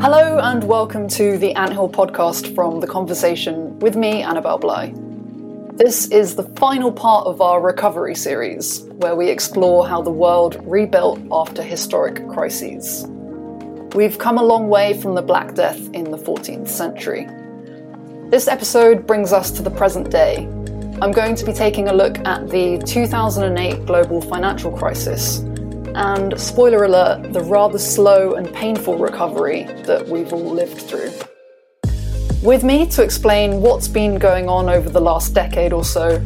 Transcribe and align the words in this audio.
Hello 0.00 0.38
and 0.38 0.64
welcome 0.64 1.08
to 1.08 1.38
the 1.38 1.54
Anthill 1.54 1.88
podcast 1.88 2.54
from 2.54 2.80
The 2.80 2.86
Conversation 2.86 3.78
with 3.78 3.96
me, 3.96 4.22
Annabel 4.22 4.58
Bligh. 4.58 4.92
This 5.74 6.08
is 6.08 6.36
the 6.36 6.42
final 6.42 6.92
part 6.92 7.26
of 7.26 7.40
our 7.40 7.60
recovery 7.60 8.14
series, 8.14 8.80
where 8.94 9.14
we 9.14 9.30
explore 9.30 9.88
how 9.88 10.02
the 10.02 10.10
world 10.10 10.60
rebuilt 10.64 11.20
after 11.30 11.62
historic 11.62 12.28
crises. 12.28 13.06
We've 13.94 14.18
come 14.18 14.36
a 14.36 14.42
long 14.42 14.68
way 14.68 15.00
from 15.00 15.14
the 15.14 15.22
Black 15.22 15.54
Death 15.54 15.80
in 15.94 16.10
the 16.10 16.18
14th 16.18 16.68
century. 16.68 17.26
This 18.30 18.48
episode 18.48 19.06
brings 19.06 19.32
us 19.32 19.50
to 19.52 19.62
the 19.62 19.70
present 19.70 20.10
day. 20.10 20.48
I'm 21.00 21.12
going 21.12 21.34
to 21.36 21.44
be 21.46 21.52
taking 21.52 21.88
a 21.88 21.92
look 21.92 22.18
at 22.26 22.50
the 22.50 22.78
2008 22.84 23.86
global 23.86 24.20
financial 24.20 24.76
crisis 24.76 25.44
and, 25.94 26.38
spoiler 26.40 26.84
alert, 26.84 27.32
the 27.32 27.40
rather 27.40 27.78
slow 27.78 28.34
and 28.34 28.52
painful 28.52 28.98
recovery 28.98 29.64
that 29.84 30.06
we've 30.08 30.32
all 30.32 30.50
lived 30.50 30.80
through. 30.80 31.12
With 32.42 32.62
me 32.62 32.86
to 32.88 33.02
explain 33.02 33.62
what's 33.62 33.88
been 33.88 34.18
going 34.18 34.48
on 34.48 34.68
over 34.68 34.90
the 34.90 35.00
last 35.00 35.34
decade 35.34 35.72
or 35.72 35.84
so 35.84 36.22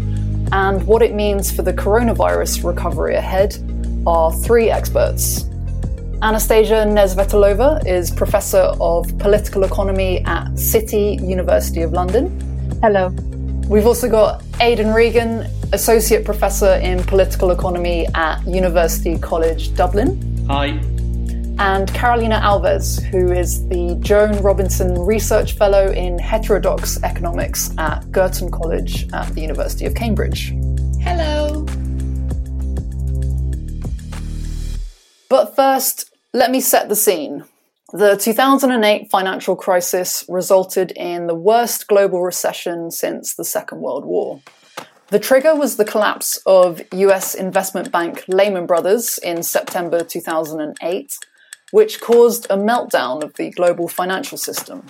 and 0.52 0.84
what 0.86 1.02
it 1.02 1.14
means 1.14 1.50
for 1.54 1.62
the 1.62 1.72
coronavirus 1.72 2.64
recovery 2.64 3.14
ahead 3.14 3.56
are 4.06 4.32
three 4.32 4.70
experts. 4.70 5.44
Anastasia 6.22 6.84
Nesvetailova 6.84 7.86
is 7.86 8.10
Professor 8.10 8.72
of 8.80 9.16
Political 9.18 9.64
Economy 9.64 10.24
at 10.24 10.58
City 10.58 11.18
University 11.22 11.82
of 11.82 11.92
London. 11.92 12.28
Hello. 12.82 13.10
We've 13.68 13.86
also 13.86 14.08
got 14.08 14.42
Aidan 14.60 14.92
Regan, 14.92 15.46
Associate 15.74 16.24
Professor 16.24 16.76
in 16.76 17.04
Political 17.04 17.50
Economy 17.50 18.06
at 18.14 18.42
University 18.46 19.18
College 19.18 19.74
Dublin. 19.74 20.46
Hi. 20.46 20.68
And 21.58 21.92
Carolina 21.92 22.40
Alves, 22.42 23.02
who 23.02 23.32
is 23.32 23.68
the 23.68 23.98
Joan 24.00 24.40
Robinson 24.42 24.98
Research 24.98 25.52
Fellow 25.58 25.90
in 25.90 26.18
Heterodox 26.18 27.02
Economics 27.02 27.70
at 27.76 28.10
Girton 28.10 28.50
College 28.50 29.12
at 29.12 29.28
the 29.34 29.42
University 29.42 29.84
of 29.84 29.94
Cambridge. 29.94 30.54
Hello. 31.02 31.66
But 35.28 35.54
first, 35.54 36.14
let 36.32 36.50
me 36.50 36.60
set 36.62 36.88
the 36.88 36.96
scene. 36.96 37.44
The 37.92 38.16
2008 38.16 39.10
financial 39.10 39.54
crisis 39.54 40.24
resulted 40.30 40.92
in 40.92 41.26
the 41.26 41.34
worst 41.34 41.88
global 41.88 42.22
recession 42.22 42.90
since 42.90 43.34
the 43.34 43.44
Second 43.44 43.80
World 43.80 44.06
War. 44.06 44.40
The 45.10 45.18
trigger 45.18 45.54
was 45.54 45.76
the 45.76 45.86
collapse 45.86 46.38
of 46.44 46.82
US 46.92 47.34
investment 47.34 47.90
bank 47.90 48.24
Lehman 48.28 48.66
Brothers 48.66 49.16
in 49.16 49.42
September 49.42 50.04
2008, 50.04 51.18
which 51.70 52.02
caused 52.02 52.44
a 52.50 52.58
meltdown 52.58 53.24
of 53.24 53.32
the 53.34 53.48
global 53.50 53.88
financial 53.88 54.36
system. 54.36 54.86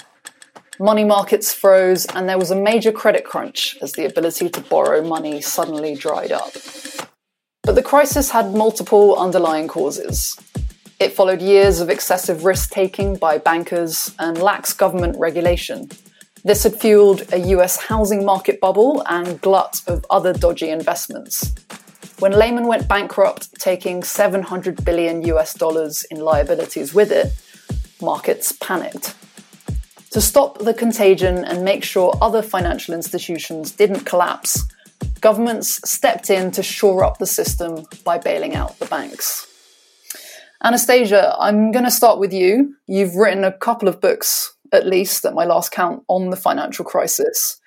Money 0.80 1.04
markets 1.04 1.54
froze, 1.54 2.04
and 2.06 2.28
there 2.28 2.38
was 2.38 2.50
a 2.50 2.60
major 2.60 2.90
credit 2.90 3.24
crunch 3.24 3.78
as 3.80 3.92
the 3.92 4.06
ability 4.06 4.48
to 4.48 4.60
borrow 4.62 5.02
money 5.02 5.40
suddenly 5.40 5.94
dried 5.94 6.32
up. 6.32 6.52
But 7.62 7.76
the 7.76 7.82
crisis 7.82 8.30
had 8.30 8.54
multiple 8.54 9.16
underlying 9.16 9.68
causes. 9.68 10.36
It 10.98 11.12
followed 11.12 11.40
years 11.40 11.78
of 11.78 11.90
excessive 11.90 12.44
risk 12.44 12.70
taking 12.70 13.14
by 13.14 13.38
bankers 13.38 14.16
and 14.18 14.36
lax 14.42 14.72
government 14.72 15.16
regulation. 15.16 15.90
This 16.44 16.62
had 16.62 16.78
fueled 16.80 17.32
a 17.32 17.38
US 17.56 17.76
housing 17.76 18.24
market 18.24 18.60
bubble 18.60 19.02
and 19.06 19.40
glut 19.40 19.82
of 19.86 20.06
other 20.08 20.32
dodgy 20.32 20.70
investments. 20.70 21.52
When 22.20 22.32
Lehman 22.32 22.66
went 22.66 22.88
bankrupt, 22.88 23.54
taking 23.60 24.02
700 24.02 24.84
billion 24.84 25.22
US 25.22 25.54
dollars 25.54 26.04
in 26.10 26.20
liabilities 26.20 26.94
with 26.94 27.10
it, 27.12 27.32
markets 28.00 28.52
panicked. 28.52 29.14
To 30.12 30.20
stop 30.20 30.58
the 30.58 30.74
contagion 30.74 31.44
and 31.44 31.64
make 31.64 31.84
sure 31.84 32.16
other 32.22 32.42
financial 32.42 32.94
institutions 32.94 33.72
didn't 33.72 34.04
collapse, 34.04 34.64
governments 35.20 35.80
stepped 35.88 36.30
in 36.30 36.50
to 36.52 36.62
shore 36.62 37.04
up 37.04 37.18
the 37.18 37.26
system 37.26 37.84
by 38.04 38.18
bailing 38.18 38.54
out 38.54 38.78
the 38.78 38.86
banks. 38.86 39.46
Anastasia, 40.64 41.36
I'm 41.38 41.70
going 41.70 41.84
to 41.84 41.90
start 41.90 42.18
with 42.18 42.32
you. 42.32 42.74
You've 42.86 43.14
written 43.14 43.44
a 43.44 43.52
couple 43.52 43.88
of 43.88 44.00
books, 44.00 44.54
at 44.72 44.86
least 44.86 45.24
at 45.24 45.34
my 45.34 45.44
last 45.44 45.72
count, 45.72 46.02
on 46.08 46.30
the 46.30 46.36
financial 46.36 46.84
crisis. 46.84 47.60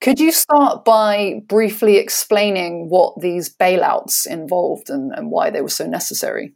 Could 0.00 0.20
you 0.20 0.32
start 0.32 0.84
by 0.84 1.40
briefly 1.46 1.96
explaining 1.96 2.88
what 2.90 3.20
these 3.20 3.54
bailouts 3.54 4.26
involved 4.26 4.90
and, 4.90 5.12
and 5.14 5.30
why 5.30 5.50
they 5.50 5.62
were 5.62 5.68
so 5.68 5.86
necessary? 5.86 6.52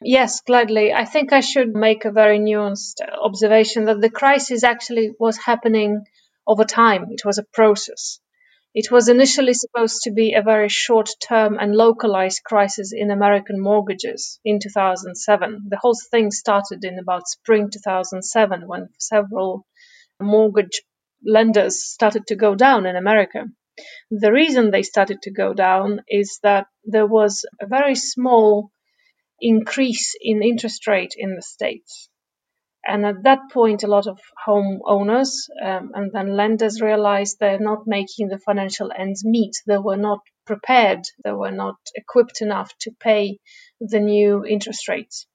Yes, 0.00 0.40
gladly. 0.40 0.92
I 0.92 1.04
think 1.04 1.32
I 1.32 1.40
should 1.40 1.74
make 1.74 2.04
a 2.04 2.12
very 2.12 2.38
nuanced 2.38 3.00
observation 3.22 3.86
that 3.86 4.00
the 4.00 4.10
crisis 4.10 4.62
actually 4.62 5.12
was 5.18 5.36
happening 5.36 6.04
over 6.46 6.64
time. 6.64 7.06
It 7.10 7.24
was 7.24 7.38
a 7.38 7.46
process. 7.52 8.20
It 8.78 8.90
was 8.90 9.08
initially 9.08 9.54
supposed 9.54 10.02
to 10.02 10.10
be 10.10 10.34
a 10.34 10.42
very 10.42 10.68
short 10.68 11.08
term 11.26 11.58
and 11.58 11.74
localized 11.74 12.42
crisis 12.44 12.92
in 12.92 13.10
American 13.10 13.58
mortgages 13.58 14.38
in 14.44 14.58
2007. 14.60 15.68
The 15.70 15.78
whole 15.78 15.96
thing 16.10 16.30
started 16.30 16.84
in 16.84 16.98
about 16.98 17.26
spring 17.26 17.70
2007 17.70 18.68
when 18.68 18.90
several 18.98 19.66
mortgage 20.20 20.82
lenders 21.24 21.86
started 21.86 22.26
to 22.26 22.36
go 22.36 22.54
down 22.54 22.84
in 22.84 22.96
America. 22.96 23.46
The 24.10 24.30
reason 24.30 24.70
they 24.70 24.82
started 24.82 25.22
to 25.22 25.30
go 25.30 25.54
down 25.54 26.02
is 26.06 26.38
that 26.42 26.66
there 26.84 27.06
was 27.06 27.46
a 27.58 27.66
very 27.66 27.94
small 27.94 28.72
increase 29.40 30.14
in 30.20 30.42
interest 30.42 30.86
rate 30.86 31.14
in 31.16 31.34
the 31.34 31.40
States. 31.40 32.10
And 32.88 33.04
at 33.04 33.24
that 33.24 33.50
point, 33.52 33.82
a 33.82 33.88
lot 33.88 34.06
of 34.06 34.20
homeowners 34.46 35.50
um, 35.60 35.90
and 35.94 36.12
then 36.12 36.36
lenders 36.36 36.80
realized 36.80 37.38
they're 37.40 37.58
not 37.58 37.86
making 37.86 38.28
the 38.28 38.38
financial 38.38 38.92
ends 38.96 39.24
meet. 39.24 39.54
They 39.66 39.78
were 39.78 39.96
not 39.96 40.20
prepared, 40.46 41.00
they 41.24 41.32
were 41.32 41.50
not 41.50 41.76
equipped 41.96 42.42
enough 42.42 42.72
to 42.82 42.92
pay 42.92 43.40
the 43.80 43.98
new 43.98 44.44
interest 44.44 44.86
rates. 44.88 45.26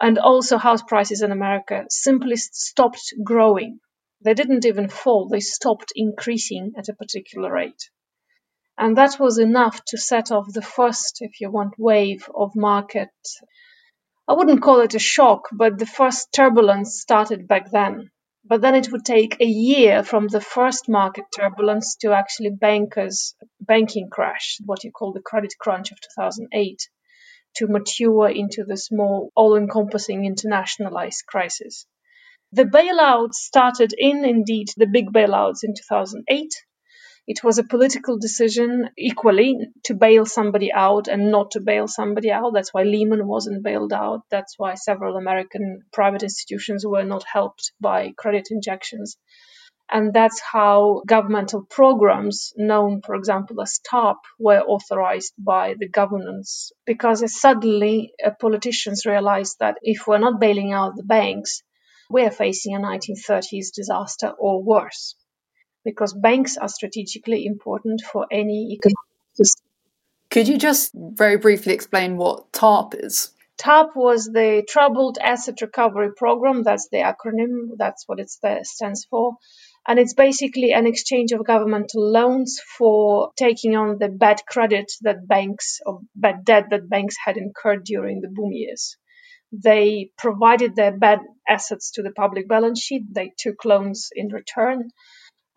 And 0.00 0.20
also, 0.20 0.56
house 0.56 0.82
prices 0.82 1.22
in 1.22 1.32
America 1.32 1.84
simply 1.88 2.36
stopped 2.36 3.12
growing. 3.24 3.80
They 4.20 4.34
didn't 4.34 4.64
even 4.64 4.88
fall, 4.88 5.28
they 5.28 5.40
stopped 5.40 5.92
increasing 5.96 6.74
at 6.78 6.88
a 6.88 6.94
particular 6.94 7.52
rate. 7.52 7.90
And 8.76 8.96
that 8.96 9.18
was 9.18 9.38
enough 9.38 9.84
to 9.86 9.98
set 9.98 10.30
off 10.30 10.52
the 10.52 10.62
first, 10.62 11.18
if 11.20 11.40
you 11.40 11.50
want, 11.50 11.74
wave 11.76 12.30
of 12.32 12.54
market 12.54 13.10
I 14.28 14.34
wouldn't 14.34 14.60
call 14.60 14.80
it 14.80 14.94
a 14.94 14.98
shock, 14.98 15.48
but 15.50 15.78
the 15.78 15.86
first 15.86 16.28
turbulence 16.34 17.00
started 17.00 17.48
back 17.48 17.70
then. 17.70 18.10
But 18.44 18.60
then 18.60 18.74
it 18.74 18.92
would 18.92 19.06
take 19.06 19.40
a 19.40 19.46
year 19.46 20.02
from 20.02 20.28
the 20.28 20.42
first 20.42 20.86
market 20.86 21.24
turbulence 21.34 21.96
to 22.02 22.12
actually 22.12 22.50
bankers 22.50 23.34
banking 23.58 24.10
crash, 24.10 24.58
what 24.66 24.84
you 24.84 24.92
call 24.92 25.14
the 25.14 25.22
credit 25.22 25.54
crunch 25.58 25.92
of 25.92 25.98
2008, 26.00 26.90
to 27.56 27.68
mature 27.68 28.28
into 28.28 28.64
this 28.64 28.92
more 28.92 29.30
all-encompassing 29.34 30.22
internationalized 30.22 31.24
crisis. 31.26 31.86
The 32.52 32.64
bailouts 32.64 33.34
started 33.34 33.94
in 33.96 34.26
indeed 34.26 34.68
the 34.76 34.86
big 34.86 35.10
bailouts 35.10 35.64
in 35.64 35.72
2008 35.74 36.52
it 37.28 37.44
was 37.44 37.58
a 37.58 37.62
political 37.62 38.16
decision 38.16 38.88
equally 38.96 39.58
to 39.84 39.92
bail 39.92 40.24
somebody 40.24 40.72
out 40.72 41.08
and 41.08 41.30
not 41.30 41.50
to 41.50 41.60
bail 41.60 41.86
somebody 41.86 42.30
out. 42.30 42.54
That's 42.54 42.72
why 42.72 42.84
Lehman 42.84 43.26
wasn't 43.26 43.62
bailed 43.62 43.92
out. 43.92 44.22
That's 44.30 44.54
why 44.56 44.76
several 44.76 45.14
American 45.18 45.82
private 45.92 46.22
institutions 46.22 46.86
were 46.86 47.04
not 47.04 47.24
helped 47.30 47.72
by 47.82 48.14
credit 48.16 48.48
injections. 48.50 49.18
And 49.90 50.14
that's 50.14 50.40
how 50.40 51.02
governmental 51.06 51.66
programs, 51.68 52.54
known, 52.56 53.02
for 53.02 53.14
example, 53.14 53.60
as 53.60 53.78
TARP, 53.78 54.20
were 54.38 54.62
authorized 54.62 55.34
by 55.36 55.74
the 55.78 55.88
governance. 55.88 56.72
Because 56.86 57.22
suddenly 57.38 58.12
uh, 58.24 58.30
politicians 58.40 59.04
realized 59.04 59.58
that 59.60 59.76
if 59.82 60.06
we're 60.06 60.16
not 60.16 60.40
bailing 60.40 60.72
out 60.72 60.96
the 60.96 61.02
banks, 61.02 61.62
we're 62.08 62.30
facing 62.30 62.74
a 62.74 62.80
1930s 62.80 63.66
disaster 63.74 64.30
or 64.30 64.62
worse 64.62 65.14
because 65.84 66.12
banks 66.12 66.56
are 66.56 66.68
strategically 66.68 67.46
important 67.46 68.00
for 68.00 68.26
any 68.30 68.72
economic 68.72 68.96
system. 69.34 69.66
Could 70.30 70.48
you 70.48 70.58
just 70.58 70.92
very 70.94 71.36
briefly 71.36 71.72
explain 71.72 72.16
what 72.16 72.52
TARP 72.52 72.94
is? 72.94 73.30
TARP 73.56 73.96
was 73.96 74.26
the 74.26 74.62
Troubled 74.68 75.18
Asset 75.20 75.60
Recovery 75.60 76.10
Program. 76.16 76.62
That's 76.62 76.88
the 76.92 76.98
acronym. 76.98 77.76
That's 77.76 78.04
what 78.06 78.20
it 78.20 78.30
stands 78.30 79.06
for. 79.10 79.36
And 79.86 79.98
it's 79.98 80.12
basically 80.12 80.72
an 80.72 80.86
exchange 80.86 81.32
of 81.32 81.46
governmental 81.46 82.12
loans 82.12 82.60
for 82.76 83.32
taking 83.36 83.74
on 83.74 83.98
the 83.98 84.08
bad 84.08 84.42
credit 84.46 84.92
that 85.00 85.26
banks 85.26 85.80
or 85.86 86.00
bad 86.14 86.44
debt 86.44 86.66
that 86.70 86.90
banks 86.90 87.16
had 87.24 87.38
incurred 87.38 87.84
during 87.84 88.20
the 88.20 88.28
boom 88.28 88.52
years. 88.52 88.96
They 89.50 90.10
provided 90.18 90.76
their 90.76 90.96
bad 90.96 91.20
assets 91.48 91.92
to 91.92 92.02
the 92.02 92.10
public 92.10 92.48
balance 92.48 92.82
sheet. 92.82 93.04
They 93.10 93.32
took 93.38 93.64
loans 93.64 94.10
in 94.14 94.28
return 94.28 94.90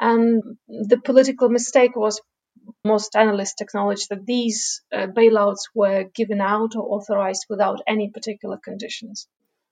and 0.01 0.41
the 0.67 0.99
political 0.99 1.47
mistake 1.47 1.95
was 1.95 2.19
most 2.83 3.15
analysts 3.15 3.61
acknowledge 3.61 4.07
that 4.07 4.25
these 4.25 4.81
uh, 4.91 5.07
bailouts 5.07 5.69
were 5.75 6.05
given 6.15 6.41
out 6.41 6.75
or 6.75 6.95
authorized 6.95 7.45
without 7.49 7.81
any 7.87 8.09
particular 8.09 8.57
conditions. 8.57 9.27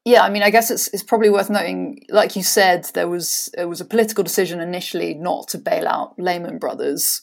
Yeah, 0.06 0.22
I 0.22 0.30
mean, 0.30 0.44
I 0.44 0.50
guess 0.50 0.72
it's 0.72 0.88
it's 0.90 1.04
probably 1.04 1.30
worth 1.30 1.50
noting, 1.50 2.06
like 2.10 2.36
you 2.36 2.44
said, 2.44 2.86
there 2.94 3.10
was 3.10 3.50
it 3.58 3.66
was 3.66 3.82
a 3.82 3.86
political 3.86 4.24
decision 4.24 4.62
initially 4.62 5.14
not 5.14 5.50
to 5.50 5.58
bail 5.58 5.88
out 5.88 6.14
Lehman 6.18 6.58
Brothers. 6.58 7.22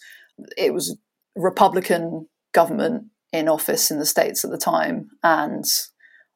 It 0.57 0.75
was 0.75 0.91
a 0.91 1.41
Republican 1.41 2.29
government 2.53 3.07
in 3.33 3.49
office 3.49 3.91
in 3.91 3.99
the 3.99 4.07
states 4.07 4.45
at 4.45 4.51
the 4.51 4.59
time, 4.59 5.11
and 5.23 5.65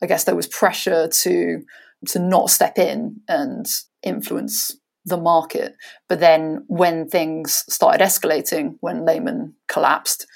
I 0.02 0.06
guess 0.06 0.24
there 0.24 0.36
was 0.36 0.46
pressure 0.46 1.08
to 1.08 1.62
to 2.08 2.18
not 2.18 2.48
step 2.48 2.78
in 2.78 3.20
and 3.28 3.66
influence 4.02 4.76
the 5.10 5.16
market. 5.16 5.76
But 6.08 6.20
then 6.20 6.64
when 6.68 7.08
things 7.08 7.64
started 7.68 8.02
escalating, 8.02 8.76
when 8.80 9.04
Lehman 9.04 9.54
collapsed, 9.68 10.26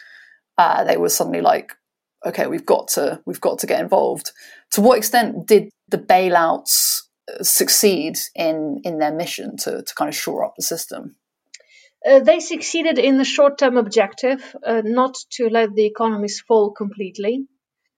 uh, 0.59 0.85
they 0.85 0.97
were 0.97 1.09
suddenly 1.09 1.41
like, 1.41 1.73
okay, 2.27 2.47
we've 2.47 2.67
got 2.67 2.89
to 2.89 3.21
we've 3.27 3.41
got 3.41 3.59
to 3.61 3.67
get 3.67 3.81
involved. 3.81 4.33
To 4.73 4.81
what 4.81 4.99
extent 4.99 5.47
did 5.47 5.71
the 5.89 5.99
bailouts 5.99 7.03
uh, 7.29 7.43
succeed 7.43 8.19
in 8.35 8.81
in 8.85 8.99
their 8.99 9.13
mission 9.13 9.57
to 9.59 9.83
to 9.83 9.95
kind 9.95 10.09
of 10.09 10.15
shore 10.15 10.45
up 10.45 10.55
the 10.57 10.63
system? 10.63 11.17
Uh, 12.07 12.21
they 12.21 12.39
succeeded 12.39 12.99
in 12.99 13.17
the 13.17 13.25
short 13.25 13.59
term 13.59 13.79
objective, 13.79 14.55
uh, 14.67 14.83
not 14.85 15.15
to 15.31 15.49
let 15.49 15.75
the 15.75 15.87
economies 15.87 16.41
fall 16.41 16.73
completely. 16.73 17.47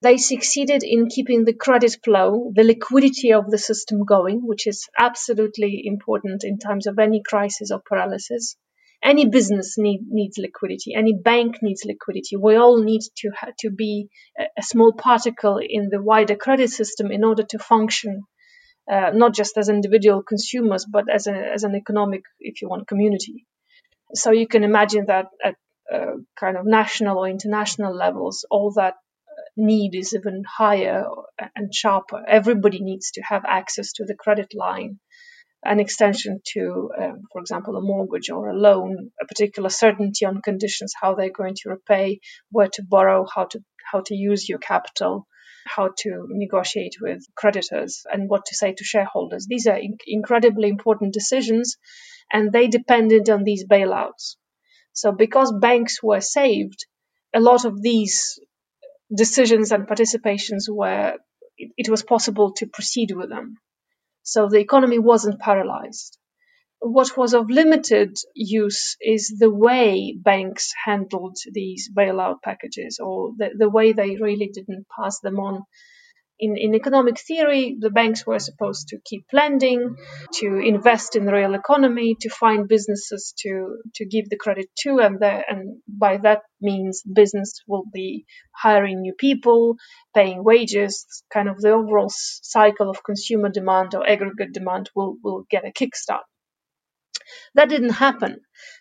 They 0.02 0.18
succeeded 0.18 0.82
in 0.82 1.08
keeping 1.08 1.44
the 1.44 1.54
credit 1.54 1.96
flow, 2.04 2.52
the 2.54 2.64
liquidity 2.64 3.32
of 3.32 3.50
the 3.50 3.58
system 3.58 4.04
going, 4.04 4.46
which 4.46 4.66
is 4.66 4.88
absolutely 4.98 5.82
important 5.86 6.44
in 6.44 6.58
times 6.58 6.86
of 6.86 6.98
any 6.98 7.22
crisis 7.22 7.70
or 7.70 7.80
paralysis. 7.80 8.56
Any 9.02 9.26
business 9.26 9.78
need, 9.78 10.00
needs 10.08 10.36
liquidity. 10.36 10.94
Any 10.94 11.14
bank 11.14 11.62
needs 11.62 11.84
liquidity. 11.84 12.36
We 12.36 12.56
all 12.56 12.82
need 12.82 13.02
to 13.18 13.30
ha- 13.30 13.52
to 13.60 13.70
be 13.70 14.08
a, 14.38 14.62
small 14.62 14.92
particle 14.92 15.58
in 15.58 15.88
the 15.90 16.02
wider 16.02 16.36
credit 16.36 16.70
system 16.70 17.10
in 17.10 17.24
order 17.24 17.44
to 17.44 17.58
function, 17.58 18.24
uh, 18.90 19.10
not 19.14 19.34
just 19.34 19.56
as 19.56 19.68
individual 19.68 20.22
consumers, 20.22 20.84
but 20.84 21.08
as, 21.08 21.26
a, 21.26 21.34
as 21.34 21.62
an 21.64 21.74
economic, 21.74 22.22
if 22.40 22.60
you 22.60 22.68
want, 22.68 22.88
community. 22.88 23.46
So 24.14 24.30
you 24.30 24.46
can 24.46 24.64
imagine 24.64 25.06
that 25.06 25.26
at 25.42 25.56
uh, 25.92 26.16
kind 26.38 26.56
of 26.56 26.66
national 26.66 27.18
or 27.18 27.28
international 27.28 27.94
levels, 27.94 28.44
all 28.50 28.72
that 28.72 28.94
need 29.56 29.94
is 29.94 30.14
even 30.14 30.44
higher 30.46 31.04
and 31.54 31.74
sharper. 31.74 32.22
Everybody 32.26 32.80
needs 32.80 33.12
to 33.12 33.22
have 33.22 33.44
access 33.46 33.92
to 33.94 34.04
the 34.04 34.14
credit 34.14 34.54
line, 34.54 34.98
an 35.64 35.80
extension 35.80 36.40
to, 36.54 36.90
um, 36.98 37.22
for 37.32 37.40
example, 37.40 37.76
a 37.76 37.80
mortgage 37.80 38.30
or 38.30 38.50
a 38.50 38.56
loan, 38.56 39.10
a 39.20 39.26
particular 39.26 39.68
certainty 39.70 40.24
on 40.26 40.42
conditions, 40.42 40.94
how 41.00 41.14
they're 41.14 41.30
going 41.30 41.54
to 41.56 41.70
repay, 41.70 42.20
where 42.50 42.68
to 42.68 42.82
borrow, 42.82 43.26
how 43.34 43.44
to 43.46 43.60
how 43.92 44.00
to 44.00 44.14
use 44.14 44.48
your 44.48 44.58
capital, 44.58 45.26
how 45.66 45.90
to 45.98 46.26
negotiate 46.28 46.96
with 47.00 47.24
creditors, 47.36 48.04
and 48.12 48.28
what 48.28 48.44
to 48.46 48.54
say 48.54 48.72
to 48.72 48.84
shareholders. 48.84 49.46
These 49.48 49.66
are 49.66 49.76
in- 49.78 49.98
incredibly 50.06 50.68
important 50.68 51.14
decisions, 51.14 51.76
and 52.32 52.52
they 52.52 52.66
depended 52.68 53.30
on 53.30 53.44
these 53.44 53.64
bailouts. 53.64 54.36
So, 54.92 55.12
because 55.12 55.52
banks 55.60 56.02
were 56.02 56.20
saved, 56.20 56.86
a 57.34 57.40
lot 57.40 57.64
of 57.64 57.82
these 57.82 58.38
decisions 59.14 59.72
and 59.72 59.86
participations 59.86 60.64
where 60.68 61.16
it, 61.56 61.72
it 61.76 61.88
was 61.88 62.02
possible 62.02 62.52
to 62.54 62.66
proceed 62.66 63.12
with 63.12 63.28
them. 63.28 63.56
So 64.22 64.48
the 64.48 64.58
economy 64.58 64.98
wasn't 64.98 65.40
paralyzed. 65.40 66.18
What 66.80 67.16
was 67.16 67.32
of 67.32 67.48
limited 67.48 68.16
use 68.34 68.96
is 69.00 69.34
the 69.38 69.50
way 69.50 70.16
banks 70.16 70.72
handled 70.84 71.36
these 71.52 71.90
bailout 71.96 72.42
packages 72.42 72.98
or 73.02 73.32
the, 73.38 73.50
the 73.56 73.70
way 73.70 73.92
they 73.92 74.16
really 74.16 74.50
didn't 74.52 74.86
pass 74.96 75.20
them 75.20 75.38
on 75.38 75.62
in, 76.38 76.56
in 76.56 76.74
economic 76.74 77.18
theory, 77.18 77.76
the 77.78 77.90
banks 77.90 78.26
were 78.26 78.38
supposed 78.38 78.88
to 78.88 78.98
keep 79.04 79.26
lending, 79.32 79.96
to 80.34 80.58
invest 80.58 81.16
in 81.16 81.24
the 81.24 81.32
real 81.32 81.54
economy, 81.54 82.16
to 82.20 82.28
find 82.28 82.68
businesses 82.68 83.34
to, 83.38 83.78
to 83.94 84.04
give 84.04 84.28
the 84.28 84.36
credit 84.36 84.68
to, 84.80 84.98
and, 84.98 85.20
the, 85.20 85.42
and 85.48 85.80
by 85.88 86.18
that 86.18 86.42
means, 86.60 87.02
business 87.02 87.62
will 87.66 87.84
be 87.92 88.26
hiring 88.54 89.00
new 89.00 89.14
people, 89.14 89.76
paying 90.14 90.44
wages, 90.44 91.06
kind 91.32 91.48
of 91.48 91.60
the 91.60 91.70
overall 91.70 92.10
cycle 92.10 92.90
of 92.90 93.02
consumer 93.04 93.48
demand 93.48 93.94
or 93.94 94.08
aggregate 94.08 94.52
demand 94.52 94.90
will, 94.94 95.16
will 95.22 95.44
get 95.50 95.64
a 95.66 95.72
kickstart. 95.72 96.24
That 97.54 97.68
didn't 97.68 97.90
happen 97.90 98.40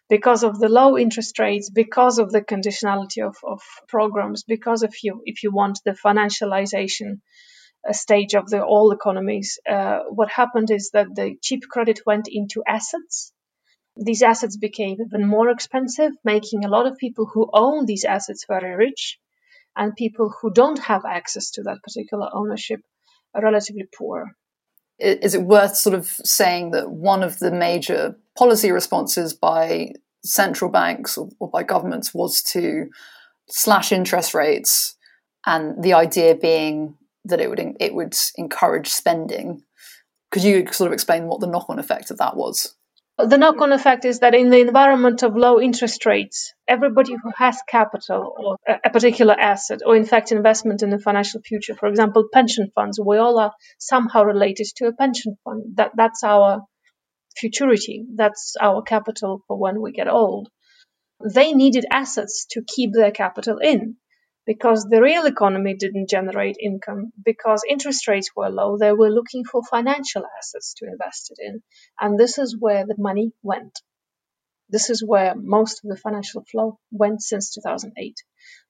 because 0.09 0.43
of 0.43 0.59
the 0.59 0.69
low 0.69 0.97
interest 0.97 1.39
rates, 1.39 1.69
because 1.69 2.19
of 2.19 2.31
the 2.31 2.41
conditionality 2.41 3.25
of, 3.25 3.35
of 3.43 3.61
programs, 3.87 4.43
because 4.43 4.83
if 4.83 5.03
you 5.03 5.21
if 5.25 5.43
you 5.43 5.51
want 5.51 5.79
the 5.85 5.91
financialization 5.91 7.19
uh, 7.87 7.93
stage 7.93 8.35
of 8.35 8.49
the 8.49 8.63
all 8.63 8.91
economies, 8.91 9.59
uh, 9.69 9.99
what 10.09 10.29
happened 10.29 10.69
is 10.71 10.91
that 10.93 11.07
the 11.15 11.35
cheap 11.41 11.63
credit 11.69 11.99
went 12.05 12.27
into 12.29 12.63
assets. 12.67 13.31
These 13.97 14.23
assets 14.23 14.57
became 14.57 14.97
even 14.99 15.27
more 15.27 15.49
expensive, 15.49 16.11
making 16.23 16.65
a 16.65 16.69
lot 16.69 16.85
of 16.85 16.97
people 16.97 17.25
who 17.33 17.49
own 17.53 17.85
these 17.85 18.03
assets 18.03 18.45
very 18.47 18.75
rich, 18.75 19.17
and 19.75 19.95
people 19.95 20.33
who 20.41 20.51
don't 20.51 20.79
have 20.79 21.05
access 21.05 21.51
to 21.51 21.63
that 21.63 21.83
particular 21.83 22.29
ownership 22.33 22.81
are 23.33 23.43
relatively 23.43 23.87
poor 23.97 24.35
is 24.99 25.35
it 25.35 25.43
worth 25.43 25.75
sort 25.75 25.95
of 25.95 26.07
saying 26.07 26.71
that 26.71 26.89
one 26.89 27.23
of 27.23 27.39
the 27.39 27.51
major 27.51 28.15
policy 28.37 28.71
responses 28.71 29.33
by 29.33 29.93
central 30.23 30.71
banks 30.71 31.17
or, 31.17 31.29
or 31.39 31.49
by 31.49 31.63
governments 31.63 32.13
was 32.13 32.41
to 32.41 32.89
slash 33.47 33.91
interest 33.91 34.33
rates, 34.33 34.95
and 35.45 35.83
the 35.83 35.93
idea 35.93 36.35
being 36.35 36.97
that 37.25 37.39
it 37.39 37.49
would 37.49 37.75
it 37.79 37.93
would 37.93 38.15
encourage 38.35 38.89
spending. 38.89 39.63
Could 40.31 40.43
you 40.43 40.65
sort 40.71 40.87
of 40.87 40.93
explain 40.93 41.27
what 41.27 41.39
the 41.39 41.47
knock-on 41.47 41.79
effect 41.79 42.11
of 42.11 42.17
that 42.17 42.35
was? 42.35 42.75
The 43.17 43.37
knock 43.37 43.61
on 43.61 43.71
effect 43.71 44.03
is 44.03 44.19
that 44.19 44.35
in 44.35 44.49
the 44.49 44.59
environment 44.59 45.23
of 45.23 45.37
low 45.37 45.61
interest 45.61 46.05
rates, 46.05 46.53
everybody 46.67 47.13
who 47.13 47.31
has 47.37 47.57
capital 47.65 48.35
or 48.37 48.57
a 48.83 48.89
particular 48.89 49.33
asset, 49.39 49.79
or 49.85 49.95
in 49.95 50.03
fact 50.03 50.33
investment 50.33 50.83
in 50.83 50.89
the 50.89 50.99
financial 50.99 51.39
future, 51.41 51.75
for 51.75 51.87
example, 51.87 52.27
pension 52.33 52.71
funds, 52.75 52.99
we 52.99 53.17
all 53.17 53.39
are 53.39 53.53
somehow 53.79 54.23
related 54.23 54.67
to 54.75 54.87
a 54.87 54.93
pension 54.93 55.37
fund. 55.45 55.77
That, 55.77 55.91
that's 55.95 56.25
our 56.25 56.63
futurity, 57.37 58.05
that's 58.15 58.55
our 58.59 58.81
capital 58.81 59.43
for 59.47 59.57
when 59.57 59.81
we 59.81 59.91
get 59.91 60.07
old. 60.07 60.49
They 61.33 61.53
needed 61.53 61.85
assets 61.91 62.45
to 62.51 62.63
keep 62.67 62.91
their 62.93 63.11
capital 63.11 63.57
in 63.59 63.97
because 64.45 64.85
the 64.85 65.01
real 65.01 65.25
economy 65.25 65.75
didn't 65.75 66.09
generate 66.09 66.57
income. 66.59 67.11
Because 67.23 67.63
interest 67.67 68.07
rates 68.07 68.29
were 68.35 68.49
low 68.49 68.77
they 68.77 68.91
were 68.91 69.09
looking 69.09 69.43
for 69.45 69.63
financial 69.63 70.23
assets 70.37 70.73
to 70.75 70.85
invest 70.85 71.31
it 71.31 71.39
in. 71.41 71.63
And 71.99 72.19
this 72.19 72.37
is 72.37 72.57
where 72.59 72.85
the 72.85 72.95
money 72.97 73.31
went. 73.41 73.79
This 74.69 74.89
is 74.89 75.03
where 75.03 75.35
most 75.35 75.83
of 75.83 75.89
the 75.89 75.97
financial 75.97 76.43
flow 76.51 76.79
went 76.91 77.21
since 77.21 77.53
2008 77.53 78.15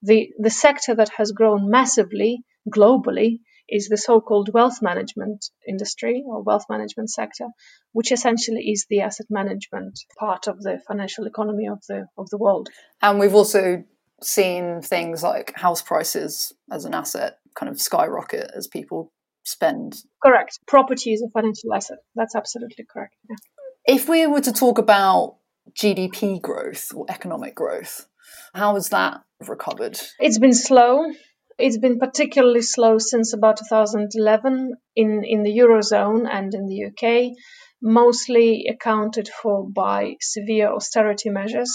the 0.01 0.31
the 0.39 0.49
sector 0.49 0.95
that 0.95 1.09
has 1.17 1.31
grown 1.31 1.69
massively 1.69 2.43
globally 2.69 3.39
is 3.69 3.87
the 3.87 3.97
so-called 3.97 4.49
wealth 4.53 4.81
management 4.81 5.45
industry 5.67 6.23
or 6.25 6.43
wealth 6.43 6.65
management 6.69 7.09
sector 7.09 7.47
which 7.91 8.11
essentially 8.11 8.69
is 8.71 8.85
the 8.89 9.01
asset 9.01 9.27
management 9.29 9.99
part 10.17 10.47
of 10.47 10.61
the 10.61 10.79
financial 10.87 11.25
economy 11.25 11.67
of 11.67 11.79
the 11.87 12.05
of 12.17 12.29
the 12.29 12.37
world 12.37 12.69
and 13.01 13.19
we've 13.19 13.35
also 13.35 13.83
seen 14.21 14.81
things 14.81 15.23
like 15.23 15.53
house 15.55 15.81
prices 15.81 16.53
as 16.71 16.85
an 16.85 16.93
asset 16.93 17.37
kind 17.55 17.71
of 17.71 17.79
skyrocket 17.79 18.51
as 18.55 18.67
people 18.67 19.11
spend. 19.43 19.95
Correct. 20.23 20.59
Property 20.67 21.13
is 21.13 21.21
a 21.21 21.29
financial 21.29 21.73
asset. 21.73 21.99
That's 22.15 22.35
absolutely 22.35 22.85
correct. 22.91 23.15
Yeah. 23.29 23.35
If 23.85 24.09
we 24.09 24.25
were 24.27 24.41
to 24.41 24.51
talk 24.51 24.77
about 24.77 25.37
GDP 25.73 26.41
growth 26.41 26.91
or 26.93 27.05
economic 27.09 27.55
growth, 27.55 28.07
how 28.53 28.75
has 28.75 28.89
that 28.89 29.21
recovered? 29.47 29.99
It's 30.19 30.39
been 30.39 30.53
slow. 30.53 31.05
It's 31.57 31.77
been 31.77 31.99
particularly 31.99 32.61
slow 32.61 32.97
since 32.97 33.33
about 33.33 33.57
2011 33.57 34.73
in, 34.95 35.23
in 35.23 35.43
the 35.43 35.57
Eurozone 35.57 36.27
and 36.29 36.53
in 36.53 36.67
the 36.67 36.85
UK, 36.87 37.31
mostly 37.81 38.67
accounted 38.67 39.29
for 39.29 39.69
by 39.69 40.15
severe 40.19 40.69
austerity 40.73 41.29
measures 41.29 41.71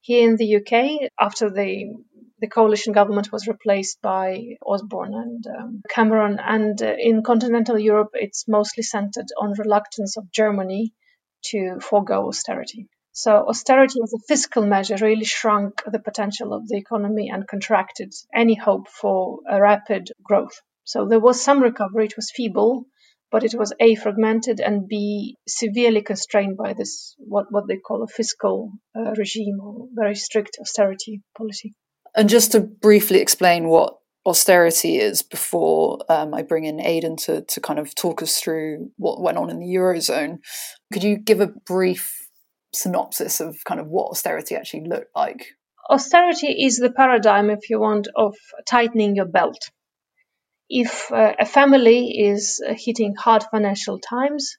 here 0.00 0.26
in 0.26 0.36
the 0.36 0.56
UK, 0.56 1.10
after 1.20 1.50
the 1.50 1.94
the 2.40 2.48
coalition 2.48 2.92
government 2.92 3.32
was 3.32 3.48
replaced 3.48 4.00
by 4.00 4.56
Osborne 4.64 5.12
and 5.12 5.44
um, 5.48 5.82
Cameron, 5.90 6.38
and 6.38 6.80
uh, 6.80 6.94
in 6.96 7.22
continental 7.22 7.78
Europe, 7.78 8.10
it's 8.14 8.46
mostly 8.46 8.84
centered 8.84 9.26
on 9.40 9.54
reluctance 9.58 10.16
of 10.16 10.30
Germany 10.30 10.94
to 11.46 11.78
forego 11.80 12.28
austerity. 12.28 12.88
So 13.18 13.48
austerity 13.48 13.98
as 14.00 14.12
a 14.12 14.24
fiscal 14.28 14.64
measure 14.64 14.94
really 15.00 15.24
shrunk 15.24 15.82
the 15.84 15.98
potential 15.98 16.52
of 16.54 16.68
the 16.68 16.76
economy 16.76 17.30
and 17.32 17.48
contracted 17.48 18.14
any 18.32 18.54
hope 18.54 18.86
for 18.88 19.40
a 19.50 19.60
rapid 19.60 20.12
growth. 20.22 20.60
So 20.84 21.04
there 21.04 21.18
was 21.18 21.42
some 21.42 21.60
recovery. 21.60 22.04
It 22.04 22.14
was 22.14 22.30
feeble, 22.30 22.84
but 23.32 23.42
it 23.42 23.56
was 23.56 23.72
a 23.80 23.96
fragmented 23.96 24.60
and 24.60 24.86
b 24.86 25.34
severely 25.48 26.02
constrained 26.02 26.56
by 26.56 26.74
this 26.74 27.16
what 27.18 27.46
what 27.50 27.66
they 27.66 27.78
call 27.78 28.04
a 28.04 28.06
fiscal 28.06 28.70
uh, 28.96 29.10
regime 29.18 29.58
or 29.60 29.88
very 29.92 30.14
strict 30.14 30.58
austerity 30.60 31.20
policy. 31.36 31.74
And 32.14 32.28
just 32.28 32.52
to 32.52 32.60
briefly 32.60 33.18
explain 33.18 33.66
what 33.66 33.96
austerity 34.26 34.98
is 34.98 35.22
before 35.22 35.98
um, 36.08 36.34
I 36.34 36.42
bring 36.42 36.66
in 36.66 36.80
Aidan 36.80 37.16
to, 37.24 37.42
to 37.42 37.60
kind 37.60 37.80
of 37.80 37.96
talk 37.96 38.22
us 38.22 38.40
through 38.40 38.92
what 38.96 39.20
went 39.20 39.38
on 39.38 39.50
in 39.50 39.58
the 39.58 39.74
Eurozone. 39.74 40.38
Could 40.92 41.02
you 41.02 41.16
give 41.16 41.40
a 41.40 41.48
brief 41.48 42.27
synopsis 42.72 43.40
of 43.40 43.56
kind 43.64 43.80
of 43.80 43.88
what 43.88 44.10
austerity 44.10 44.54
actually 44.54 44.86
looked 44.86 45.14
like? 45.14 45.54
Austerity 45.90 46.48
is 46.48 46.76
the 46.76 46.90
paradigm, 46.90 47.50
if 47.50 47.70
you 47.70 47.80
want, 47.80 48.08
of 48.14 48.36
tightening 48.66 49.16
your 49.16 49.26
belt. 49.26 49.70
If 50.68 51.10
uh, 51.10 51.32
a 51.38 51.46
family 51.46 52.10
is 52.10 52.62
hitting 52.76 53.14
hard 53.14 53.44
financial 53.50 53.98
times, 53.98 54.58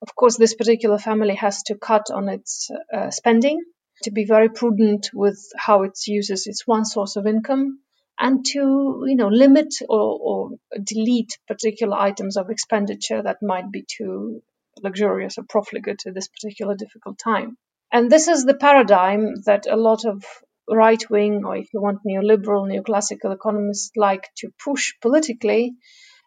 of 0.00 0.16
course, 0.16 0.36
this 0.36 0.54
particular 0.54 0.98
family 0.98 1.34
has 1.34 1.62
to 1.64 1.76
cut 1.76 2.10
on 2.10 2.28
its 2.28 2.70
uh, 2.92 3.10
spending, 3.10 3.62
to 4.04 4.10
be 4.10 4.24
very 4.24 4.48
prudent 4.48 5.10
with 5.12 5.38
how 5.56 5.82
it 5.82 5.98
uses 6.06 6.46
its 6.46 6.66
one 6.66 6.84
source 6.84 7.16
of 7.16 7.26
income, 7.26 7.78
and 8.18 8.44
to 8.46 9.04
you 9.06 9.14
know 9.14 9.28
limit 9.28 9.74
or, 9.88 10.18
or 10.20 10.50
delete 10.82 11.38
particular 11.46 11.96
items 11.96 12.36
of 12.36 12.50
expenditure 12.50 13.22
that 13.22 13.42
might 13.42 13.70
be 13.70 13.84
too 13.86 14.42
luxurious 14.82 15.38
or 15.38 15.44
profligate 15.48 16.02
at 16.06 16.14
this 16.14 16.28
particular 16.28 16.74
difficult 16.74 17.18
time. 17.18 17.56
And 17.90 18.10
this 18.10 18.28
is 18.28 18.44
the 18.44 18.54
paradigm 18.54 19.34
that 19.46 19.66
a 19.66 19.76
lot 19.76 20.04
of 20.04 20.24
right 20.68 21.04
wing, 21.10 21.42
or 21.44 21.56
if 21.56 21.68
you 21.74 21.80
want 21.80 22.04
neoliberal, 22.06 22.66
neoclassical 22.66 23.34
economists 23.34 23.90
like 23.96 24.28
to 24.36 24.50
push 24.64 24.94
politically 25.02 25.74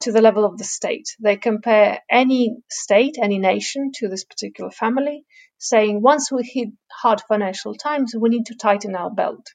to 0.01 0.12
the 0.12 0.21
level 0.21 0.45
of 0.45 0.57
the 0.57 0.63
state. 0.63 1.07
They 1.19 1.38
compare 1.38 2.00
any 2.09 2.57
state, 2.69 3.17
any 3.21 3.39
nation 3.39 3.91
to 3.95 4.07
this 4.07 4.25
particular 4.25 4.69
family, 4.69 5.25
saying 5.57 6.01
once 6.01 6.31
we 6.31 6.43
hit 6.43 6.69
hard 6.91 7.21
financial 7.21 7.75
times, 7.75 8.13
we 8.17 8.29
need 8.29 8.47
to 8.47 8.55
tighten 8.55 8.95
our 8.95 9.09
belt. 9.09 9.47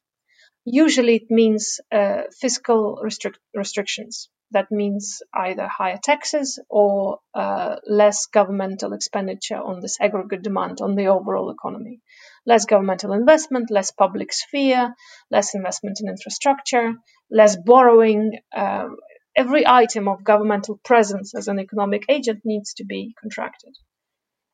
Usually 0.65 1.17
it 1.17 1.31
means 1.31 1.81
uh, 1.93 2.23
fiscal 2.41 3.01
restric- 3.05 3.37
restrictions. 3.55 4.29
That 4.53 4.71
means 4.73 5.23
either 5.33 5.69
higher 5.69 5.99
taxes 6.03 6.59
or 6.69 7.21
uh, 7.35 7.77
less 7.87 8.27
governmental 8.27 8.93
expenditure 8.93 9.61
on 9.61 9.81
this 9.81 10.01
aggregate 10.01 10.43
demand 10.43 10.81
on 10.81 10.97
the 10.97 11.07
overall 11.07 11.51
economy. 11.51 12.01
Less 12.47 12.65
governmental 12.65 13.13
investment, 13.13 13.71
less 13.71 13.91
public 13.93 14.33
sphere, 14.33 14.95
less 15.31 15.55
investment 15.55 15.99
in 16.01 16.09
infrastructure, 16.09 16.95
less 17.31 17.57
borrowing. 17.57 18.39
Uh, 18.55 18.89
every 19.37 19.67
item 19.67 20.09
of 20.09 20.25
governmental 20.25 20.81
presence 20.85 21.35
as 21.35 21.47
an 21.47 21.61
economic 21.61 22.05
agent 22.09 22.41
needs 22.45 22.75
to 22.75 22.85
be 22.85 23.15
contracted. 23.21 23.73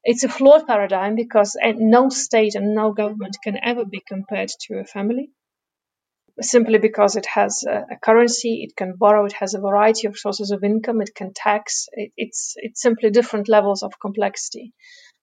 It's 0.05 0.25
a 0.25 0.29
flawed 0.29 0.67
paradigm 0.67 1.17
because 1.17 1.57
no 1.63 2.11
state 2.11 2.55
and 2.55 2.75
no 2.75 2.93
government 2.93 3.39
can 3.43 3.59
ever 3.63 3.85
be 3.85 4.03
compared 4.07 4.51
to 4.67 4.79
a 4.79 4.85
family 4.85 5.31
simply 6.41 6.79
because 6.79 7.17
it 7.17 7.27
has 7.27 7.65
a, 7.69 7.97
currency, 8.03 8.63
it 8.69 8.77
can 8.77 8.95
borrow, 8.97 9.25
it 9.25 9.33
has 9.35 9.55
a 9.55 9.61
variety 9.61 10.07
of 10.07 10.19
sources 10.19 10.51
of 10.51 10.65
income, 10.65 11.01
it 11.01 11.15
can 11.15 11.33
tax. 11.35 11.87
It, 11.93 12.13
it's 12.17 12.55
it's 12.57 12.83
simply 12.83 13.11
different 13.11 13.49
levels 13.49 13.83
of 13.83 13.99
complexity. 14.01 14.73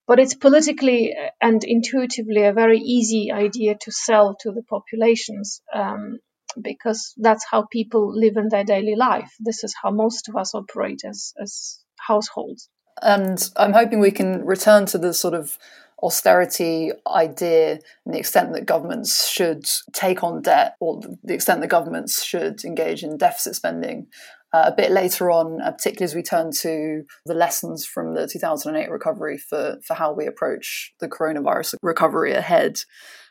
But 0.06 0.20
it's 0.20 0.34
politically 0.34 1.14
and 1.42 1.64
intuitively 1.64 2.44
a 2.44 2.54
very 2.54 2.80
easy 2.80 3.32
idea 3.32 3.76
to 3.82 3.92
sell 3.92 4.36
to 4.42 4.52
the 4.52 4.64
populations 4.64 5.62
um, 5.74 6.20
because 6.62 7.14
that's 7.18 7.46
how 7.50 7.66
people 7.72 8.12
live 8.14 8.36
in 8.36 8.50
their 8.50 8.66
daily 8.66 8.96
life. 8.96 9.32
This 9.40 9.64
is 9.64 9.74
how 9.82 9.92
most 9.92 10.28
of 10.28 10.36
us 10.36 10.54
operate 10.54 11.02
as 11.08 11.34
as 11.42 11.80
households. 12.00 12.70
And 13.02 13.50
I'm 13.56 13.74
hoping 13.74 14.00
we 14.00 14.12
can 14.12 14.46
return 14.46 14.86
to 14.88 14.98
the 14.98 15.14
sort 15.14 15.34
of 15.34 15.58
austerity 16.04 16.92
idea 17.08 17.80
and 18.06 18.14
the 18.14 18.20
extent 18.20 18.54
that 18.54 18.66
governments 18.66 19.30
should 19.30 19.66
take 19.94 20.24
on 20.24 20.42
debt 20.42 20.76
or 20.80 21.00
the 21.24 21.34
extent 21.34 21.62
that 21.62 21.68
governments 21.68 22.24
should 22.24 22.64
engage 22.66 23.04
in 23.04 23.18
deficit 23.18 23.56
spending 23.56 24.08
uh, 24.54 24.66
a 24.68 24.76
bit 24.76 24.92
later 24.92 25.32
on, 25.32 25.62
uh, 25.62 25.72
particularly 25.72 26.06
as 26.06 26.14
we 26.14 26.22
turn 26.22 26.52
to 26.52 27.04
the 27.26 27.34
lessons 27.34 27.86
from 27.86 28.14
the 28.14 28.28
2008 28.28 28.90
recovery 28.92 29.38
for, 29.38 29.78
for 29.86 29.96
how 29.96 30.14
we 30.14 30.28
approach 30.28 30.94
the 31.00 31.10
coronavirus 31.10 31.76
recovery 31.82 32.34
ahead. 32.34 32.78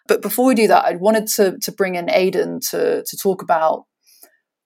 But 0.09 0.21
before 0.21 0.47
we 0.47 0.57
do 0.57 0.67
that, 0.67 0.85
I 0.85 0.97
wanted 0.97 1.29
to, 1.29 1.59
to 1.59 1.73
bring 1.73 1.95
in 1.95 2.11
Aidan 2.11 2.59
to, 2.71 3.05
to 3.05 3.17
talk 3.17 3.43
about 3.43 3.85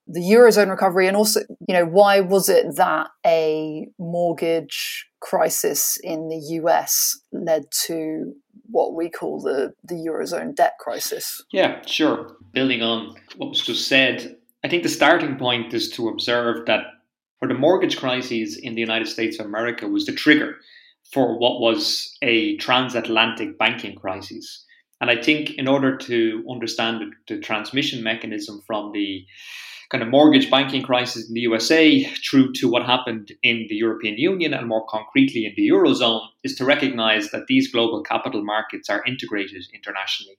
the 0.06 0.20
eurozone 0.20 0.70
recovery 0.70 1.08
and 1.08 1.16
also 1.16 1.40
you 1.68 1.74
know 1.74 1.84
why 1.84 2.20
was 2.20 2.48
it 2.48 2.76
that 2.76 3.08
a 3.24 3.88
mortgage 3.98 5.06
crisis 5.20 5.98
in 6.02 6.28
the 6.28 6.38
US 6.60 7.18
led 7.32 7.64
to 7.86 8.32
what 8.70 8.94
we 8.94 9.10
call 9.10 9.40
the 9.40 9.72
the 9.84 9.94
eurozone 9.94 10.54
debt 10.54 10.74
crisis? 10.80 11.42
Yeah 11.52 11.82
sure. 11.86 12.36
Building 12.52 12.82
on 12.82 13.16
what 13.36 13.50
was 13.50 13.60
just 13.60 13.88
said 13.88 14.36
i 14.64 14.68
think 14.68 14.82
the 14.82 14.88
starting 14.88 15.36
point 15.36 15.74
is 15.74 15.90
to 15.90 16.08
observe 16.08 16.64
that 16.66 16.84
for 17.38 17.46
the 17.46 17.54
mortgage 17.54 17.98
crises 17.98 18.56
in 18.56 18.74
the 18.74 18.80
united 18.80 19.06
states 19.06 19.38
of 19.38 19.44
america 19.44 19.86
was 19.86 20.06
the 20.06 20.12
trigger 20.12 20.56
for 21.12 21.38
what 21.38 21.60
was 21.60 22.16
a 22.22 22.56
transatlantic 22.56 23.58
banking 23.58 23.94
crisis. 23.94 24.64
And 25.00 25.10
i 25.10 25.20
think 25.20 25.50
in 25.58 25.68
order 25.68 25.96
to 25.96 26.44
understand 26.50 27.00
the, 27.00 27.34
the 27.34 27.40
transmission 27.40 28.02
mechanism 28.02 28.62
from 28.66 28.92
the 28.92 29.26
kind 29.90 30.02
of 30.02 30.08
mortgage 30.08 30.50
banking 30.50 30.82
crisis 30.82 31.28
in 31.28 31.34
the 31.34 31.40
USA 31.40 32.04
through 32.28 32.52
to 32.54 32.68
what 32.68 32.84
happened 32.84 33.32
in 33.42 33.66
the 33.68 33.76
European 33.76 34.18
Union 34.18 34.52
and 34.52 34.66
more 34.66 34.84
concretely 34.88 35.46
in 35.46 35.52
the 35.56 35.68
Eurozone 35.68 36.26
is 36.42 36.56
to 36.56 36.64
recognize 36.64 37.30
that 37.30 37.46
these 37.46 37.70
global 37.70 38.02
capital 38.02 38.42
markets 38.42 38.90
are 38.90 39.04
integrated 39.06 39.64
internationally. 39.72 40.38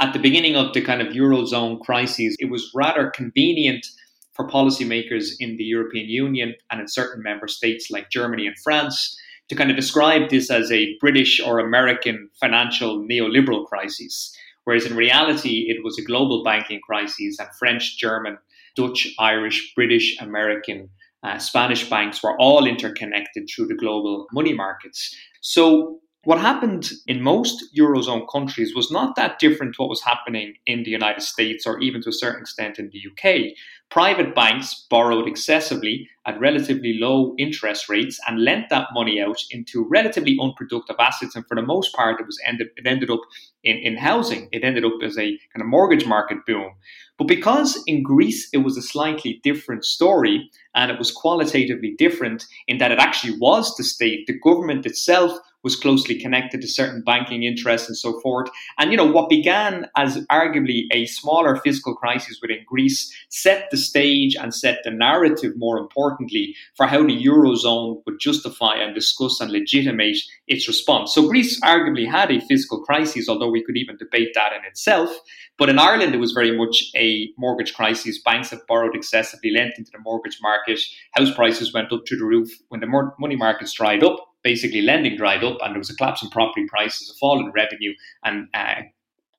At 0.00 0.12
the 0.12 0.18
beginning 0.18 0.56
of 0.56 0.72
the 0.72 0.80
kind 0.80 1.02
of 1.02 1.12
Eurozone 1.12 1.80
crises, 1.80 2.36
it 2.38 2.50
was 2.50 2.70
rather 2.74 3.10
convenient 3.10 3.86
for 4.32 4.48
policymakers 4.48 5.32
in 5.40 5.56
the 5.56 5.64
European 5.64 6.08
Union 6.08 6.54
and 6.70 6.80
in 6.80 6.88
certain 6.88 7.22
member 7.22 7.48
states 7.48 7.90
like 7.90 8.10
Germany 8.10 8.46
and 8.46 8.56
France 8.62 9.18
to 9.48 9.56
kind 9.56 9.70
of 9.70 9.76
describe 9.76 10.30
this 10.30 10.48
as 10.48 10.70
a 10.70 10.96
British 11.00 11.40
or 11.40 11.58
American 11.58 12.30
financial 12.38 13.00
neoliberal 13.00 13.66
crisis. 13.66 14.34
Whereas 14.64 14.86
in 14.86 14.96
reality, 14.96 15.66
it 15.68 15.82
was 15.82 15.98
a 15.98 16.04
global 16.04 16.44
banking 16.44 16.80
crisis, 16.80 17.38
and 17.40 17.48
French, 17.58 17.98
German, 17.98 18.38
Dutch, 18.76 19.08
Irish, 19.18 19.74
British, 19.74 20.16
American, 20.20 20.90
uh, 21.22 21.38
Spanish 21.38 21.88
banks 21.88 22.22
were 22.22 22.38
all 22.38 22.66
interconnected 22.66 23.48
through 23.48 23.66
the 23.66 23.74
global 23.74 24.26
money 24.32 24.54
markets. 24.54 25.14
So 25.40 26.00
what 26.24 26.38
happened 26.38 26.90
in 27.06 27.22
most 27.22 27.64
Eurozone 27.78 28.26
countries 28.30 28.74
was 28.74 28.90
not 28.90 29.16
that 29.16 29.38
different 29.38 29.74
to 29.74 29.82
what 29.82 29.88
was 29.88 30.02
happening 30.02 30.54
in 30.66 30.82
the 30.82 30.90
United 30.90 31.22
States 31.22 31.66
or 31.66 31.80
even 31.80 32.02
to 32.02 32.10
a 32.10 32.12
certain 32.12 32.42
extent 32.42 32.78
in 32.78 32.90
the 32.90 33.00
UK. 33.10 33.54
Private 33.90 34.36
banks 34.36 34.86
borrowed 34.88 35.26
excessively 35.26 36.08
at 36.24 36.38
relatively 36.38 36.96
low 37.00 37.34
interest 37.38 37.88
rates 37.88 38.20
and 38.28 38.44
lent 38.44 38.68
that 38.70 38.86
money 38.92 39.20
out 39.20 39.42
into 39.50 39.84
relatively 39.90 40.38
unproductive 40.40 40.94
assets. 41.00 41.34
And 41.34 41.44
for 41.48 41.56
the 41.56 41.62
most 41.62 41.92
part, 41.92 42.20
it 42.20 42.26
was 42.26 42.38
ended 42.46 42.68
it 42.76 42.86
ended 42.86 43.10
up 43.10 43.20
in, 43.64 43.78
in 43.78 43.96
housing. 43.96 44.48
It 44.52 44.62
ended 44.62 44.84
up 44.84 44.92
as 45.02 45.18
a 45.18 45.36
kind 45.52 45.60
of 45.60 45.66
mortgage 45.66 46.06
market 46.06 46.38
boom. 46.46 46.70
But 47.18 47.26
because 47.26 47.82
in 47.88 48.04
Greece 48.04 48.48
it 48.52 48.58
was 48.58 48.76
a 48.76 48.82
slightly 48.82 49.40
different 49.42 49.84
story 49.84 50.48
and 50.74 50.92
it 50.92 50.98
was 50.98 51.10
qualitatively 51.10 51.96
different 51.98 52.46
in 52.68 52.78
that 52.78 52.92
it 52.92 53.00
actually 53.00 53.36
was 53.38 53.76
the 53.76 53.82
state, 53.82 54.26
the 54.28 54.38
government 54.38 54.86
itself 54.86 55.36
was 55.62 55.76
closely 55.76 56.18
connected 56.18 56.60
to 56.60 56.68
certain 56.68 57.02
banking 57.02 57.42
interests 57.42 57.88
and 57.88 57.96
so 57.96 58.18
forth. 58.20 58.48
And 58.78 58.90
you 58.90 58.96
know 58.96 59.10
what 59.10 59.28
began 59.28 59.86
as 59.96 60.24
arguably 60.26 60.84
a 60.92 61.06
smaller 61.06 61.56
fiscal 61.56 61.94
crisis 61.94 62.38
within 62.40 62.64
Greece 62.66 63.12
set 63.28 63.70
the 63.70 63.76
stage 63.76 64.36
and 64.36 64.54
set 64.54 64.80
the 64.84 64.90
narrative, 64.90 65.52
more 65.56 65.78
importantly, 65.78 66.54
for 66.76 66.86
how 66.86 67.02
the 67.02 67.24
eurozone 67.24 68.02
would 68.06 68.20
justify 68.20 68.76
and 68.76 68.94
discuss 68.94 69.40
and 69.40 69.50
legitimate 69.50 70.18
its 70.46 70.66
response. 70.66 71.14
So 71.14 71.28
Greece 71.28 71.60
arguably 71.60 72.10
had 72.10 72.30
a 72.30 72.40
fiscal 72.40 72.82
crisis, 72.82 73.28
although 73.28 73.50
we 73.50 73.62
could 73.62 73.76
even 73.76 73.96
debate 73.96 74.30
that 74.34 74.52
in 74.52 74.64
itself. 74.64 75.10
But 75.58 75.68
in 75.68 75.78
Ireland, 75.78 76.14
it 76.14 76.18
was 76.18 76.32
very 76.32 76.56
much 76.56 76.90
a 76.96 77.28
mortgage 77.36 77.74
crisis. 77.74 78.22
Banks 78.22 78.50
have 78.50 78.66
borrowed 78.66 78.96
excessively, 78.96 79.50
lent 79.50 79.74
into 79.76 79.90
the 79.90 79.98
mortgage 79.98 80.38
market. 80.40 80.80
House 81.12 81.34
prices 81.34 81.74
went 81.74 81.92
up 81.92 82.06
to 82.06 82.16
the 82.16 82.24
roof 82.24 82.48
when 82.68 82.80
the 82.80 83.12
money 83.18 83.36
markets 83.36 83.74
dried 83.74 84.02
up 84.02 84.29
basically 84.42 84.82
lending 84.82 85.16
dried 85.16 85.44
up 85.44 85.58
and 85.62 85.74
there 85.74 85.78
was 85.78 85.90
a 85.90 85.96
collapse 85.96 86.22
in 86.22 86.30
property 86.30 86.66
prices, 86.68 87.10
a 87.10 87.18
fall 87.18 87.40
in 87.40 87.52
revenue, 87.52 87.92
and 88.24 88.48
uh, 88.54 88.82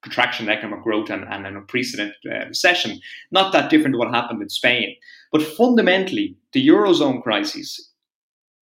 contraction 0.01 0.47
in 0.47 0.55
economic 0.55 0.83
growth 0.83 1.09
and, 1.09 1.23
and 1.29 1.45
an 1.45 1.55
unprecedented 1.55 2.15
uh, 2.25 2.47
recession. 2.47 2.99
Not 3.31 3.53
that 3.53 3.69
different 3.69 3.93
to 3.93 3.99
what 3.99 4.13
happened 4.13 4.41
in 4.41 4.49
Spain. 4.49 4.95
But 5.31 5.43
fundamentally, 5.43 6.35
the 6.53 6.67
Eurozone 6.67 7.23
crisis 7.23 7.89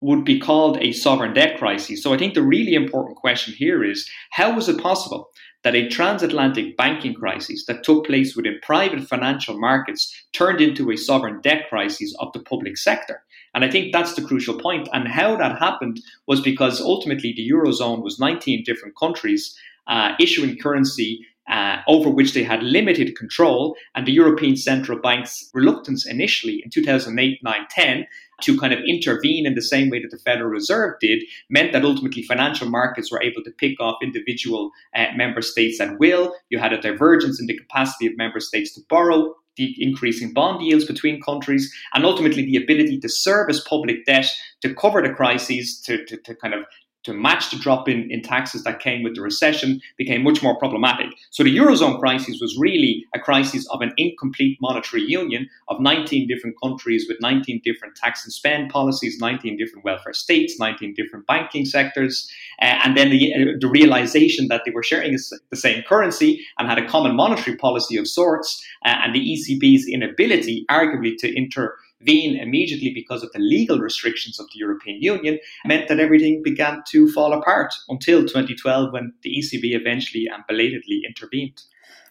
would 0.01 0.25
be 0.25 0.39
called 0.39 0.79
a 0.79 0.93
sovereign 0.93 1.33
debt 1.33 1.59
crisis. 1.59 2.03
So 2.03 2.13
I 2.13 2.19
think 2.19 2.35
the 2.35 2.43
really 2.43 2.75
important 2.75 3.17
question 3.17 3.55
here 3.55 3.83
is 3.83 4.09
how 4.31 4.55
was 4.55 4.69
it 4.69 4.81
possible 4.81 5.31
that 5.63 5.75
a 5.75 5.89
transatlantic 5.89 6.77
banking 6.77 7.15
crisis 7.15 7.65
that 7.67 7.83
took 7.83 8.07
place 8.07 8.37
within 8.37 8.61
private 8.63 9.09
financial 9.09 9.59
markets 9.59 10.15
turned 10.33 10.61
into 10.61 10.91
a 10.91 10.97
sovereign 10.97 11.41
debt 11.41 11.71
crisis 11.71 12.15
of 12.21 12.33
the 12.35 12.41
public 12.41 12.77
sector? 12.77 13.23
And 13.55 13.65
I 13.65 13.71
think 13.71 13.93
that's 13.93 14.15
the 14.15 14.23
crucial 14.23 14.59
point. 14.59 14.89
And 14.93 15.09
how 15.09 15.37
that 15.37 15.59
happened 15.59 16.01
was 16.27 16.41
because 16.41 16.81
ultimately 16.81 17.33
the 17.33 17.49
Eurozone 17.51 18.03
was 18.03 18.19
19 18.19 18.65
different 18.65 18.97
countries 18.97 19.57
uh, 19.87 20.13
issuing 20.19 20.57
currency 20.59 21.27
uh, 21.49 21.79
over 21.87 22.09
which 22.09 22.33
they 22.33 22.43
had 22.43 22.63
limited 22.63 23.17
control, 23.17 23.77
and 23.95 24.07
the 24.07 24.13
European 24.13 24.57
Central 24.57 24.99
Bank's 24.99 25.51
reluctance 25.53 26.07
initially 26.07 26.63
in 26.65 26.71
2008, 26.71 27.39
9, 27.43 27.55
10 27.71 28.07
to 28.41 28.59
kind 28.59 28.73
of 28.73 28.81
intervene 28.87 29.47
in 29.47 29.55
the 29.55 29.63
same 29.63 29.91
way 29.91 30.01
that 30.01 30.11
the 30.11 30.19
Federal 30.19 30.51
Reserve 30.51 30.95
did 31.01 31.23
meant 31.51 31.73
that 31.73 31.85
ultimately 31.85 32.23
financial 32.23 32.69
markets 32.69 33.13
were 33.13 33.23
able 33.23 33.43
to 33.45 33.51
pick 33.51 33.79
off 33.81 33.97
individual 34.03 34.71
uh, 34.97 35.07
member 35.17 35.43
states 35.43 35.81
at 35.81 35.99
will. 35.99 36.35
You 36.49 36.59
had 36.59 36.73
a 36.73 36.81
divergence 36.81 37.41
in 37.41 37.47
the 37.47 37.57
capacity 37.57 38.07
of 38.07 38.17
member 38.17 38.41
states 38.41 38.73
to 38.75 38.81
borrow 38.89 39.35
the 39.57 39.75
increasing 39.79 40.33
bond 40.33 40.65
yields 40.65 40.85
between 40.85 41.21
countries, 41.21 41.73
and 41.95 42.05
ultimately 42.05 42.45
the 42.45 42.57
ability 42.57 42.99
to 43.01 43.09
service 43.09 43.63
public 43.67 44.05
debt 44.07 44.31
to 44.63 44.75
cover 44.75 45.03
the 45.03 45.15
crises, 45.15 45.81
to, 45.83 46.05
to, 46.07 46.17
to 46.19 46.35
kind 46.35 46.55
of 46.55 46.65
to 47.05 47.13
match 47.13 47.51
the 47.51 47.59
drop 47.59 47.89
in, 47.89 48.11
in 48.11 48.23
taxes 48.23 48.65
that 48.65 48.81
came 48.81 49.03
with 49.03 49.15
the 49.15 49.23
recession 49.23 49.81
became 49.97 50.23
much 50.23 50.43
more 50.43 50.59
problematic. 50.59 51.07
So 51.31 51.45
the 51.45 51.57
Eurozone 51.57 52.01
crisis 52.01 52.39
was 52.41 52.57
really 52.59 53.07
a 53.15 53.19
crisis 53.19 53.67
of 53.71 53.81
an 53.81 53.93
incomplete 53.97 54.59
monetary 54.61 55.03
union 55.03 55.49
of 55.69 55.81
19 55.81 56.27
different 56.27 56.57
countries 56.63 57.07
with 57.09 57.19
19 57.21 57.61
different 57.65 57.95
tax 57.97 58.25
and 58.25 58.33
spend 58.33 58.71
policies, 58.71 59.19
19 59.21 59.57
different 59.57 59.85
welfare 59.85 60.13
states, 60.13 60.59
19 60.59 60.95
different 60.95 61.27
banking 61.27 61.65
sectors, 61.65 62.29
uh, 62.61 62.81
and 62.85 62.97
then 62.97 63.11
the, 63.11 63.33
uh, 63.35 63.39
the 63.61 63.69
realization 63.69 64.49
that 64.49 64.63
they 64.65 64.73
were 64.73 64.83
sharing 64.83 65.13
the 65.51 65.57
same 65.57 65.83
currency 65.83 66.45
and 66.59 66.69
had 66.69 66.79
a 66.79 66.87
common 66.89 67.15
monetary 67.15 67.57
policy 67.57 67.97
of 67.97 68.09
sorts, 68.09 68.65
uh, 68.85 68.95
and 69.05 69.15
the 69.15 69.21
ECB's 69.21 69.87
inability, 69.87 70.65
arguably, 70.71 71.17
to 71.19 71.37
inter 71.37 71.77
intervene 72.05 72.41
immediately 72.41 72.93
because 72.93 73.23
of 73.23 73.33
the 73.33 73.39
legal 73.39 73.79
restrictions 73.79 74.39
of 74.39 74.47
the 74.47 74.59
European 74.59 75.01
Union 75.03 75.39
meant 75.65 75.89
that 75.89 76.01
everything 76.01 76.43
began 76.43 76.83
to 76.89 77.11
fall 77.13 77.33
apart 77.33 77.75
until 77.89 78.23
2012 78.23 78.93
when 78.93 79.13
the 79.23 79.31
ECB 79.31 79.75
eventually 79.75 80.27
and 80.33 80.45
belatedly 80.49 81.03
intervened. 81.07 81.63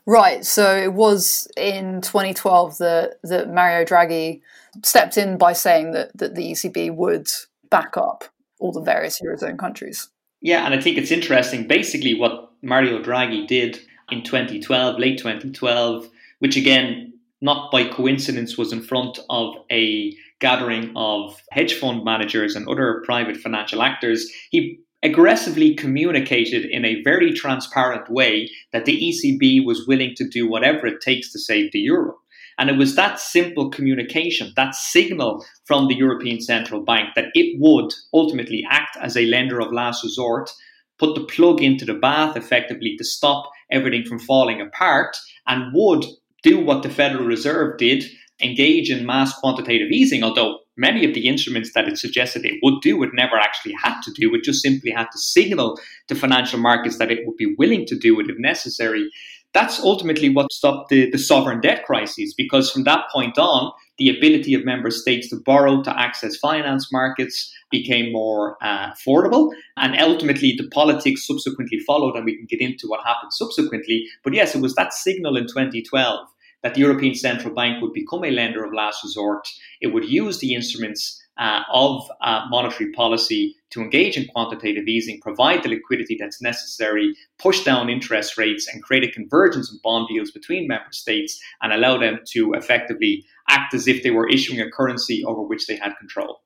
Right, 0.05 0.45
so 0.45 0.75
it 0.75 0.93
was 0.93 1.47
in 1.55 2.01
2012 2.01 2.77
that, 2.79 3.19
that 3.23 3.53
Mario 3.53 3.85
Draghi 3.85 4.41
stepped 4.83 5.17
in 5.17 5.38
by 5.38 5.53
saying 5.53 5.91
that, 5.91 6.15
that 6.17 6.35
the 6.35 6.51
ECB 6.51 6.93
would 6.93 7.27
back 7.69 7.95
up 7.95 8.25
all 8.59 8.73
the 8.73 8.81
various 8.81 9.21
Eurozone 9.21 9.57
countries. 9.57 10.09
Yeah, 10.41 10.65
and 10.65 10.73
I 10.73 10.81
think 10.81 10.97
it's 10.97 11.12
interesting. 11.12 11.67
Basically, 11.67 12.13
what 12.13 12.51
Mario 12.62 13.01
Draghi 13.01 13.47
did 13.47 13.79
in 14.12 14.23
2012, 14.23 15.00
late 15.00 15.17
2012, 15.17 16.09
which 16.39 16.57
again 16.57 17.12
not 17.43 17.69
by 17.71 17.83
coincidence, 17.83 18.57
was 18.57 18.71
in 18.71 18.81
front 18.81 19.19
of 19.29 19.53
a 19.69 20.15
gathering 20.39 20.93
of 20.95 21.35
hedge 21.51 21.73
fund 21.73 22.03
managers 22.03 22.55
and 22.55 22.67
other 22.69 23.03
private 23.05 23.35
financial 23.35 23.83
actors. 23.83 24.31
He 24.50 24.79
aggressively 25.03 25.75
communicated 25.75 26.63
in 26.63 26.85
a 26.85 27.03
very 27.03 27.33
transparent 27.33 28.09
way 28.09 28.50
that 28.71 28.85
the 28.85 28.97
ECB 28.97 29.65
was 29.65 29.85
willing 29.85 30.13
to 30.15 30.27
do 30.27 30.50
whatever 30.50 30.88
it 30.88 31.01
takes 31.01 31.33
to 31.33 31.39
save 31.39 31.73
the 31.73 31.79
euro. 31.79 32.15
And 32.57 32.69
it 32.69 32.77
was 32.77 32.95
that 32.95 33.19
simple 33.19 33.69
communication, 33.69 34.53
that 34.55 34.73
signal 34.73 35.45
from 35.65 35.89
the 35.89 35.95
European 35.95 36.39
Central 36.39 36.81
Bank 36.81 37.09
that 37.15 37.31
it 37.33 37.57
would 37.59 37.93
ultimately 38.13 38.63
act 38.69 38.95
as 39.01 39.17
a 39.17 39.25
lender 39.25 39.59
of 39.59 39.73
last 39.73 40.01
resort, 40.01 40.50
put 40.97 41.15
the 41.15 41.25
plug 41.25 41.62
into 41.62 41.83
the 41.83 41.95
bath 41.95 42.38
effectively 42.38 42.95
to 42.97 43.03
stop 43.03 43.50
everything 43.69 44.05
from 44.05 44.19
falling 44.19 44.62
apart, 44.62 45.17
and 45.47 45.73
would 45.73 46.05
do 46.43 46.59
what 46.59 46.83
the 46.83 46.89
Federal 46.89 47.25
Reserve 47.25 47.77
did, 47.77 48.05
engage 48.41 48.91
in 48.91 49.05
mass 49.05 49.38
quantitative 49.39 49.91
easing, 49.91 50.23
although 50.23 50.59
many 50.75 51.05
of 51.05 51.13
the 51.13 51.27
instruments 51.27 51.71
that 51.73 51.88
it 51.88 51.97
suggested 51.97 52.45
it 52.45 52.59
would 52.63 52.81
do, 52.81 53.01
it 53.03 53.12
never 53.13 53.38
actually 53.38 53.75
had 53.81 54.00
to 54.01 54.12
do. 54.12 54.33
It 54.33 54.43
just 54.43 54.62
simply 54.62 54.91
had 54.91 55.07
to 55.12 55.17
signal 55.17 55.79
to 56.07 56.15
financial 56.15 56.59
markets 56.59 56.97
that 56.97 57.12
it 57.12 57.25
would 57.25 57.38
be 57.38 57.55
willing 57.57 57.85
to 57.88 57.97
do 57.97 58.19
it 58.19 58.29
if 58.29 58.38
necessary. 58.38 59.09
That's 59.53 59.79
ultimately 59.79 60.29
what 60.29 60.51
stopped 60.51 60.89
the, 60.89 61.09
the 61.12 61.19
sovereign 61.19 61.62
debt 61.62 61.85
crisis, 61.85 62.33
because 62.33 62.71
from 62.71 62.85
that 62.85 63.05
point 63.13 63.38
on, 63.38 63.71
the 64.00 64.09
ability 64.09 64.55
of 64.55 64.65
member 64.65 64.89
states 64.89 65.29
to 65.29 65.39
borrow 65.46 65.83
to 65.83 66.00
access 66.00 66.35
finance 66.37 66.91
markets 66.91 67.53
became 67.70 68.11
more 68.11 68.57
uh, 68.63 68.91
affordable. 68.91 69.51
And 69.77 69.96
ultimately, 70.00 70.55
the 70.57 70.68
politics 70.70 71.27
subsequently 71.27 71.77
followed, 71.85 72.15
and 72.15 72.25
we 72.25 72.35
can 72.35 72.48
get 72.50 72.59
into 72.59 72.87
what 72.87 73.05
happened 73.05 73.31
subsequently. 73.31 74.07
But 74.24 74.33
yes, 74.33 74.55
it 74.55 74.61
was 74.61 74.74
that 74.75 74.94
signal 74.94 75.37
in 75.37 75.44
2012 75.44 76.27
that 76.63 76.73
the 76.73 76.79
European 76.79 77.13
Central 77.13 77.53
Bank 77.53 77.81
would 77.81 77.93
become 77.93 78.23
a 78.23 78.31
lender 78.31 78.63
of 78.63 78.73
last 78.73 79.03
resort. 79.03 79.47
It 79.81 79.87
would 79.87 80.05
use 80.05 80.39
the 80.39 80.55
instruments 80.55 81.21
uh, 81.37 81.61
of 81.71 82.09
uh, 82.21 82.45
monetary 82.49 82.91
policy 82.91 83.55
to 83.71 83.81
engage 83.81 84.17
in 84.17 84.27
quantitative 84.27 84.87
easing, 84.87 85.19
provide 85.19 85.63
the 85.63 85.69
liquidity 85.69 86.15
that's 86.19 86.41
necessary, 86.41 87.15
push 87.39 87.63
down 87.63 87.89
interest 87.89 88.37
rates, 88.37 88.67
and 88.71 88.83
create 88.83 89.03
a 89.03 89.11
convergence 89.11 89.71
of 89.73 89.81
bond 89.81 90.07
yields 90.09 90.31
between 90.31 90.67
member 90.67 90.91
states 90.91 91.39
and 91.61 91.73
allow 91.73 91.97
them 91.97 92.19
to 92.27 92.53
effectively 92.53 93.25
act 93.49 93.73
as 93.73 93.87
if 93.87 94.03
they 94.03 94.11
were 94.11 94.29
issuing 94.29 94.61
a 94.61 94.69
currency 94.69 95.23
over 95.25 95.41
which 95.41 95.65
they 95.67 95.75
had 95.75 95.93
control. 95.99 96.41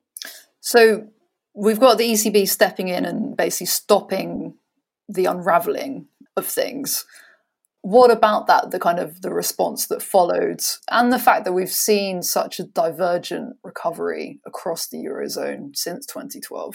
So 0.60 1.08
we've 1.54 1.80
got 1.80 1.98
the 1.98 2.10
ECB 2.10 2.48
stepping 2.48 2.88
in 2.88 3.04
and 3.04 3.36
basically 3.36 3.66
stopping 3.66 4.54
the 5.08 5.26
unraveling 5.26 6.06
of 6.36 6.46
things 6.46 7.04
what 7.88 8.10
about 8.10 8.46
that 8.46 8.70
the 8.70 8.78
kind 8.78 8.98
of 8.98 9.22
the 9.22 9.32
response 9.32 9.86
that 9.86 10.02
followed 10.02 10.60
and 10.90 11.10
the 11.10 11.18
fact 11.18 11.44
that 11.44 11.54
we've 11.54 11.72
seen 11.72 12.22
such 12.22 12.60
a 12.60 12.64
divergent 12.64 13.56
recovery 13.64 14.38
across 14.44 14.88
the 14.88 14.98
eurozone 14.98 15.74
since 15.74 16.04
2012 16.04 16.74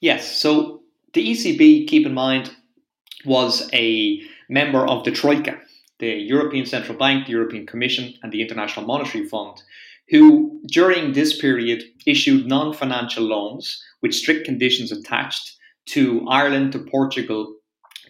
yes 0.00 0.40
so 0.40 0.80
the 1.12 1.32
ecb 1.32 1.88
keep 1.88 2.06
in 2.06 2.14
mind 2.14 2.52
was 3.24 3.68
a 3.72 4.22
member 4.48 4.86
of 4.86 5.02
the 5.02 5.10
troika 5.10 5.58
the 5.98 6.12
european 6.12 6.64
central 6.64 6.96
bank 6.96 7.26
the 7.26 7.32
european 7.32 7.66
commission 7.66 8.14
and 8.22 8.32
the 8.32 8.40
international 8.40 8.86
monetary 8.86 9.26
fund 9.26 9.60
who 10.10 10.60
during 10.68 11.14
this 11.14 11.36
period 11.40 11.82
issued 12.06 12.46
non-financial 12.46 13.24
loans 13.24 13.82
with 14.02 14.14
strict 14.14 14.44
conditions 14.44 14.92
attached 14.92 15.56
to 15.86 16.24
ireland 16.28 16.70
to 16.70 16.78
portugal 16.78 17.56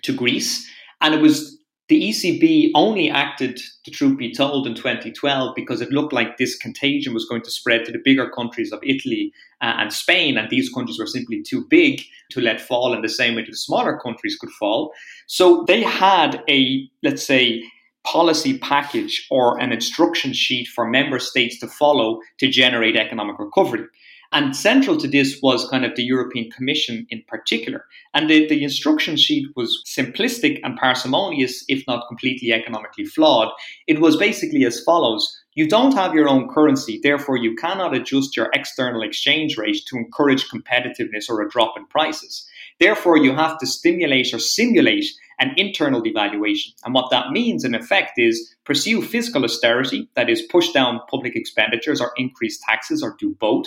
to 0.02 0.12
greece 0.12 0.68
and 1.00 1.14
it 1.14 1.22
was 1.22 1.53
the 1.88 2.02
ECB 2.10 2.70
only 2.74 3.10
acted, 3.10 3.60
the 3.84 3.90
truth 3.90 4.16
be 4.16 4.32
told, 4.32 4.66
in 4.66 4.74
2012 4.74 5.54
because 5.54 5.82
it 5.82 5.90
looked 5.90 6.14
like 6.14 6.38
this 6.38 6.56
contagion 6.56 7.12
was 7.12 7.26
going 7.26 7.42
to 7.42 7.50
spread 7.50 7.84
to 7.84 7.92
the 7.92 8.00
bigger 8.02 8.30
countries 8.30 8.72
of 8.72 8.80
Italy 8.82 9.32
uh, 9.60 9.74
and 9.78 9.92
Spain, 9.92 10.38
and 10.38 10.48
these 10.48 10.72
countries 10.72 10.98
were 10.98 11.06
simply 11.06 11.42
too 11.42 11.66
big 11.68 12.00
to 12.30 12.40
let 12.40 12.60
fall 12.60 12.94
in 12.94 13.02
the 13.02 13.08
same 13.08 13.34
way 13.34 13.42
that 13.42 13.50
the 13.50 13.56
smaller 13.56 13.98
countries 13.98 14.36
could 14.40 14.50
fall. 14.52 14.92
So 15.26 15.64
they 15.66 15.82
had 15.82 16.42
a, 16.48 16.88
let's 17.02 17.22
say, 17.22 17.62
policy 18.04 18.58
package 18.58 19.26
or 19.30 19.58
an 19.58 19.72
instruction 19.72 20.32
sheet 20.32 20.68
for 20.68 20.88
member 20.88 21.18
states 21.18 21.58
to 21.60 21.66
follow 21.66 22.20
to 22.38 22.48
generate 22.48 22.96
economic 22.96 23.38
recovery. 23.38 23.86
And 24.34 24.56
central 24.56 24.96
to 24.96 25.06
this 25.06 25.38
was 25.42 25.68
kind 25.68 25.84
of 25.84 25.94
the 25.94 26.02
European 26.02 26.50
Commission 26.50 27.06
in 27.08 27.22
particular. 27.28 27.86
And 28.14 28.28
the, 28.28 28.48
the 28.48 28.64
instruction 28.64 29.16
sheet 29.16 29.46
was 29.54 29.80
simplistic 29.86 30.58
and 30.64 30.76
parsimonious, 30.76 31.64
if 31.68 31.84
not 31.86 32.08
completely 32.08 32.52
economically 32.52 33.04
flawed. 33.04 33.52
It 33.86 34.00
was 34.00 34.16
basically 34.16 34.64
as 34.64 34.82
follows 34.82 35.40
You 35.54 35.68
don't 35.68 35.94
have 35.94 36.16
your 36.16 36.28
own 36.28 36.48
currency, 36.48 36.98
therefore, 37.00 37.36
you 37.36 37.54
cannot 37.54 37.94
adjust 37.94 38.36
your 38.36 38.50
external 38.52 39.02
exchange 39.02 39.56
rate 39.56 39.80
to 39.86 39.96
encourage 39.96 40.48
competitiveness 40.48 41.30
or 41.30 41.40
a 41.40 41.48
drop 41.48 41.74
in 41.76 41.86
prices. 41.86 42.44
Therefore, 42.80 43.16
you 43.16 43.36
have 43.36 43.56
to 43.58 43.66
stimulate 43.68 44.34
or 44.34 44.40
simulate 44.40 45.06
an 45.38 45.52
internal 45.56 46.02
devaluation. 46.02 46.74
And 46.84 46.92
what 46.92 47.10
that 47.12 47.30
means, 47.30 47.64
in 47.64 47.72
effect, 47.76 48.14
is 48.16 48.52
pursue 48.64 49.00
fiscal 49.00 49.44
austerity, 49.44 50.08
that 50.16 50.28
is, 50.28 50.42
push 50.42 50.72
down 50.72 51.00
public 51.08 51.36
expenditures 51.36 52.00
or 52.00 52.10
increase 52.16 52.58
taxes 52.58 53.00
or 53.00 53.14
do 53.20 53.36
both 53.38 53.66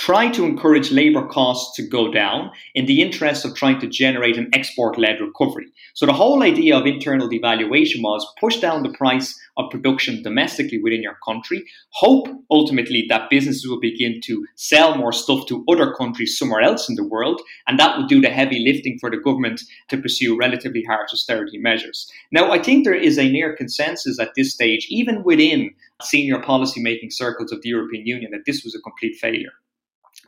try 0.00 0.30
to 0.30 0.46
encourage 0.46 0.90
labour 0.90 1.26
costs 1.26 1.76
to 1.76 1.86
go 1.86 2.10
down 2.10 2.50
in 2.74 2.86
the 2.86 3.02
interest 3.02 3.44
of 3.44 3.54
trying 3.54 3.78
to 3.78 3.86
generate 3.86 4.38
an 4.38 4.48
export 4.54 4.96
led 4.96 5.20
recovery. 5.20 5.66
So, 5.92 6.06
the 6.06 6.14
whole 6.14 6.42
idea 6.42 6.74
of 6.74 6.86
internal 6.86 7.28
devaluation 7.28 8.00
was 8.00 8.26
push 8.40 8.58
down 8.60 8.82
the 8.82 8.94
price 8.94 9.38
of 9.58 9.70
production 9.70 10.22
domestically 10.22 10.80
within 10.82 11.02
your 11.02 11.18
country, 11.22 11.62
hope 11.90 12.28
ultimately 12.50 13.04
that 13.10 13.28
businesses 13.28 13.68
will 13.68 13.78
begin 13.78 14.22
to 14.24 14.46
sell 14.56 14.96
more 14.96 15.12
stuff 15.12 15.46
to 15.48 15.62
other 15.68 15.92
countries 15.92 16.38
somewhere 16.38 16.62
else 16.62 16.88
in 16.88 16.94
the 16.94 17.06
world, 17.06 17.42
and 17.66 17.78
that 17.78 17.98
would 17.98 18.08
do 18.08 18.22
the 18.22 18.30
heavy 18.30 18.64
lifting 18.66 18.98
for 18.98 19.10
the 19.10 19.18
government 19.18 19.60
to 19.88 20.00
pursue 20.00 20.34
relatively 20.34 20.82
harsh 20.84 21.12
austerity 21.12 21.58
measures. 21.58 22.10
Now, 22.32 22.52
I 22.52 22.62
think 22.62 22.84
there 22.84 22.94
is 22.94 23.18
a 23.18 23.30
near 23.30 23.54
consensus 23.54 24.18
at 24.18 24.30
this 24.34 24.54
stage, 24.54 24.86
even 24.88 25.24
within 25.24 25.74
senior 26.00 26.40
policy 26.40 26.80
making 26.80 27.10
circles 27.10 27.52
of 27.52 27.60
the 27.60 27.68
European 27.68 28.06
Union, 28.06 28.30
that 28.30 28.46
this 28.46 28.64
was 28.64 28.74
a 28.74 28.80
complete 28.80 29.16
failure 29.16 29.52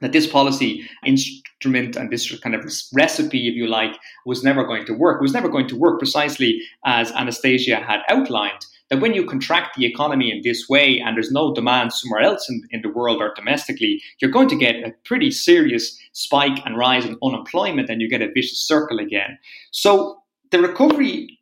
that 0.02 0.12
this 0.12 0.26
policy 0.26 0.86
instrument 1.06 1.96
and 1.96 2.10
this 2.10 2.38
kind 2.40 2.54
of 2.54 2.64
recipe, 2.92 3.48
if 3.48 3.54
you 3.54 3.66
like, 3.66 3.96
was 4.26 4.44
never 4.44 4.64
going 4.64 4.84
to 4.86 4.94
work. 4.94 5.20
It 5.20 5.22
was 5.22 5.32
never 5.32 5.48
going 5.48 5.68
to 5.68 5.76
work 5.76 5.98
precisely 5.98 6.60
as 6.84 7.10
Anastasia 7.12 7.76
had 7.76 8.00
outlined. 8.08 8.66
That 8.90 9.00
when 9.00 9.14
you 9.14 9.24
contract 9.24 9.76
the 9.76 9.86
economy 9.86 10.30
in 10.30 10.42
this 10.42 10.68
way 10.68 11.00
and 11.00 11.16
there's 11.16 11.32
no 11.32 11.54
demand 11.54 11.94
somewhere 11.94 12.20
else 12.20 12.46
in, 12.50 12.62
in 12.72 12.82
the 12.82 12.90
world 12.90 13.22
or 13.22 13.32
domestically, 13.34 14.02
you're 14.20 14.30
going 14.30 14.50
to 14.50 14.56
get 14.56 14.84
a 14.84 14.92
pretty 15.04 15.30
serious 15.30 15.98
spike 16.12 16.58
and 16.66 16.76
rise 16.76 17.06
in 17.06 17.16
unemployment 17.22 17.88
and 17.88 18.02
you 18.02 18.08
get 18.10 18.20
a 18.20 18.30
vicious 18.30 18.58
circle 18.58 18.98
again. 18.98 19.38
So 19.70 20.18
the 20.50 20.60
recovery 20.60 21.38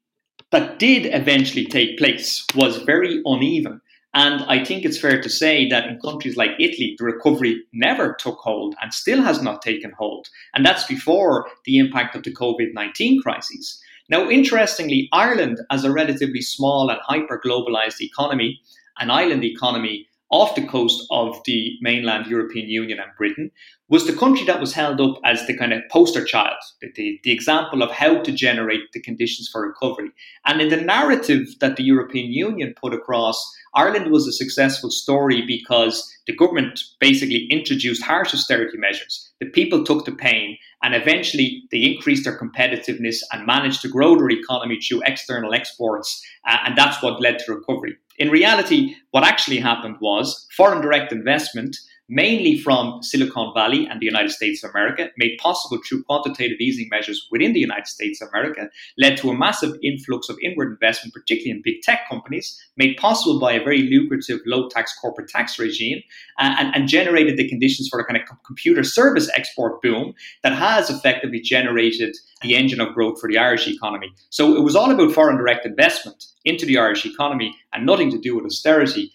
that 0.53 0.79
did 0.79 1.07
eventually 1.07 1.64
take 1.64 1.99
place 1.99 2.44
was 2.55 2.79
very 2.79 3.20
uneven. 3.25 3.81
And 4.12 4.42
I 4.44 4.64
think 4.64 4.85
it's 4.85 4.99
fair 4.99 5.20
to 5.23 5.29
say 5.29 5.68
that 5.68 5.87
in 5.87 6.01
countries 6.01 6.37
like 6.37 6.51
Italy, 6.59 6.96
the 6.99 7.05
recovery 7.05 7.62
never 7.73 8.14
took 8.14 8.38
hold 8.38 8.75
and 8.83 8.92
still 8.92 9.23
has 9.23 9.40
not 9.40 9.62
taken 9.62 9.92
hold. 9.96 10.29
And 10.53 10.66
that's 10.66 10.85
before 10.85 11.49
the 11.64 11.79
impact 11.79 12.16
of 12.16 12.25
the 12.25 12.35
COVID 12.35 12.75
19 12.75 13.23
crisis. 13.23 13.81
Now, 14.09 14.29
interestingly, 14.29 15.09
Ireland, 15.12 15.61
as 15.70 15.85
a 15.85 15.92
relatively 15.92 16.42
small 16.42 16.90
and 16.90 16.99
hyper 17.05 17.40
globalized 17.44 18.01
economy, 18.01 18.61
an 18.99 19.11
island 19.11 19.44
economy, 19.44 20.09
off 20.31 20.55
the 20.55 20.66
coast 20.66 21.05
of 21.11 21.40
the 21.45 21.77
mainland 21.81 22.27
European 22.27 22.69
Union 22.69 22.99
and 23.01 23.11
Britain 23.19 23.51
was 23.88 24.07
the 24.07 24.12
country 24.12 24.47
that 24.47 24.61
was 24.61 24.73
held 24.73 25.01
up 25.01 25.19
as 25.25 25.45
the 25.47 25.57
kind 25.57 25.73
of 25.73 25.83
poster 25.90 26.25
child, 26.25 26.55
the, 26.81 26.88
the, 26.95 27.21
the, 27.25 27.33
example 27.33 27.83
of 27.83 27.90
how 27.90 28.23
to 28.23 28.31
generate 28.31 28.93
the 28.93 29.03
conditions 29.03 29.49
for 29.51 29.66
recovery. 29.66 30.11
And 30.47 30.61
in 30.61 30.69
the 30.69 30.77
narrative 30.77 31.49
that 31.61 31.75
the 31.75 31.83
European 31.83 32.33
Union 32.33 32.73
put 32.81 32.95
across, 32.95 33.45
Ireland 33.75 34.12
was 34.12 34.29
a 34.29 34.33
successful 34.33 34.90
story 34.90 35.43
because 35.45 36.09
the 36.29 36.37
government 36.37 36.81
basically 37.01 37.49
introduced 37.51 38.05
harsh 38.05 38.33
austerity 38.33 38.79
measures. 38.79 39.33
The 39.40 39.47
people 39.47 39.85
took 39.85 40.05
the 40.05 40.12
pain 40.12 40.57
and 40.83 40.95
eventually 40.95 41.64
they 41.73 41.79
increased 41.79 42.25
their 42.25 42.38
competitiveness 42.38 43.16
and 43.33 43.47
managed 43.47 43.83
to 43.83 43.88
grow 43.88 44.16
their 44.16 44.31
economy 44.31 44.79
through 44.81 45.03
external 45.05 45.55
exports. 45.55 46.25
Uh, 46.47 46.59
and 46.64 46.79
that's 46.79 47.03
what 47.03 47.21
led 47.21 47.40
to 47.40 47.55
recovery. 47.55 47.97
In 48.20 48.28
reality, 48.28 48.96
what 49.12 49.24
actually 49.24 49.61
happened 49.61 49.96
was 49.98 50.46
foreign 50.54 50.83
direct 50.83 51.11
investment 51.11 51.78
mainly 52.11 52.59
from 52.59 53.03
Silicon 53.03 53.55
Valley 53.55 53.87
and 53.87 54.01
the 54.01 54.07
United 54.07 54.31
States 54.31 54.64
of 54.64 54.70
America, 54.70 55.09
made 55.16 55.38
possible 55.38 55.79
through 55.88 56.03
quantitative 56.03 56.59
easing 56.61 56.88
measures 56.90 57.29
within 57.31 57.53
the 57.53 57.61
United 57.61 57.87
States 57.87 58.20
of 58.20 58.29
America, 58.35 58.68
led 58.99 59.16
to 59.16 59.31
a 59.31 59.38
massive 59.38 59.77
influx 59.83 60.29
of 60.29 60.37
inward 60.42 60.73
investment, 60.73 61.14
particularly 61.14 61.53
in 61.53 61.62
big 61.64 61.81
tech 61.83 62.01
companies, 62.11 62.61
made 62.77 62.96
possible 62.96 63.38
by 63.38 63.53
a 63.53 63.62
very 63.62 63.83
lucrative 63.83 64.40
low 64.44 64.68
tax 64.68 64.92
corporate 65.01 65.29
tax 65.29 65.59
regime, 65.59 66.03
and, 66.38 66.75
and 66.75 66.88
generated 66.88 67.37
the 67.37 67.49
conditions 67.49 67.88
for 67.88 68.01
a 68.01 68.05
kind 68.05 68.20
of 68.20 68.29
computer 68.44 68.83
service 68.83 69.31
export 69.37 69.81
boom 69.81 70.12
that 70.42 70.53
has 70.53 70.90
effectively 70.90 71.40
generated 71.40 72.16
the 72.42 72.57
engine 72.57 72.81
of 72.81 72.92
growth 72.92 73.20
for 73.20 73.29
the 73.29 73.38
Irish 73.38 73.68
economy. 73.68 74.12
So 74.31 74.57
it 74.57 74.62
was 74.64 74.75
all 74.75 74.90
about 74.90 75.12
foreign 75.12 75.37
direct 75.37 75.64
investment 75.64 76.25
into 76.44 76.66
the 76.66 76.79
Irish 76.79 77.07
economy 77.07 77.55
and 77.73 77.87
nothing 77.87 78.11
to 78.11 78.18
do 78.18 78.35
with 78.35 78.46
austerity. 78.46 79.12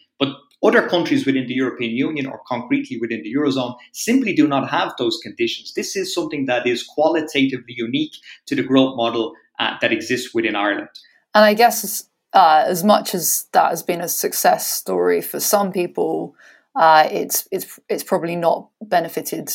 Other 0.65 0.87
countries 0.87 1.25
within 1.25 1.47
the 1.47 1.53
European 1.53 1.91
Union 1.91 2.25
or 2.25 2.41
concretely 2.47 2.97
within 2.99 3.21
the 3.21 3.33
Eurozone 3.35 3.75
simply 3.91 4.33
do 4.33 4.47
not 4.47 4.69
have 4.69 4.93
those 4.97 5.19
conditions. 5.21 5.73
This 5.73 5.95
is 5.95 6.13
something 6.13 6.47
that 6.47 6.65
is 6.65 6.81
qualitatively 6.83 7.75
unique 7.77 8.15
to 8.47 8.55
the 8.55 8.63
growth 8.63 8.95
model 8.95 9.33
uh, 9.59 9.75
that 9.81 9.91
exists 9.91 10.33
within 10.33 10.55
Ireland. 10.55 10.89
And 11.35 11.45
I 11.45 11.53
guess 11.53 12.09
uh, 12.33 12.63
as 12.65 12.83
much 12.83 13.13
as 13.13 13.45
that 13.51 13.69
has 13.69 13.83
been 13.83 14.01
a 14.01 14.07
success 14.07 14.71
story 14.71 15.21
for 15.21 15.39
some 15.39 15.71
people, 15.71 16.35
uh, 16.75 17.07
it's 17.11 17.47
it's 17.51 17.79
it's 17.87 18.03
probably 18.03 18.35
not 18.35 18.69
benefited 18.81 19.49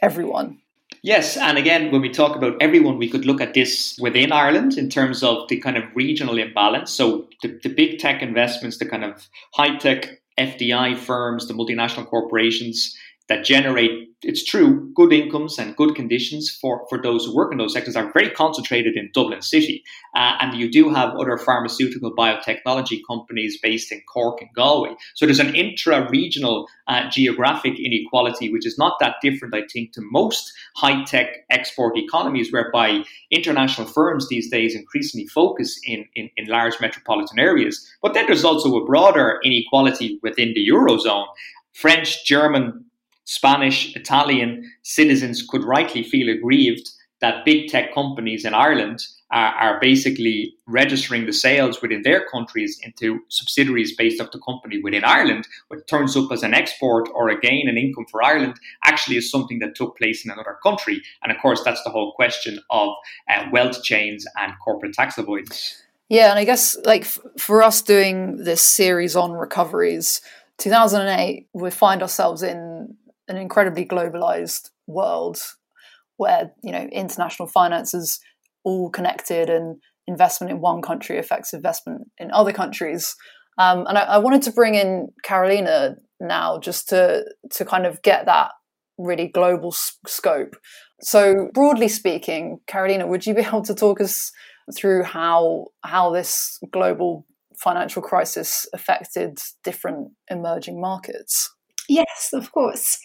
everyone. 0.00 0.60
Yes, 1.02 1.36
and 1.36 1.58
again, 1.58 1.92
when 1.92 2.00
we 2.00 2.08
talk 2.08 2.34
about 2.34 2.56
everyone, 2.62 2.96
we 2.96 3.10
could 3.10 3.26
look 3.26 3.42
at 3.42 3.52
this 3.52 3.98
within 4.00 4.32
Ireland 4.32 4.78
in 4.78 4.88
terms 4.88 5.22
of 5.22 5.46
the 5.48 5.60
kind 5.60 5.76
of 5.76 5.84
regional 5.94 6.38
imbalance. 6.38 6.90
So 6.90 7.28
the, 7.42 7.60
the 7.62 7.68
big 7.68 7.98
tech 7.98 8.22
investments, 8.22 8.78
the 8.78 8.86
kind 8.86 9.04
of 9.04 9.28
high 9.52 9.76
tech 9.76 10.22
FDI 10.38 10.96
firms, 10.96 11.46
the 11.46 11.54
multinational 11.54 12.06
corporations 12.06 12.96
that 13.28 13.44
generate, 13.44 14.10
it's 14.22 14.44
true, 14.44 14.92
good 14.94 15.12
incomes 15.12 15.58
and 15.58 15.76
good 15.76 15.94
conditions 15.94 16.50
for, 16.60 16.86
for 16.88 17.00
those 17.00 17.24
who 17.24 17.34
work 17.34 17.52
in 17.52 17.58
those 17.58 17.72
sectors 17.72 17.96
are 17.96 18.12
very 18.12 18.30
concentrated 18.30 18.96
in 18.96 19.10
Dublin 19.14 19.40
City. 19.40 19.82
Uh, 20.14 20.36
and 20.40 20.54
you 20.58 20.70
do 20.70 20.90
have 20.90 21.14
other 21.14 21.38
pharmaceutical 21.38 22.14
biotechnology 22.14 23.00
companies 23.08 23.58
based 23.62 23.90
in 23.92 24.02
Cork 24.12 24.40
and 24.42 24.50
Galway. 24.54 24.94
So 25.14 25.24
there's 25.24 25.40
an 25.40 25.54
intra 25.54 26.08
regional 26.10 26.68
uh, 26.86 27.08
geographic 27.10 27.78
inequality, 27.78 28.52
which 28.52 28.66
is 28.66 28.78
not 28.78 28.98
that 29.00 29.16
different, 29.22 29.54
I 29.54 29.62
think, 29.72 29.92
to 29.92 30.02
most 30.10 30.52
high 30.76 31.02
tech 31.04 31.28
export 31.50 31.96
economies, 31.96 32.52
whereby 32.52 33.04
international 33.30 33.86
firms 33.86 34.28
these 34.28 34.50
days 34.50 34.74
increasingly 34.74 35.26
focus 35.28 35.80
in, 35.84 36.04
in, 36.14 36.28
in 36.36 36.46
large 36.46 36.74
metropolitan 36.80 37.38
areas. 37.38 37.90
But 38.02 38.12
then 38.12 38.26
there's 38.26 38.44
also 38.44 38.76
a 38.76 38.84
broader 38.84 39.40
inequality 39.42 40.18
within 40.22 40.52
the 40.54 40.68
Eurozone. 40.68 41.26
French, 41.72 42.24
German, 42.24 42.84
Spanish, 43.24 43.94
Italian 43.96 44.70
citizens 44.82 45.44
could 45.48 45.64
rightly 45.64 46.02
feel 46.02 46.28
aggrieved 46.28 46.90
that 47.20 47.44
big 47.44 47.68
tech 47.68 47.94
companies 47.94 48.44
in 48.44 48.52
Ireland 48.52 49.00
are, 49.30 49.54
are, 49.54 49.80
basically 49.80 50.54
registering 50.66 51.24
the 51.24 51.32
sales 51.32 51.80
within 51.80 52.02
their 52.02 52.26
countries 52.26 52.78
into 52.82 53.18
subsidiaries 53.30 53.96
based 53.96 54.20
off 54.20 54.30
the 54.32 54.40
company 54.40 54.80
within 54.82 55.04
Ireland, 55.04 55.48
what 55.68 55.86
turns 55.88 56.16
up 56.16 56.30
as 56.30 56.42
an 56.42 56.52
export 56.52 57.08
or 57.14 57.30
a 57.30 57.40
gain 57.40 57.66
in 57.66 57.78
income 57.78 58.04
for 58.10 58.22
Ireland 58.22 58.54
actually 58.84 59.16
is 59.16 59.30
something 59.30 59.58
that 59.60 59.74
took 59.74 59.96
place 59.96 60.24
in 60.24 60.30
another 60.30 60.58
country. 60.62 61.00
And 61.22 61.32
of 61.32 61.40
course, 61.40 61.62
that's 61.64 61.82
the 61.82 61.90
whole 61.90 62.12
question 62.12 62.58
of 62.68 62.90
uh, 63.30 63.46
wealth 63.50 63.82
chains 63.82 64.26
and 64.36 64.52
corporate 64.62 64.92
tax 64.92 65.16
avoidance. 65.16 65.82
Yeah, 66.10 66.28
and 66.28 66.38
I 66.38 66.44
guess 66.44 66.76
like 66.84 67.02
f- 67.02 67.20
for 67.38 67.62
us 67.62 67.80
doing 67.80 68.36
this 68.44 68.60
series 68.60 69.16
on 69.16 69.32
recoveries, 69.32 70.20
2008, 70.58 71.48
we 71.54 71.70
find 71.70 72.02
ourselves 72.02 72.42
in 72.42 72.96
an 73.28 73.36
incredibly 73.36 73.84
globalized 73.84 74.70
world 74.86 75.38
where 76.16 76.52
you 76.62 76.72
know 76.72 76.88
international 76.92 77.48
finance 77.48 77.94
is 77.94 78.20
all 78.64 78.90
connected 78.90 79.50
and 79.50 79.76
investment 80.06 80.50
in 80.50 80.60
one 80.60 80.82
country 80.82 81.18
affects 81.18 81.52
investment 81.52 82.02
in 82.18 82.30
other 82.32 82.52
countries. 82.52 83.14
Um, 83.58 83.86
and 83.86 83.96
I, 83.96 84.02
I, 84.02 84.18
wanted 84.18 84.42
to 84.42 84.52
bring 84.52 84.74
in 84.74 85.08
Carolina 85.22 85.96
now 86.20 86.58
just 86.58 86.88
to 86.88 87.24
to 87.52 87.64
kind 87.64 87.86
of 87.86 88.02
get 88.02 88.26
that 88.26 88.50
really 88.98 89.28
global 89.28 89.68
s- 89.68 89.96
scope. 90.06 90.56
So 91.00 91.50
broadly 91.54 91.88
speaking, 91.88 92.58
Carolina, 92.66 93.06
would 93.06 93.26
you 93.26 93.34
be 93.34 93.42
able 93.46 93.62
to 93.62 93.74
talk 93.74 94.00
us 94.00 94.32
through 94.76 95.04
how 95.04 95.66
how 95.84 96.10
this 96.10 96.58
global 96.72 97.26
financial 97.56 98.02
crisis 98.02 98.66
affected 98.74 99.38
different 99.62 100.10
emerging 100.28 100.80
markets? 100.80 101.53
Yes, 101.88 102.30
of 102.32 102.52
course. 102.52 102.98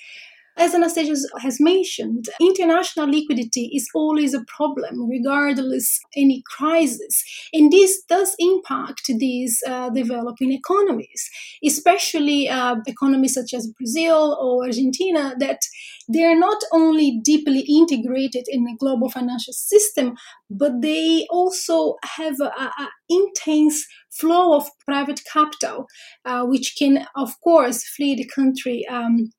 As 0.60 0.76
Anastasia 0.76 1.16
has 1.40 1.58
mentioned, 1.62 2.26
international 2.42 3.10
liquidity 3.10 3.72
is 3.74 3.88
always 3.96 4.34
a 4.34 4.44
problem, 4.44 5.10
regardless 5.10 6.02
any 6.18 6.44
crisis, 6.46 7.24
and 7.54 7.72
this 7.72 8.04
does 8.10 8.36
impact 8.40 9.04
these 9.08 9.64
uh, 9.66 9.90
developing 9.90 10.52
economies, 10.52 11.30
especially 11.64 12.50
uh, 12.50 12.76
economies 12.88 13.36
such 13.36 13.54
as 13.54 13.72
Brazil 13.78 14.38
or 14.38 14.66
Argentina, 14.66 15.34
that 15.40 15.62
they 16.10 16.26
are 16.26 16.38
not 16.38 16.62
only 16.74 17.22
deeply 17.24 17.62
integrated 17.62 18.44
in 18.50 18.66
the 18.66 18.76
global 18.78 19.10
financial 19.10 19.54
system, 19.54 20.18
but 20.50 20.82
they 20.82 21.26
also 21.30 21.96
have 22.04 22.36
an 22.42 22.90
intense 23.08 23.86
flow 24.12 24.58
of 24.58 24.68
private 24.86 25.22
capital, 25.32 25.88
uh, 26.26 26.44
which 26.44 26.76
can, 26.78 27.08
of 27.16 27.40
course, 27.40 27.88
flee 27.88 28.16
the 28.16 28.28
country. 28.28 28.86
Um, 28.88 29.32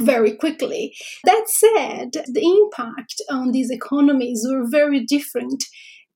very 0.00 0.32
quickly. 0.32 0.94
That 1.24 1.44
said, 1.48 2.12
the 2.26 2.42
impact 2.44 3.20
on 3.30 3.52
these 3.52 3.70
economies 3.70 4.46
were 4.48 4.66
very 4.68 5.04
different 5.04 5.64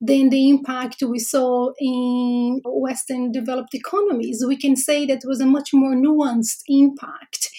than 0.01 0.29
the 0.29 0.49
impact 0.49 1.01
we 1.01 1.19
saw 1.19 1.71
in 1.79 2.61
Western 2.65 3.31
developed 3.31 3.73
economies. 3.73 4.43
We 4.45 4.57
can 4.57 4.75
say 4.75 5.05
that 5.05 5.21
was 5.25 5.39
a 5.39 5.45
much 5.45 5.69
more 5.73 5.95
nuanced 5.95 6.61
impact. 6.67 7.49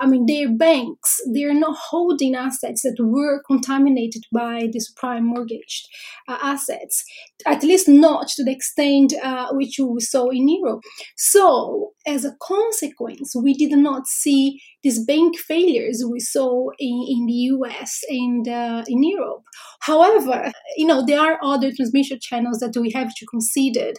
I 0.00 0.06
mean, 0.06 0.26
their 0.26 0.50
banks, 0.50 1.20
they're 1.32 1.54
not 1.54 1.76
holding 1.76 2.34
assets 2.34 2.82
that 2.82 2.96
were 2.98 3.42
contaminated 3.46 4.24
by 4.32 4.68
these 4.72 4.92
prime 4.96 5.26
mortgaged 5.26 5.88
uh, 6.28 6.38
assets, 6.42 7.04
at 7.46 7.62
least 7.62 7.88
not 7.88 8.28
to 8.28 8.44
the 8.44 8.52
extent 8.52 9.14
uh, 9.22 9.48
which 9.52 9.78
we 9.78 10.00
saw 10.00 10.30
in 10.30 10.48
Europe. 10.48 10.82
So, 11.16 11.92
as 12.06 12.24
a 12.24 12.36
consequence, 12.42 13.34
we 13.34 13.54
did 13.54 13.72
not 13.78 14.06
see 14.06 14.60
these 14.82 15.04
bank 15.04 15.38
failures 15.38 16.04
we 16.08 16.20
saw 16.20 16.68
in, 16.78 17.06
in 17.08 17.26
the 17.26 17.32
US 17.54 18.02
and 18.08 18.46
uh, 18.46 18.84
in 18.86 19.02
Europe. 19.02 19.42
However, 19.80 20.52
you 20.76 20.86
know, 20.86 21.04
there 21.06 21.20
are 21.20 21.38
other 21.42 21.72
transmission 21.72 22.18
channels 22.20 22.58
that 22.58 22.78
we 22.78 22.90
have 22.92 23.14
to 23.14 23.26
consider 23.26 23.92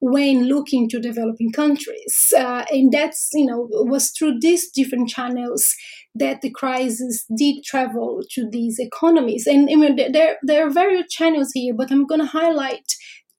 when 0.00 0.46
looking 0.48 0.88
to 0.88 1.00
developing 1.00 1.52
countries. 1.52 2.32
Uh, 2.36 2.64
and 2.70 2.92
that's, 2.92 3.28
you 3.32 3.46
know, 3.46 3.68
was 3.70 4.10
through 4.10 4.38
these 4.40 4.70
different 4.70 5.08
channels 5.08 5.74
that 6.14 6.40
the 6.40 6.50
crisis 6.50 7.24
did 7.36 7.62
travel 7.64 8.22
to 8.32 8.48
these 8.50 8.78
economies. 8.78 9.46
And 9.46 9.68
I 9.70 9.76
mean, 9.76 9.96
there, 10.12 10.36
there 10.42 10.66
are 10.66 10.70
various 10.70 11.06
channels 11.10 11.50
here, 11.54 11.74
but 11.74 11.90
I'm 11.90 12.06
going 12.06 12.20
to 12.20 12.26
highlight 12.26 12.84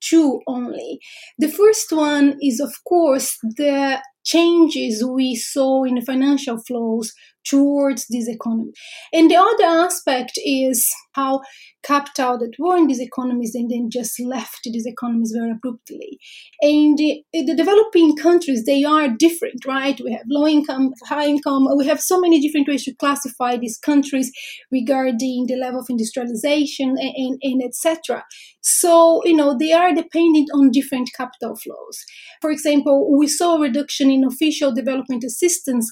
two 0.02 0.42
only. 0.48 1.00
The 1.38 1.50
first 1.50 1.92
one 1.92 2.38
is, 2.42 2.60
of 2.60 2.74
course, 2.88 3.38
the 3.44 4.02
changes 4.24 5.04
we 5.04 5.36
saw 5.36 5.84
in 5.84 5.96
the 5.96 6.02
financial 6.02 6.58
flows 6.58 7.14
towards 7.46 8.06
this 8.08 8.28
economy. 8.28 8.72
And 9.14 9.30
the 9.30 9.36
other 9.36 9.64
aspect 9.64 10.34
is 10.38 10.88
how 11.14 11.42
capital 11.84 12.38
that 12.38 12.54
were 12.60 12.78
in 12.78 12.88
these 12.88 13.00
economies 13.00 13.56
and 13.56 13.70
then 13.70 13.90
just 13.90 14.20
left 14.20 14.60
these 14.64 14.86
economies 14.86 15.34
very 15.36 15.52
abruptly. 15.52 16.20
And 16.62 16.98
the, 16.98 17.24
the 17.34 17.56
developing 17.56 18.16
countries, 18.16 18.66
they 18.66 18.84
are 18.84 19.10
different, 19.10 19.66
right? 19.66 20.00
We 20.04 20.12
have 20.14 20.26
low 20.30 20.48
income, 20.48 20.94
high 21.06 21.26
income, 21.26 21.68
we 21.76 21.88
have 21.88 22.00
so 22.00 22.20
many 22.20 22.40
different 22.40 22.68
ways 22.68 22.84
to 22.86 22.94
classify 22.94 23.58
these 23.58 23.78
countries 23.78 24.32
regarding 24.72 25.46
the 25.48 25.56
level 25.56 25.80
of 25.80 25.88
industrialization 25.90 26.90
and, 26.90 27.14
and, 27.16 27.40
and 27.42 27.64
etc. 27.64 28.24
So, 28.62 29.22
you 29.26 29.36
know, 29.36 29.58
they 29.58 29.74
are 29.74 29.94
dependent 29.94 30.50
on 30.54 30.70
different 30.70 31.10
capital 31.18 31.56
flows. 31.56 32.06
For 32.42 32.52
example, 32.52 33.18
we 33.18 33.28
saw 33.28 33.58
a 33.58 33.62
reduction 33.62 34.11
in 34.12 34.24
official 34.24 34.74
development 34.74 35.24
assistance 35.24 35.90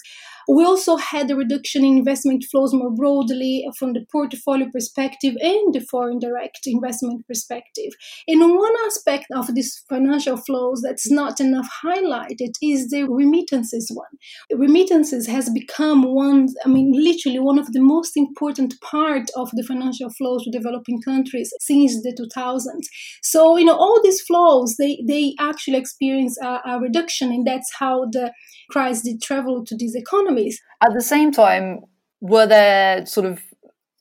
we 0.48 0.64
also 0.64 0.98
had 0.98 1.30
a 1.30 1.36
reduction 1.36 1.84
in 1.84 1.98
investment 1.98 2.46
flows 2.50 2.74
more 2.74 2.92
broadly 2.92 3.66
from 3.78 3.94
the 3.94 4.06
portfolio 4.12 4.68
perspective 4.72 5.36
and 5.42 5.74
the 5.74 5.82
foreign 5.82 6.20
direct 6.20 6.62
investment 6.66 7.26
perspective. 7.28 7.92
And 8.28 8.42
one 8.42 8.74
aspect 8.86 9.26
of 9.36 9.54
these 9.54 9.84
financial 9.90 10.38
flows 10.38 10.82
that's 10.82 11.12
not 11.12 11.40
enough 11.40 11.70
highlighted 11.84 12.52
is 12.62 12.90
the 12.90 13.04
remittances 13.04 13.92
one. 13.94 14.60
Remittances 14.60 15.28
has 15.28 15.50
become 15.50 16.04
one, 16.04 16.48
I 16.66 16.70
mean, 16.70 16.92
literally 16.94 17.40
one 17.40 17.60
of 17.60 17.72
the 17.74 17.82
most 17.82 18.16
important 18.16 18.80
part 18.82 19.30
of 19.36 19.50
the 19.52 19.64
financial 19.64 20.10
flows 20.10 20.44
to 20.44 20.52
developing 20.52 21.02
countries 21.02 21.52
since 21.62 22.02
the 22.02 22.14
2000s. 22.14 22.86
So, 23.22 23.58
you 23.58 23.66
know, 23.66 23.78
all 23.78 24.02
these 24.04 24.22
flows, 24.22 24.76
they, 24.78 25.04
they 25.08 25.36
actually 25.40 25.78
experience 25.78 26.38
a, 26.42 26.60
a 26.66 26.80
reduction, 26.80 27.32
and 27.32 27.46
that's 27.46 27.72
how 27.78 28.06
the 28.12 28.34
crisis 28.70 29.04
did 29.04 29.22
travel 29.22 29.64
to 29.66 29.76
these 29.76 29.96
economies. 29.96 30.39
At 30.82 30.94
the 30.94 31.02
same 31.02 31.32
time, 31.32 31.82
were 32.22 32.48
there 32.48 33.06
sort 33.06 33.26
of 33.26 33.42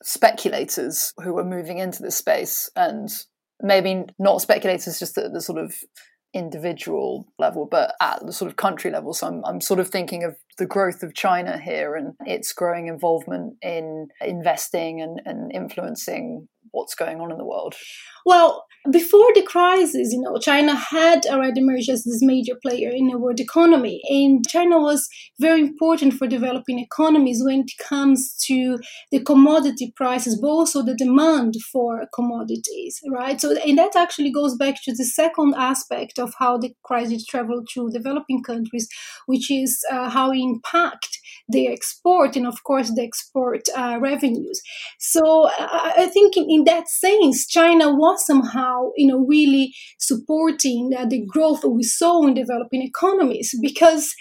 speculators 0.03 1.13
who 1.23 1.33
were 1.33 1.43
moving 1.43 1.77
into 1.77 2.01
this 2.01 2.15
space 2.15 2.69
and 2.75 3.09
maybe 3.61 4.05
not 4.17 4.41
speculators 4.41 4.99
just 4.99 5.17
at 5.17 5.33
the 5.33 5.41
sort 5.41 5.59
of 5.59 5.75
individual 6.33 7.27
level, 7.39 7.67
but 7.69 7.95
at 8.01 8.25
the 8.25 8.31
sort 8.31 8.49
of 8.49 8.55
country 8.55 8.91
level. 8.91 9.13
So 9.13 9.27
I'm, 9.27 9.43
I'm 9.45 9.61
sort 9.61 9.79
of 9.79 9.89
thinking 9.89 10.23
of 10.23 10.35
the 10.57 10.65
growth 10.65 11.01
of 11.03 11.15
China 11.15 11.57
here 11.57 11.95
and 11.95 12.13
its 12.25 12.53
growing 12.53 12.87
involvement 12.87 13.55
in 13.61 14.07
investing 14.21 15.01
and, 15.01 15.21
and 15.25 15.51
influencing 15.51 16.47
what's 16.71 16.95
going 16.95 17.19
on 17.19 17.31
in 17.31 17.37
the 17.37 17.45
world? 17.45 17.75
Well, 18.25 18.65
before 18.91 19.27
the 19.35 19.43
crisis, 19.43 20.11
you 20.11 20.21
know, 20.21 20.37
China 20.37 20.75
had 20.75 21.25
already 21.27 21.61
emerged 21.61 21.89
as 21.89 22.03
this 22.03 22.21
major 22.21 22.55
player 22.61 22.89
in 22.89 23.07
the 23.07 23.17
world 23.17 23.39
economy, 23.39 24.01
and 24.09 24.47
China 24.47 24.79
was 24.79 25.07
very 25.39 25.61
important 25.61 26.13
for 26.13 26.27
developing 26.27 26.79
economies 26.79 27.41
when 27.43 27.61
it 27.61 27.71
comes 27.87 28.35
to 28.45 28.79
the 29.11 29.21
commodity 29.23 29.93
prices, 29.95 30.39
but 30.41 30.47
also 30.47 30.81
the 30.81 30.95
demand 30.95 31.53
for 31.71 32.05
commodities, 32.13 32.99
right? 33.11 33.39
So, 33.39 33.55
and 33.65 33.77
that 33.77 33.95
actually 33.95 34.31
goes 34.31 34.55
back 34.55 34.75
to 34.83 34.93
the 34.93 35.05
second 35.05 35.53
aspect 35.57 36.19
of 36.19 36.33
how 36.39 36.57
the 36.57 36.73
crisis 36.83 37.25
traveled 37.25 37.67
to 37.73 37.89
developing 37.91 38.43
countries, 38.43 38.87
which 39.25 39.51
is 39.51 39.79
uh, 39.91 40.09
how 40.09 40.31
it 40.31 40.39
impact 40.39 41.19
their 41.47 41.71
export 41.71 42.35
and, 42.35 42.47
of 42.47 42.63
course, 42.63 42.91
the 42.95 43.03
export 43.03 43.61
uh, 43.75 43.97
revenues. 43.99 44.61
So, 44.99 45.49
uh, 45.59 45.91
I 45.97 46.09
think 46.13 46.37
in, 46.37 46.45
in 46.49 46.63
that 46.65 46.87
sense, 46.87 47.47
China 47.47 47.93
was 47.93 48.25
somehow, 48.25 48.68
you 48.95 49.07
know, 49.07 49.19
really 49.19 49.73
supporting 49.99 50.91
uh, 50.97 51.05
the 51.05 51.25
growth 51.25 51.63
we 51.63 51.83
saw 51.83 52.25
in 52.25 52.33
developing 52.33 52.81
economies 52.81 53.53
because 53.61 54.13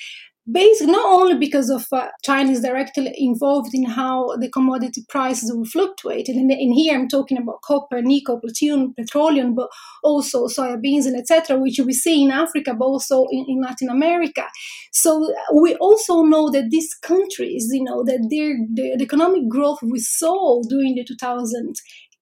basically 0.51 0.93
not 0.93 1.05
only 1.05 1.35
because 1.35 1.69
of 1.69 1.87
uh, 1.93 2.09
China 2.23 2.51
is 2.51 2.63
directly 2.63 3.13
involved 3.17 3.71
in 3.75 3.85
how 3.85 4.35
the 4.41 4.51
commodity 4.51 5.05
prices 5.09 5.53
will 5.55 5.65
fluctuate, 5.65 6.29
and, 6.29 6.51
in, 6.51 6.73
here 6.73 6.95
I'm 6.95 7.09
talking 7.09 7.39
about 7.39 7.61
copper, 7.63 8.01
nickel, 8.01 8.41
platinum, 8.41 8.95
petroleum, 8.95 9.55
but 9.55 9.69
also 10.03 10.47
soybeans 10.47 11.07
and 11.07 11.17
etc., 11.17 11.59
which 11.59 11.79
we 11.85 11.93
see 11.93 12.25
in 12.25 12.31
Africa, 12.31 12.75
but 12.75 12.85
also 12.85 13.27
in, 13.31 13.45
in, 13.49 13.61
Latin 13.61 13.91
America. 13.91 14.45
So 14.93 15.33
we 15.55 15.75
also 15.77 16.23
know 16.23 16.51
that 16.51 16.71
these 16.71 16.95
countries, 16.95 17.69
you 17.71 17.85
know, 17.85 18.05
that 18.05 18.27
their 18.31 18.57
the, 18.75 18.97
the 18.97 19.05
economic 19.05 19.49
growth 19.49 19.81
we 19.83 19.99
saw 19.99 20.63
during 20.69 20.95
the 20.95 21.05
2000s 21.05 21.75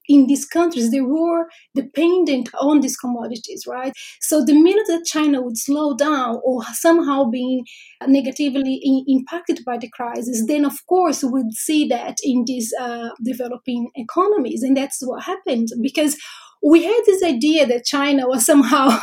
in 0.09 0.27
these 0.27 0.45
countries, 0.45 0.91
they 0.91 1.01
were 1.01 1.47
dependent 1.75 2.49
on 2.61 2.81
these 2.81 2.97
commodities, 2.97 3.65
right? 3.67 3.93
So 4.21 4.45
the 4.45 4.55
minute 4.55 4.87
that 4.89 5.05
China 5.05 5.43
would 5.43 5.59
slow 5.59 5.97
down 5.97 6.41
or 6.45 6.63
somehow 6.73 7.25
being 7.25 7.65
negatively 8.07 8.81
in, 8.83 9.05
impacted 9.09 9.61
by 9.65 9.79
the 9.79 9.91
crisis, 9.91 10.45
then 10.47 10.65
of 10.65 10.75
course 10.87 11.23
we'd 11.23 11.53
see 11.53 11.87
that 11.89 12.17
in 12.23 12.45
these 12.47 12.73
uh, 12.81 13.11
developing 13.25 13.91
economies. 13.97 14.63
And 14.63 14.77
that's 14.77 14.99
what 15.01 15.25
happened 15.25 15.69
because 15.81 16.17
we 16.63 16.85
had 16.85 17.01
this 17.07 17.23
idea 17.23 17.67
that 17.67 17.85
China 17.85 18.27
was 18.27 18.45
somehow 18.47 18.99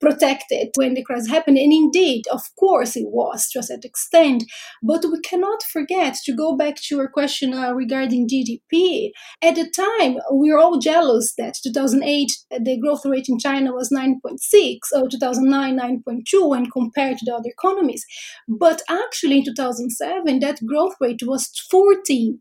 protected 0.00 0.68
when 0.76 0.94
the 0.94 1.04
crisis 1.04 1.28
happened. 1.28 1.58
And 1.58 1.72
indeed, 1.72 2.24
of 2.32 2.42
course, 2.58 2.96
it 2.96 3.06
was 3.08 3.48
to 3.50 3.60
a 3.60 3.62
certain 3.62 3.82
extent. 3.84 4.44
But 4.82 5.04
we 5.04 5.20
cannot 5.20 5.62
forget 5.62 6.16
to 6.24 6.32
go 6.32 6.56
back 6.56 6.76
to 6.76 6.96
your 6.96 7.08
question 7.08 7.54
uh, 7.54 7.72
regarding 7.72 8.28
GDP. 8.28 9.10
At 9.42 9.56
the 9.56 9.68
time, 9.70 10.18
we 10.32 10.52
were 10.52 10.58
all 10.58 10.78
jealous 10.78 11.34
that 11.36 11.58
2008, 11.62 12.30
the 12.50 12.78
growth 12.80 13.04
rate 13.04 13.28
in 13.28 13.38
China 13.38 13.72
was 13.72 13.90
9.6, 13.90 14.78
or 14.94 15.08
2009, 15.08 15.78
9.2 15.78 16.48
when 16.48 16.70
compared 16.70 17.18
to 17.18 17.24
the 17.24 17.34
other 17.34 17.48
economies. 17.48 18.04
But 18.48 18.82
actually, 18.88 19.38
in 19.38 19.44
2007, 19.44 20.40
that 20.40 20.64
growth 20.64 20.94
rate 21.00 21.22
was 21.24 21.50
14 21.70 22.40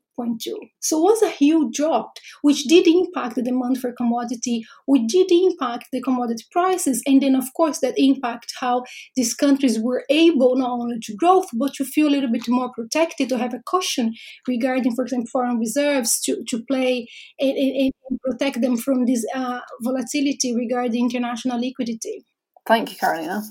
so 0.79 0.97
it 0.97 1.01
was 1.01 1.21
a 1.21 1.29
huge 1.29 1.75
drop, 1.75 2.13
which 2.41 2.63
did 2.63 2.87
impact 2.87 3.35
the 3.35 3.43
demand 3.43 3.79
for 3.79 3.91
commodity, 3.91 4.63
which 4.85 5.03
did 5.07 5.31
impact 5.31 5.87
the 5.91 6.01
commodity 6.01 6.43
prices, 6.51 7.03
and 7.05 7.21
then 7.21 7.35
of 7.35 7.45
course 7.55 7.79
that 7.79 7.93
impact 7.97 8.53
how 8.59 8.83
these 9.15 9.33
countries 9.33 9.79
were 9.79 10.03
able 10.09 10.55
not 10.57 10.71
only 10.71 10.99
to 11.03 11.15
grow 11.15 11.43
but 11.53 11.73
to 11.73 11.85
feel 11.85 12.07
a 12.07 12.09
little 12.09 12.31
bit 12.31 12.47
more 12.47 12.71
protected, 12.73 13.29
to 13.29 13.37
have 13.37 13.53
a 13.53 13.61
caution 13.69 14.13
regarding, 14.47 14.95
for 14.95 15.03
example, 15.03 15.27
foreign 15.31 15.59
reserves 15.59 16.19
to, 16.21 16.43
to 16.47 16.63
play 16.63 17.07
and, 17.39 17.57
and, 17.57 17.93
and 18.09 18.19
protect 18.21 18.61
them 18.61 18.77
from 18.77 19.05
this 19.05 19.25
uh, 19.35 19.59
volatility 19.81 20.55
regarding 20.55 21.05
international 21.05 21.59
liquidity. 21.59 22.25
Thank 22.65 22.91
you, 22.91 22.97
Carolina. 22.97 23.43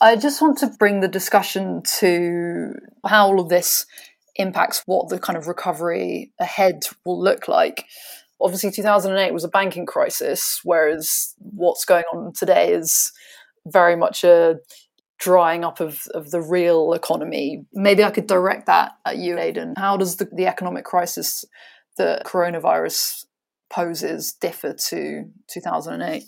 I 0.00 0.16
just 0.16 0.42
want 0.42 0.58
to 0.58 0.70
bring 0.78 1.00
the 1.00 1.08
discussion 1.08 1.82
to 2.00 2.72
how 3.06 3.28
all 3.28 3.40
of 3.40 3.48
this 3.48 3.86
impacts 4.36 4.82
what 4.86 5.08
the 5.08 5.18
kind 5.18 5.36
of 5.36 5.46
recovery 5.46 6.32
ahead 6.40 6.82
will 7.04 7.22
look 7.22 7.48
like. 7.48 7.86
Obviously, 8.40 8.70
2008 8.70 9.32
was 9.32 9.44
a 9.44 9.48
banking 9.48 9.86
crisis, 9.86 10.60
whereas 10.64 11.34
what's 11.38 11.84
going 11.84 12.04
on 12.12 12.32
today 12.32 12.72
is 12.72 13.12
very 13.66 13.96
much 13.96 14.24
a 14.24 14.56
drying 15.18 15.64
up 15.64 15.80
of, 15.80 16.02
of 16.12 16.30
the 16.30 16.40
real 16.40 16.92
economy. 16.92 17.64
Maybe 17.72 18.04
I 18.04 18.10
could 18.10 18.26
direct 18.26 18.66
that 18.66 18.92
at 19.06 19.18
you, 19.18 19.38
Aidan. 19.38 19.74
How 19.76 19.96
does 19.96 20.16
the, 20.16 20.28
the 20.32 20.46
economic 20.46 20.84
crisis 20.84 21.44
that 21.96 22.24
coronavirus 22.24 23.24
poses 23.70 24.32
differ 24.32 24.74
to 24.88 25.24
2008? 25.50 26.24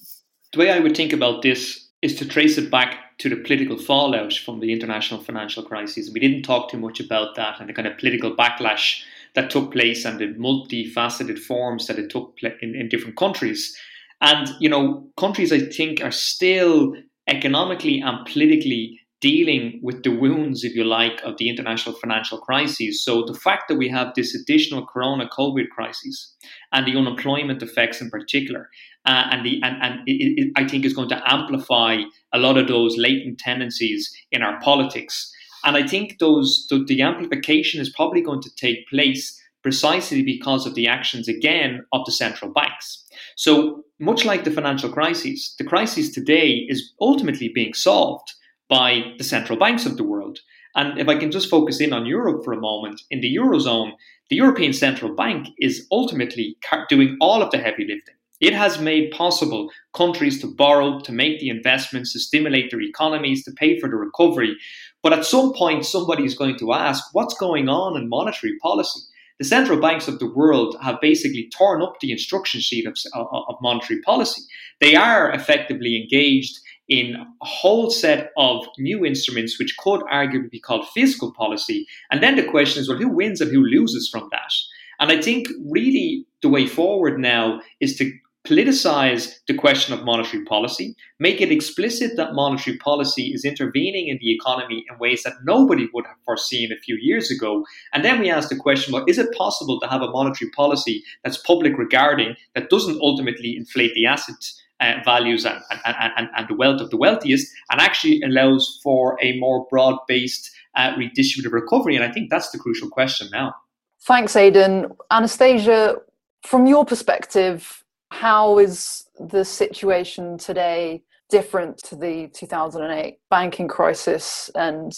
The 0.53 0.59
way 0.59 0.71
I 0.71 0.79
would 0.79 0.97
think 0.97 1.12
about 1.12 1.42
this 1.42 1.86
is 2.03 2.15
to 2.17 2.27
trace 2.27 2.59
it 2.59 2.71
back 2.71 3.19
to 3.19 3.29
the 3.29 3.37
political 3.37 3.79
fallout 3.79 4.33
from 4.33 4.61
the 4.61 4.73
international 4.73 5.23
financial 5.23 5.63
crisis. 5.63 6.11
We 6.13 6.21
didn't 6.21 6.43
talk 6.43 6.71
too 6.71 6.79
much 6.79 7.01
about 7.01 7.35
that 7.37 7.59
and 7.61 7.69
the 7.69 7.73
kind 7.73 7.89
of 7.89 7.99
political 7.99 8.37
backlash 8.37 9.03
that 9.35 9.51
took 9.51 9.73
place 9.73 10.05
and 10.05 10.19
the 10.19 10.35
multifaceted 10.35 11.39
forms 11.39 11.87
that 11.87 11.99
it 11.99 12.11
took 12.11 12.37
in, 12.61 12.75
in 12.75 12.89
different 12.89 13.17
countries. 13.17 13.77
And, 14.21 14.49
you 14.61 14.69
know, 14.69 15.09
countries 15.17 15.53
I 15.53 15.61
think 15.61 16.03
are 16.03 16.11
still 16.11 16.95
economically 17.27 18.01
and 18.01 18.25
politically 18.27 19.01
dealing 19.20 19.81
with 19.83 20.02
the 20.02 20.11
wounds, 20.11 20.62
if 20.62 20.74
you 20.74 20.85
like, 20.85 21.20
of 21.22 21.37
the 21.38 21.48
international 21.48 21.94
financial 21.94 22.38
crisis. 22.38 23.02
So 23.02 23.24
the 23.24 23.35
fact 23.35 23.64
that 23.68 23.76
we 23.76 23.88
have 23.88 24.14
this 24.14 24.35
additional 24.35 24.87
corona 24.87 25.29
COVID 25.29 25.70
crisis 25.70 26.35
and 26.72 26.87
the 26.87 26.96
unemployment 26.96 27.62
effects 27.62 28.00
in 28.00 28.11
particular, 28.11 28.68
uh, 29.07 29.29
and 29.31 29.46
the 29.46 29.61
and, 29.62 29.83
and 29.83 30.00
it, 30.07 30.40
it, 30.40 30.52
I 30.57 30.68
think 30.68 30.85
is 30.85 30.92
going 30.92 31.09
to 31.09 31.22
amplify 31.33 32.02
a 32.33 32.38
lot 32.38 32.59
of 32.59 32.68
those 32.68 32.96
latent 32.98 33.38
tendencies 33.38 34.14
in 34.31 34.42
our 34.42 34.61
politics. 34.61 35.33
And 35.64 35.76
I 35.76 35.87
think 35.87 36.18
those 36.18 36.66
the, 36.68 36.85
the 36.85 37.02
amplification 37.02 37.81
is 37.81 37.88
probably 37.88 38.20
going 38.20 38.42
to 38.42 38.55
take 38.57 38.87
place 38.88 39.40
precisely 39.62 40.22
because 40.22 40.66
of 40.66 40.74
the 40.74 40.87
actions 40.87 41.26
again 41.26 41.85
of 41.92 42.05
the 42.05 42.12
central 42.12 42.52
banks. 42.52 43.05
So 43.37 43.83
much 43.98 44.24
like 44.24 44.44
the 44.44 44.50
financial 44.50 44.92
crisis, 44.92 45.55
the 45.59 45.64
crisis 45.64 46.12
today 46.12 46.66
is 46.68 46.92
ultimately 47.00 47.48
being 47.48 47.74
solved 47.74 48.33
by 48.68 49.14
the 49.18 49.24
central 49.24 49.59
banks 49.59 49.87
of 49.87 49.96
the 49.96 50.05
world. 50.05 50.38
And 50.74 50.98
if 50.98 51.09
I 51.09 51.16
can 51.16 51.31
just 51.31 51.48
focus 51.48 51.81
in 51.81 51.92
on 51.92 52.07
Europe 52.07 52.44
for 52.44 52.52
a 52.52 52.61
moment, 52.61 53.00
in 53.11 53.20
the 53.20 53.35
Eurozone, 53.35 53.92
the 54.29 54.37
European 54.37 54.72
Central 54.72 55.14
Bank 55.14 55.48
is 55.59 55.87
ultimately 55.90 56.57
doing 56.88 57.16
all 57.20 57.42
of 57.42 57.50
the 57.50 57.59
heavy 57.59 57.87
lifting. 57.88 58.14
It 58.40 58.52
has 58.52 58.79
made 58.79 59.12
possible 59.12 59.70
countries 59.94 60.40
to 60.42 60.55
borrow, 60.55 61.00
to 61.00 61.12
make 61.12 61.40
the 61.40 61.48
investments, 61.48 62.12
to 62.12 62.20
stimulate 62.20 62.70
their 62.70 62.83
economies, 62.83 63.42
to 63.44 63.52
pay 63.52 63.81
for 63.81 63.88
the 63.88 63.96
recovery. 63.96 64.55
But 65.02 65.14
at 65.14 65.24
some 65.24 65.55
point, 65.55 65.87
somebody 65.87 66.24
is 66.24 66.37
going 66.37 66.59
to 66.59 66.74
ask, 66.74 67.05
what's 67.12 67.38
going 67.38 67.68
on 67.68 67.96
in 67.96 68.11
monetary 68.11 68.59
policy? 68.59 69.00
The 69.38 69.44
central 69.44 69.81
banks 69.81 70.09
of 70.09 70.18
the 70.18 70.31
world 70.31 70.76
have 70.83 71.00
basically 71.00 71.50
torn 71.57 71.83
up 71.83 71.94
the 72.00 72.12
instruction 72.12 72.61
sheet 72.61 72.87
of, 72.87 72.96
of 73.14 73.55
monetary 73.62 74.00
policy. 74.02 74.42
They 74.81 74.96
are 74.96 75.31
effectively 75.31 75.96
engaged 75.96 76.59
in 76.88 77.16
a 77.16 77.44
whole 77.44 77.90
set 77.90 78.31
of 78.37 78.66
new 78.79 79.05
instruments 79.05 79.59
which 79.59 79.77
could 79.79 80.01
arguably 80.03 80.51
be 80.51 80.61
called 80.61 80.87
fiscal 80.94 81.33
policy. 81.33 81.87
And 82.11 82.22
then 82.22 82.37
the 82.37 82.44
question 82.44 82.81
is, 82.81 82.88
well, 82.88 82.99
who 82.99 83.09
wins 83.09 83.40
and 83.40 83.51
who 83.51 83.64
loses 83.64 84.09
from 84.09 84.29
that? 84.31 84.53
And 85.01 85.11
I 85.11 85.20
think 85.20 85.49
really 85.68 86.27
the 86.42 86.49
way 86.49 86.66
forward 86.66 87.18
now 87.18 87.61
is 87.81 87.96
to 87.96 88.11
politicize 88.46 89.35
the 89.49 89.55
question 89.55 89.92
of 89.92 90.05
monetary 90.05 90.44
policy, 90.44 90.94
make 91.18 91.40
it 91.40 91.51
explicit 91.51 92.16
that 92.16 92.33
monetary 92.33 92.77
policy 92.79 93.33
is 93.35 93.44
intervening 93.44 94.07
in 94.09 94.18
the 94.20 94.33
economy 94.33 94.85
in 94.88 94.99
ways 94.99 95.25
that 95.25 95.35
nobody 95.44 95.88
would 95.92 96.07
have 96.07 96.16
foreseen 96.25 96.70
a 96.70 96.79
few 96.79 96.96
years 97.01 97.31
ago. 97.31 97.64
And 97.92 98.05
then 98.05 98.20
we 98.20 98.31
ask 98.31 98.49
the 98.49 98.57
question 98.57 98.94
well, 98.94 99.05
is 99.09 99.18
it 99.18 99.37
possible 99.37 99.81
to 99.81 99.88
have 99.88 100.01
a 100.01 100.11
monetary 100.11 100.51
policy 100.53 101.03
that's 101.25 101.38
public 101.38 101.77
regarding, 101.77 102.37
that 102.55 102.70
doesn't 102.70 103.01
ultimately 103.01 103.57
inflate 103.57 103.94
the 103.94 104.07
asset 104.07 104.37
uh, 104.81 104.95
values 105.05 105.45
and, 105.45 105.61
and, 105.85 106.12
and, 106.17 106.29
and, 106.37 106.49
the 106.49 106.55
wealth 106.55 106.81
of 106.81 106.91
the 106.91 106.97
wealthiest, 106.97 107.51
and 107.71 107.81
actually 107.81 108.21
allows 108.23 108.81
for 108.83 109.19
a 109.23 109.39
more 109.39 109.67
broad 109.71 109.99
based 110.07 110.51
uh, 110.75 110.93
redistributive 110.95 111.53
recovery? 111.53 111.97
And 111.97 112.05
I 112.05 112.11
think 112.12 112.31
that's 112.31 112.51
the 112.51 112.59
crucial 112.59 112.89
question 112.89 113.29
now. 113.33 113.55
Thanks, 114.03 114.37
Aidan. 114.37 114.89
Anastasia, 115.11 115.97
from 116.45 116.67
your 116.67 116.85
perspective, 116.85 117.83
how 118.11 118.59
is 118.59 119.05
the 119.19 119.45
situation 119.45 120.39
today 120.39 121.03
different 121.29 121.79
to 121.79 121.97
the 121.97 122.31
2008 122.35 123.19
banking 123.31 123.67
crisis 123.67 124.51
and 124.55 124.93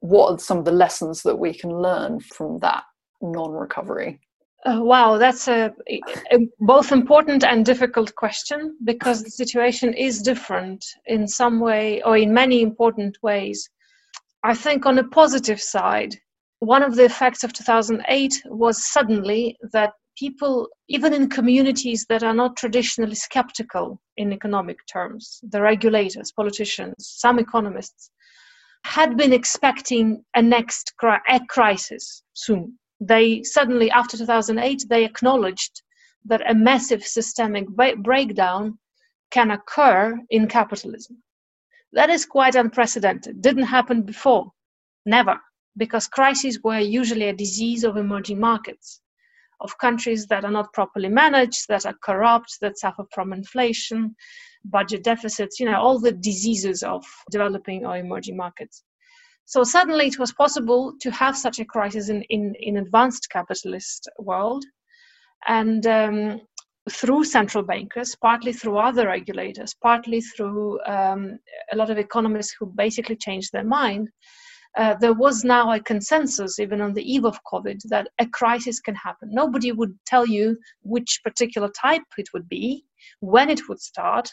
what 0.00 0.30
are 0.30 0.38
some 0.38 0.58
of 0.58 0.64
the 0.64 0.72
lessons 0.72 1.22
that 1.22 1.36
we 1.36 1.52
can 1.54 1.70
learn 1.70 2.20
from 2.20 2.58
that 2.60 2.84
non-recovery 3.20 4.20
uh, 4.66 4.80
wow 4.80 5.18
that's 5.18 5.48
a, 5.48 5.72
a, 5.88 6.38
both 6.60 6.92
important 6.92 7.44
and 7.44 7.64
difficult 7.64 8.14
question 8.14 8.76
because 8.84 9.22
the 9.22 9.30
situation 9.30 9.92
is 9.94 10.22
different 10.22 10.84
in 11.06 11.26
some 11.26 11.60
way 11.60 12.02
or 12.02 12.16
in 12.16 12.32
many 12.32 12.62
important 12.62 13.16
ways 13.22 13.68
i 14.44 14.54
think 14.54 14.86
on 14.86 14.98
a 14.98 15.08
positive 15.08 15.60
side 15.60 16.14
one 16.60 16.84
of 16.84 16.94
the 16.94 17.04
effects 17.04 17.42
of 17.42 17.52
2008 17.52 18.42
was 18.46 18.92
suddenly 18.92 19.56
that 19.72 19.92
people, 20.16 20.68
even 20.88 21.12
in 21.12 21.28
communities 21.28 22.06
that 22.08 22.22
are 22.22 22.34
not 22.34 22.56
traditionally 22.56 23.14
skeptical 23.14 24.00
in 24.16 24.32
economic 24.32 24.78
terms, 24.86 25.40
the 25.42 25.60
regulators, 25.60 26.32
politicians, 26.32 26.94
some 26.98 27.38
economists, 27.38 28.10
had 28.84 29.16
been 29.16 29.32
expecting 29.32 30.24
a 30.34 30.42
next 30.42 30.92
cri- 30.98 31.18
a 31.28 31.40
crisis 31.48 32.22
soon. 32.34 32.78
They 33.04 33.42
suddenly, 33.42 33.90
after 33.90 34.16
2008, 34.16 34.84
they 34.88 35.04
acknowledged 35.04 35.82
that 36.26 36.48
a 36.48 36.54
massive 36.54 37.04
systemic 37.04 37.68
ba- 37.68 37.96
breakdown 37.96 38.78
can 39.30 39.50
occur 39.50 40.20
in 40.30 40.46
capitalism. 40.46 41.20
That 41.92 42.10
is 42.10 42.24
quite 42.26 42.54
unprecedented. 42.54 43.42
Didn't 43.42 43.64
happen 43.64 44.02
before, 44.02 44.52
never, 45.04 45.40
because 45.76 46.06
crises 46.06 46.60
were 46.62 46.78
usually 46.78 47.28
a 47.28 47.34
disease 47.34 47.82
of 47.82 47.96
emerging 47.96 48.38
markets 48.38 49.00
of 49.60 49.78
countries 49.78 50.26
that 50.26 50.44
are 50.44 50.50
not 50.50 50.72
properly 50.72 51.08
managed, 51.08 51.66
that 51.68 51.86
are 51.86 51.96
corrupt, 52.04 52.58
that 52.60 52.78
suffer 52.78 53.04
from 53.12 53.32
inflation, 53.32 54.14
budget 54.64 55.02
deficits, 55.04 55.58
you 55.58 55.66
know, 55.66 55.80
all 55.80 55.98
the 55.98 56.12
diseases 56.12 56.82
of 56.82 57.04
developing 57.30 57.84
or 57.84 57.96
emerging 57.96 58.36
markets. 58.36 58.84
So 59.44 59.64
suddenly 59.64 60.06
it 60.06 60.18
was 60.18 60.32
possible 60.32 60.94
to 61.00 61.10
have 61.10 61.36
such 61.36 61.58
a 61.58 61.64
crisis 61.64 62.08
in, 62.08 62.22
in, 62.30 62.54
in 62.60 62.76
advanced 62.78 63.28
capitalist 63.30 64.08
world. 64.18 64.64
And 65.46 65.86
um, 65.86 66.40
through 66.90 67.24
central 67.24 67.62
bankers, 67.62 68.16
partly 68.20 68.52
through 68.52 68.78
other 68.78 69.06
regulators, 69.06 69.74
partly 69.82 70.20
through 70.20 70.80
um, 70.84 71.38
a 71.72 71.76
lot 71.76 71.90
of 71.90 71.98
economists 71.98 72.54
who 72.58 72.66
basically 72.66 73.16
changed 73.16 73.52
their 73.52 73.64
mind, 73.64 74.08
uh, 74.78 74.94
there 75.00 75.12
was 75.12 75.44
now 75.44 75.70
a 75.72 75.80
consensus, 75.80 76.58
even 76.58 76.80
on 76.80 76.94
the 76.94 77.02
eve 77.02 77.26
of 77.26 77.38
COVID, 77.52 77.78
that 77.90 78.08
a 78.18 78.26
crisis 78.26 78.80
can 78.80 78.94
happen. 78.94 79.28
Nobody 79.30 79.70
would 79.70 79.94
tell 80.06 80.26
you 80.26 80.56
which 80.82 81.20
particular 81.22 81.68
type 81.68 82.02
it 82.16 82.28
would 82.32 82.48
be, 82.48 82.84
when 83.20 83.50
it 83.50 83.68
would 83.68 83.80
start, 83.80 84.30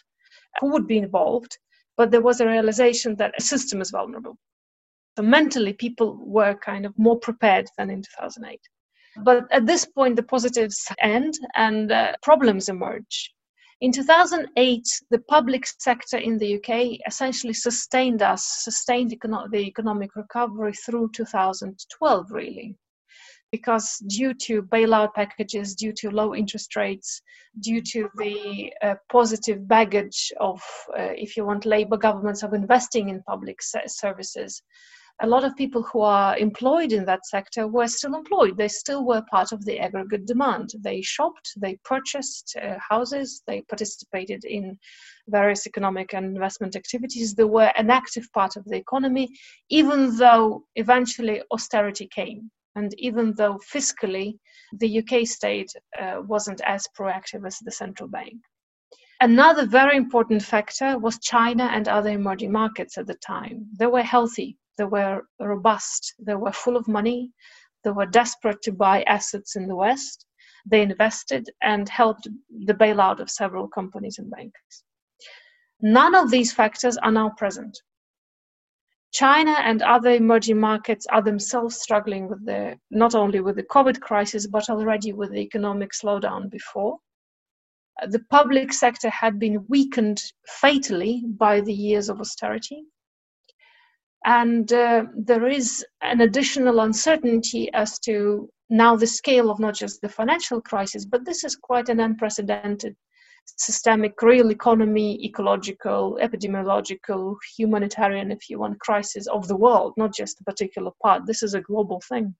who 0.59 0.71
would 0.71 0.87
be 0.87 0.97
involved, 0.97 1.57
but 1.97 2.09
there 2.09 2.21
was 2.21 2.39
a 2.39 2.47
realization 2.47 3.15
that 3.17 3.33
a 3.37 3.41
system 3.41 3.81
is 3.81 3.91
vulnerable. 3.91 4.37
So 5.19 5.23
mentally, 5.23 5.73
people 5.73 6.17
were 6.21 6.55
kind 6.55 6.85
of 6.85 6.97
more 6.97 7.19
prepared 7.19 7.67
than 7.77 7.89
in 7.89 8.03
2008. 8.03 8.57
But 9.17 9.51
at 9.51 9.65
this 9.65 9.83
point, 9.83 10.15
the 10.15 10.23
positives 10.23 10.87
end 11.01 11.33
and 11.55 11.91
uh, 11.91 12.13
problems 12.21 12.69
emerge. 12.69 13.33
In 13.81 13.91
2008, 13.91 14.81
the 15.09 15.19
public 15.19 15.65
sector 15.77 16.15
in 16.15 16.37
the 16.37 16.55
UK 16.55 17.05
essentially 17.05 17.51
sustained 17.51 18.21
us, 18.21 18.45
sustained 18.63 19.11
econo- 19.11 19.51
the 19.51 19.57
economic 19.57 20.15
recovery 20.15 20.71
through 20.71 21.09
2012, 21.11 22.31
really. 22.31 22.77
Because 23.51 23.97
due 24.07 24.33
to 24.45 24.61
bailout 24.61 25.13
packages, 25.15 25.75
due 25.75 25.91
to 25.97 26.11
low 26.11 26.33
interest 26.33 26.77
rates, 26.77 27.21
due 27.59 27.81
to 27.91 28.07
the 28.15 28.71
uh, 28.81 28.95
positive 29.11 29.67
baggage 29.67 30.31
of, 30.39 30.61
uh, 30.97 31.11
if 31.17 31.35
you 31.35 31.45
want, 31.45 31.65
Labour 31.65 31.97
governments 31.97 32.41
of 32.41 32.53
investing 32.53 33.09
in 33.09 33.21
public 33.23 33.59
services, 33.61 34.61
a 35.21 35.27
lot 35.27 35.43
of 35.43 35.55
people 35.57 35.83
who 35.83 36.01
are 36.01 36.37
employed 36.37 36.93
in 36.93 37.03
that 37.05 37.25
sector 37.25 37.67
were 37.67 37.87
still 37.87 38.15
employed. 38.15 38.57
They 38.57 38.69
still 38.69 39.05
were 39.05 39.21
part 39.29 39.51
of 39.51 39.65
the 39.65 39.77
aggregate 39.79 40.25
demand. 40.25 40.71
They 40.79 41.01
shopped, 41.01 41.53
they 41.57 41.77
purchased 41.83 42.55
uh, 42.61 42.77
houses, 42.79 43.43
they 43.45 43.61
participated 43.63 44.45
in 44.45 44.79
various 45.27 45.67
economic 45.67 46.13
and 46.13 46.25
investment 46.25 46.77
activities. 46.77 47.35
They 47.35 47.43
were 47.43 47.71
an 47.75 47.89
active 47.89 48.31
part 48.33 48.55
of 48.55 48.63
the 48.65 48.77
economy, 48.77 49.29
even 49.69 50.15
though 50.17 50.63
eventually 50.75 51.41
austerity 51.51 52.07
came. 52.07 52.49
And 52.75 52.93
even 52.97 53.33
though 53.35 53.59
fiscally 53.73 54.37
the 54.77 54.99
UK 54.99 55.27
state 55.27 55.71
uh, 55.99 56.21
wasn't 56.27 56.61
as 56.65 56.87
proactive 56.97 57.45
as 57.45 57.57
the 57.59 57.71
central 57.71 58.07
bank. 58.07 58.35
Another 59.21 59.65
very 59.65 59.97
important 59.97 60.41
factor 60.41 60.97
was 60.97 61.19
China 61.19 61.65
and 61.65 61.89
other 61.89 62.11
emerging 62.11 62.53
markets 62.53 62.97
at 62.97 63.05
the 63.05 63.15
time. 63.15 63.65
They 63.77 63.87
were 63.87 64.01
healthy 64.01 64.57
they 64.79 64.85
were 64.85 65.21
robust, 65.39 66.15
they 66.17 66.35
were 66.35 66.53
full 66.53 66.77
of 66.77 66.87
money, 66.87 67.31
they 67.83 67.91
were 67.91 68.05
desperate 68.05 68.61
to 68.63 68.71
buy 68.71 69.03
assets 69.03 69.57
in 69.57 69.67
the 69.67 69.75
West. 69.75 70.25
They 70.65 70.81
invested 70.81 71.49
and 71.61 71.87
helped 71.87 72.27
the 72.65 72.73
bailout 72.73 73.19
of 73.19 73.29
several 73.29 73.67
companies 73.67 74.19
and 74.19 74.31
banks. 74.31 74.83
None 75.81 76.15
of 76.15 76.31
these 76.31 76.53
factors 76.53 76.97
are 76.97 77.11
now 77.11 77.29
present. 77.37 77.77
China 79.11 79.55
and 79.63 79.81
other 79.81 80.11
emerging 80.11 80.59
markets 80.59 81.05
are 81.07 81.21
themselves 81.21 81.75
struggling 81.77 82.29
with 82.29 82.45
the 82.45 82.77
not 82.89 83.15
only 83.15 83.41
with 83.41 83.55
the 83.55 83.63
COVID 83.63 83.99
crisis 83.99 84.47
but 84.47 84.69
already 84.69 85.11
with 85.13 85.31
the 85.31 85.39
economic 85.39 85.91
slowdown 85.91 86.49
before. 86.49 86.97
The 88.07 88.23
public 88.29 88.71
sector 88.71 89.09
had 89.09 89.39
been 89.39 89.65
weakened 89.67 90.21
fatally 90.47 91.23
by 91.25 91.59
the 91.59 91.73
years 91.73 92.07
of 92.07 92.21
austerity. 92.21 92.83
And 94.25 94.71
uh, 94.73 95.05
there 95.15 95.47
is 95.47 95.85
an 96.01 96.21
additional 96.21 96.81
uncertainty 96.81 97.71
as 97.73 97.99
to 97.99 98.49
now 98.69 98.95
the 98.95 99.07
scale 99.07 99.49
of 99.49 99.59
not 99.59 99.75
just 99.75 100.01
the 100.01 100.09
financial 100.09 100.61
crisis, 100.61 101.05
but 101.05 101.25
this 101.25 101.43
is 101.43 101.55
quite 101.55 101.89
an 101.89 101.99
unprecedented 101.99 102.95
systemic, 103.57 104.21
real 104.21 104.51
economy, 104.51 105.23
ecological, 105.25 106.19
epidemiological, 106.21 107.35
humanitarian, 107.57 108.31
if 108.31 108.49
you 108.49 108.59
want, 108.59 108.79
crisis 108.79 109.27
of 109.27 109.47
the 109.47 109.55
world, 109.55 109.93
not 109.97 110.13
just 110.13 110.39
a 110.39 110.43
particular 110.43 110.91
part. 111.01 111.25
This 111.25 111.41
is 111.41 111.53
a 111.53 111.61
global 111.61 112.01
thing. 112.07 112.35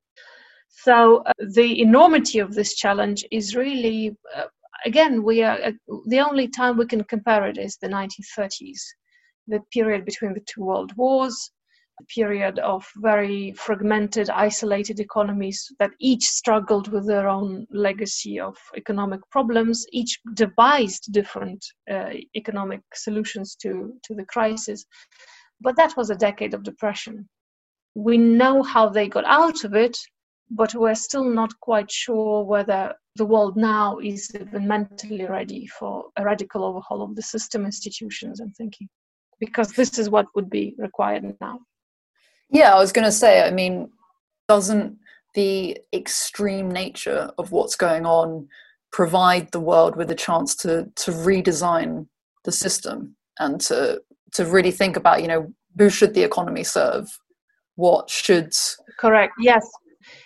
So 0.69 1.23
uh, 1.25 1.33
the 1.53 1.81
enormity 1.81 2.39
of 2.39 2.53
this 2.53 2.75
challenge 2.75 3.25
is 3.31 3.55
really, 3.55 4.15
uh, 4.35 4.45
again, 4.85 5.23
we 5.23 5.41
are 5.41 5.59
uh, 5.63 5.71
the 6.05 6.19
only 6.19 6.47
time 6.47 6.77
we 6.77 6.85
can 6.85 7.03
compare 7.03 7.47
it 7.47 7.57
is 7.57 7.77
the 7.77 7.87
1930s, 7.87 8.81
the 9.47 9.61
period 9.73 10.05
between 10.05 10.33
the 10.33 10.41
two 10.41 10.63
world 10.63 10.95
wars, 10.95 11.51
period 12.07 12.59
of 12.59 12.85
very 12.97 13.53
fragmented, 13.53 14.29
isolated 14.29 14.99
economies 14.99 15.71
that 15.79 15.91
each 15.99 16.25
struggled 16.25 16.91
with 16.91 17.07
their 17.07 17.27
own 17.27 17.67
legacy 17.71 18.39
of 18.39 18.57
economic 18.75 19.21
problems, 19.31 19.85
each 19.91 20.19
devised 20.33 21.11
different 21.11 21.63
uh, 21.91 22.11
economic 22.35 22.81
solutions 22.93 23.55
to, 23.55 23.93
to 24.03 24.15
the 24.15 24.25
crisis. 24.25 24.85
But 25.61 25.75
that 25.75 25.95
was 25.97 26.09
a 26.09 26.15
decade 26.15 26.53
of 26.53 26.63
depression. 26.63 27.27
We 27.95 28.17
know 28.17 28.63
how 28.63 28.89
they 28.89 29.07
got 29.07 29.25
out 29.25 29.63
of 29.63 29.75
it, 29.75 29.97
but 30.49 30.73
we're 30.73 30.95
still 30.95 31.23
not 31.23 31.51
quite 31.59 31.91
sure 31.91 32.43
whether 32.43 32.93
the 33.15 33.25
world 33.25 33.57
now 33.57 33.99
is 33.99 34.31
even 34.33 34.67
mentally 34.67 35.25
ready 35.25 35.67
for 35.67 36.05
a 36.17 36.23
radical 36.23 36.63
overhaul 36.63 37.01
of 37.01 37.15
the 37.15 37.21
system, 37.21 37.65
institutions, 37.65 38.39
and 38.39 38.55
thinking, 38.55 38.87
because 39.39 39.73
this 39.73 39.99
is 39.99 40.09
what 40.09 40.27
would 40.35 40.49
be 40.49 40.75
required 40.77 41.35
now. 41.41 41.59
Yeah, 42.49 42.73
I 42.73 42.79
was 42.79 42.91
going 42.91 43.05
to 43.05 43.11
say, 43.11 43.43
I 43.43 43.51
mean, 43.51 43.89
doesn't 44.47 44.97
the 45.35 45.77
extreme 45.93 46.71
nature 46.71 47.31
of 47.37 47.51
what's 47.51 47.75
going 47.75 48.05
on 48.05 48.47
provide 48.91 49.51
the 49.51 49.59
world 49.59 49.95
with 49.95 50.09
a 50.09 50.15
chance 50.15 50.55
to 50.55 50.89
to 50.95 51.11
redesign 51.11 52.07
the 52.43 52.51
system 52.51 53.15
and 53.37 53.61
to 53.61 54.01
to 54.33 54.45
really 54.45 54.71
think 54.71 54.97
about, 54.97 55.21
you 55.21 55.27
know, 55.27 55.53
who 55.77 55.89
should 55.89 56.13
the 56.13 56.23
economy 56.23 56.63
serve? 56.63 57.07
What 57.75 58.09
should 58.09 58.53
correct? 58.97 59.33
Yes, 59.39 59.69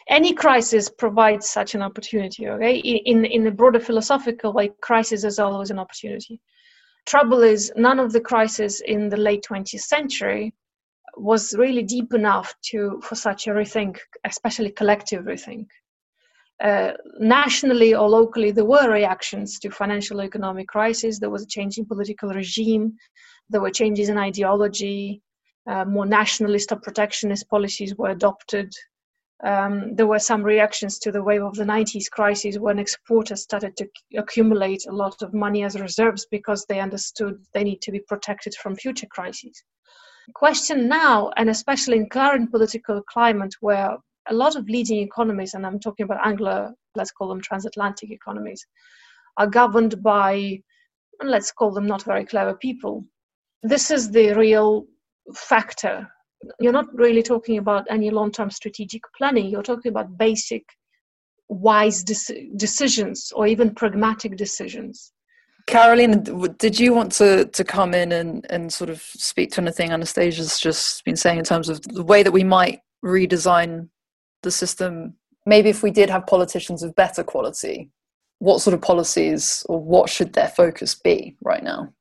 any 0.09 0.34
crisis 0.34 0.89
provides 0.89 1.49
such 1.49 1.76
an 1.76 1.82
opportunity 1.82 2.47
okay 2.47 2.78
in 2.78 3.26
in 3.26 3.43
the 3.43 3.51
broader 3.51 3.80
philosophical 3.80 4.53
way 4.53 4.69
crisis 4.82 5.24
is 5.24 5.39
always 5.39 5.71
an 5.71 5.80
opportunity 5.80 6.39
trouble 7.05 7.41
is 7.41 7.71
none 7.76 7.99
of 7.99 8.11
the 8.11 8.21
crises 8.21 8.82
in 8.82 9.09
the 9.09 9.17
late 9.17 9.45
20th 9.49 9.82
century 9.82 10.53
was 11.18 11.53
really 11.57 11.84
deep 11.84 12.14
enough 12.14 12.53
to 12.72 12.99
for 13.03 13.16
such 13.16 13.47
a 13.47 13.51
rethink 13.51 13.97
especially 14.26 14.72
collective 14.72 15.26
rethink. 15.26 15.68
Uh, 16.64 16.91
nationally 17.20 17.93
or 17.93 18.07
locally 18.07 18.51
there 18.51 18.66
were 18.66 18.89
reactions 18.89 19.59
to 19.59 19.70
financial 19.70 20.22
economic 20.22 20.68
crisis. 20.68 21.20
There 21.20 21.30
was 21.30 21.43
a 21.43 21.47
change 21.47 21.78
in 21.78 21.86
political 21.86 22.30
regime. 22.30 22.95
There 23.49 23.61
were 23.61 23.72
changes 23.72 24.09
in 24.09 24.18
ideology. 24.18 25.22
Uh, 25.66 25.86
more 25.86 26.05
nationalist 26.05 26.72
or 26.72 26.78
protectionist 26.78 27.49
policies 27.49 27.95
were 27.95 28.09
adopted. 28.09 28.72
Um, 29.43 29.95
there 29.95 30.07
were 30.07 30.20
some 30.20 30.41
reactions 30.41 30.99
to 30.99 31.11
the 31.11 31.24
wave 31.24 31.43
of 31.43 31.55
the 31.55 31.66
90s 31.66 32.09
crisis 32.09 32.57
when 32.57 32.80
exporters 32.80 33.41
started 33.41 33.76
to 33.78 33.88
accumulate 34.18 34.86
a 34.88 34.91
lot 34.93 35.22
of 35.22 35.34
money 35.34 35.64
as 35.64 35.80
reserves 35.80 36.26
because 36.32 36.66
they 36.66 36.80
understood 36.80 37.43
they 37.53 37.64
need 37.64 37.82
to 37.82 37.91
be 37.91 37.99
protected 37.99 38.55
from 38.55 38.76
future 38.76 39.07
crises. 39.09 39.64
Question 40.36 40.88
now, 40.88 41.32
and 41.38 41.49
especially 41.49 41.97
in 41.97 42.07
current 42.07 42.49
political 42.51 43.01
climate 43.03 43.53
where 43.59 43.97
a 44.30 44.34
lot 44.34 44.55
of 44.55 44.69
leading 44.69 44.99
economies, 44.99 45.53
and 45.53 45.65
I'm 45.65 45.80
talking 45.80 46.05
about 46.05 46.26
Anglo, 46.26 46.74
let's 46.95 47.11
call 47.11 47.28
them 47.28 47.41
transatlantic 47.41 48.09
economies, 48.09 48.65
are 49.38 49.47
governed 49.47 50.01
by, 50.01 50.61
let's 51.21 51.51
call 51.51 51.71
them 51.71 51.88
not 51.88 52.03
very 52.03 52.26
clever 52.26 52.55
people. 52.55 53.05
This 53.63 53.91
is 53.91 54.11
the 54.11 54.34
real 54.34 54.86
factor. 55.36 56.07
You're 56.59 56.71
not 56.71 56.93
really 56.93 57.24
talking 57.24 57.57
about 57.57 57.86
any 57.89 58.09
long-term 58.09 58.49
strategic 58.49 59.01
planning. 59.17 59.47
You're 59.47 59.63
talking 59.63 59.89
about 59.89 60.17
basic 60.17 60.63
wise 61.49 62.03
decisions 62.03 63.32
or 63.36 63.45
even 63.47 63.76
pragmatic 63.76 64.38
decisions 64.38 65.11
Caroline, 65.66 66.24
did 66.57 66.80
you 66.80 66.93
want 66.93 67.11
to, 67.14 67.45
to 67.45 67.64
come 67.64 67.93
in 67.93 68.11
and, 68.11 68.45
and 68.49 68.72
sort 68.72 68.89
of 68.89 69.01
speak 69.01 69.51
to 69.53 69.61
anything 69.61 69.91
Anastasia's 69.91 70.59
just 70.59 71.03
been 71.05 71.16
saying 71.16 71.39
in 71.39 71.45
terms 71.45 71.70
of 71.70 71.82
the 71.84 72.03
way 72.03 72.22
that 72.22 72.32
we 72.32 72.43
might 72.43 72.82
redesign 73.03 73.88
the 74.41 74.51
system? 74.51 75.16
Maybe 75.45 75.70
if 75.70 75.82
we 75.82 75.91
did 75.91 76.09
have 76.09 76.28
politicians 76.28 76.84
of 76.84 76.95
better 76.95 77.24
quality, 77.24 77.89
what 78.39 78.59
sort 78.59 78.74
of 78.74 78.82
policies 78.82 79.66
or 79.70 79.82
what 79.82 80.09
should 80.09 80.34
their 80.34 80.49
focus 80.49 80.95
be 80.95 81.38
right 81.41 81.64
now? 81.64 81.93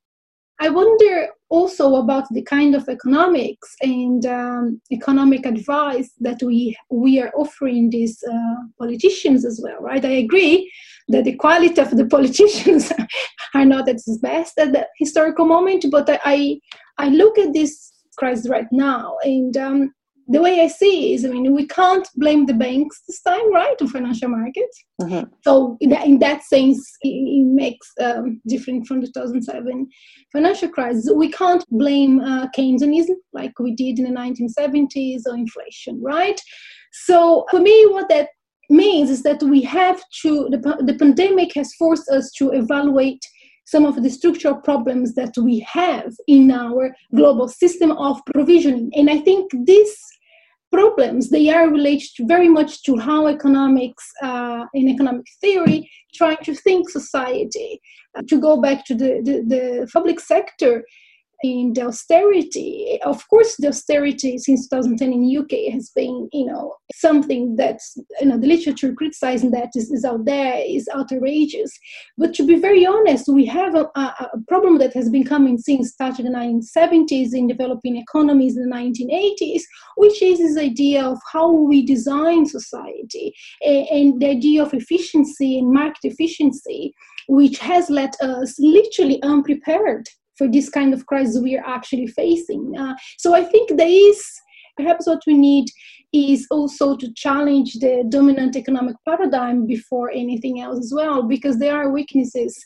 I 0.60 0.68
wonder 0.68 1.28
also 1.48 1.96
about 1.96 2.24
the 2.30 2.42
kind 2.42 2.74
of 2.74 2.88
economics 2.88 3.74
and 3.80 4.24
um, 4.26 4.80
economic 4.92 5.44
advice 5.44 6.12
that 6.20 6.42
we 6.42 6.76
we 6.88 7.20
are 7.20 7.32
offering 7.34 7.90
these 7.90 8.22
uh, 8.22 8.56
politicians 8.78 9.44
as 9.44 9.60
well, 9.62 9.80
right? 9.80 10.04
I 10.04 10.16
agree 10.26 10.70
that 11.08 11.24
the 11.24 11.36
quality 11.36 11.80
of 11.80 11.96
the 11.96 12.06
politicians 12.06 12.92
are 13.54 13.64
not 13.64 13.88
at 13.88 13.96
its 13.96 14.18
best 14.18 14.58
at 14.58 14.72
the 14.72 14.86
historical 14.98 15.44
moment, 15.44 15.84
but 15.90 16.08
I 16.24 16.60
I 16.98 17.08
look 17.08 17.38
at 17.38 17.52
this 17.52 17.92
crisis 18.16 18.48
right 18.48 18.70
now 18.70 19.16
and 19.24 19.56
um, 19.56 19.92
the 20.28 20.40
way 20.40 20.60
I 20.60 20.68
see 20.68 21.14
is, 21.14 21.24
I 21.24 21.28
mean, 21.28 21.52
we 21.52 21.66
can't 21.66 22.08
blame 22.16 22.46
the 22.46 22.54
banks 22.54 23.02
this 23.06 23.20
time, 23.22 23.52
right, 23.52 23.74
or 23.80 23.88
financial 23.88 24.28
markets. 24.28 24.84
Mm-hmm. 25.00 25.30
So 25.42 25.76
in 25.80 25.90
that, 25.90 26.06
in 26.06 26.18
that 26.20 26.44
sense, 26.44 26.78
it, 27.02 27.08
it 27.08 27.44
makes 27.44 27.90
um, 28.00 28.40
different 28.46 28.86
from 28.86 29.00
the 29.00 29.08
2007 29.08 29.88
financial 30.32 30.68
crisis. 30.68 31.10
We 31.14 31.30
can't 31.30 31.64
blame 31.70 32.20
uh, 32.20 32.48
Keynesianism 32.56 33.16
like 33.32 33.58
we 33.58 33.74
did 33.74 33.98
in 33.98 34.04
the 34.04 34.18
1970s 34.18 35.22
or 35.26 35.34
inflation, 35.34 36.00
right? 36.02 36.40
So 36.92 37.46
for 37.50 37.60
me, 37.60 37.86
what 37.86 38.08
that 38.08 38.28
means 38.72 39.10
is 39.10 39.22
that 39.22 39.42
we 39.42 39.62
have 39.62 40.02
to, 40.22 40.48
the, 40.50 40.58
the 40.80 40.94
pandemic 40.94 41.54
has 41.54 41.74
forced 41.74 42.08
us 42.08 42.32
to 42.38 42.50
evaluate 42.50 43.24
some 43.66 43.84
of 43.84 44.02
the 44.02 44.10
structural 44.10 44.56
problems 44.56 45.14
that 45.14 45.34
we 45.38 45.60
have 45.60 46.12
in 46.26 46.50
our 46.50 46.94
global 47.14 47.48
system 47.48 47.92
of 47.92 48.20
provisioning. 48.26 48.90
And 48.96 49.08
I 49.08 49.18
think 49.18 49.50
this 49.66 49.96
problems 50.72 51.28
they 51.28 51.50
are 51.50 51.68
related 51.68 52.26
very 52.34 52.48
much 52.48 52.82
to 52.82 52.96
how 52.96 53.26
economics 53.26 54.10
uh, 54.22 54.64
in 54.72 54.88
economic 54.88 55.26
theory 55.40 55.88
trying 56.14 56.42
to 56.42 56.54
think 56.54 56.88
society 56.88 57.80
uh, 58.16 58.22
to 58.28 58.40
go 58.40 58.60
back 58.60 58.84
to 58.86 58.94
the, 58.94 59.20
the, 59.22 59.34
the 59.54 59.90
public 59.92 60.18
sector 60.18 60.82
in 61.42 61.72
the 61.74 61.82
austerity, 61.82 62.98
of 63.04 63.26
course, 63.28 63.56
the 63.56 63.68
austerity 63.68 64.38
since 64.38 64.68
2010 64.68 65.12
in 65.12 65.38
UK 65.38 65.72
has 65.72 65.90
been, 65.94 66.28
you 66.32 66.46
know, 66.46 66.74
something 66.94 67.56
that's, 67.56 67.96
you 68.20 68.26
know, 68.26 68.38
the 68.38 68.46
literature 68.46 68.92
criticizing 68.92 69.50
that 69.50 69.70
is, 69.74 69.90
is 69.90 70.04
out 70.04 70.24
there 70.24 70.62
is 70.64 70.88
outrageous. 70.94 71.70
But 72.16 72.34
to 72.34 72.46
be 72.46 72.56
very 72.60 72.86
honest, 72.86 73.28
we 73.28 73.44
have 73.46 73.74
a, 73.74 73.90
a, 73.96 74.28
problem 74.48 74.78
that 74.78 74.94
has 74.94 75.10
been 75.10 75.24
coming 75.24 75.58
since 75.58 75.94
the 75.96 76.04
1970s 76.04 77.34
in 77.34 77.46
developing 77.46 77.96
economies 77.96 78.56
in 78.56 78.68
the 78.68 78.74
1980s, 78.74 79.62
which 79.96 80.22
is 80.22 80.38
this 80.38 80.56
idea 80.56 81.04
of 81.04 81.18
how 81.32 81.50
we 81.50 81.84
design 81.84 82.46
society 82.46 83.34
and, 83.62 83.86
and 83.88 84.20
the 84.20 84.28
idea 84.28 84.62
of 84.62 84.74
efficiency 84.74 85.58
and 85.58 85.72
market 85.72 86.04
efficiency, 86.04 86.94
which 87.28 87.58
has 87.58 87.90
led 87.90 88.10
us 88.20 88.54
literally 88.58 89.22
unprepared 89.22 90.06
for 90.36 90.48
this 90.48 90.68
kind 90.68 90.94
of 90.94 91.06
crisis 91.06 91.40
we 91.42 91.56
are 91.56 91.66
actually 91.66 92.06
facing. 92.06 92.74
Uh, 92.78 92.94
so 93.18 93.34
I 93.34 93.44
think 93.44 93.76
there 93.76 93.88
is 93.88 94.24
perhaps 94.76 95.06
what 95.06 95.22
we 95.26 95.34
need 95.34 95.66
is 96.12 96.46
also 96.50 96.96
to 96.96 97.12
challenge 97.14 97.74
the 97.74 98.04
dominant 98.08 98.56
economic 98.56 98.96
paradigm 99.08 99.66
before 99.66 100.10
anything 100.10 100.60
else 100.60 100.78
as 100.78 100.92
well, 100.94 101.22
because 101.22 101.58
there 101.58 101.76
are 101.76 101.90
weaknesses 101.90 102.62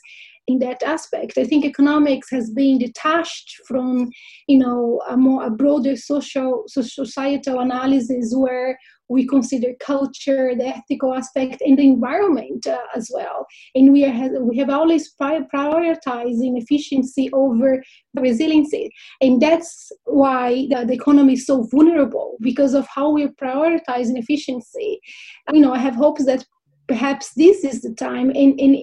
in 0.47 0.59
that 0.59 0.81
aspect. 0.83 1.37
I 1.37 1.43
think 1.43 1.65
economics 1.65 2.29
has 2.31 2.49
been 2.49 2.77
detached 2.77 3.61
from, 3.67 4.09
you 4.47 4.57
know, 4.57 5.01
a 5.09 5.17
more 5.17 5.45
a 5.45 5.49
broader 5.49 5.95
social, 5.95 6.63
societal 6.67 7.59
analysis 7.59 8.33
where 8.35 8.77
we 9.09 9.25
consider 9.25 9.69
culture, 9.79 10.53
the 10.55 10.67
ethical 10.67 11.13
aspect, 11.13 11.61
and 11.61 11.77
the 11.77 11.87
environment 11.87 12.67
uh, 12.67 12.77
as 12.95 13.09
well. 13.13 13.45
And 13.73 13.93
we 13.93 14.03
are 14.05 14.43
we 14.43 14.57
have 14.57 14.69
always 14.69 15.13
prioritizing 15.19 16.61
efficiency 16.61 17.29
over 17.33 17.81
resiliency, 18.15 18.89
and 19.21 19.41
that's 19.41 19.91
why 20.03 20.67
the, 20.69 20.85
the 20.85 20.93
economy 20.93 21.33
is 21.33 21.45
so 21.45 21.67
vulnerable 21.71 22.37
because 22.41 22.73
of 22.73 22.87
how 22.93 23.11
we're 23.11 23.33
prioritizing 23.41 24.17
efficiency. 24.17 24.99
You 25.53 25.61
know, 25.61 25.73
I 25.73 25.79
have 25.79 25.95
hopes 25.95 26.25
that 26.25 26.45
perhaps 26.87 27.33
this 27.35 27.63
is 27.63 27.81
the 27.81 27.93
time 27.93 28.29
and, 28.29 28.59
and 28.59 28.77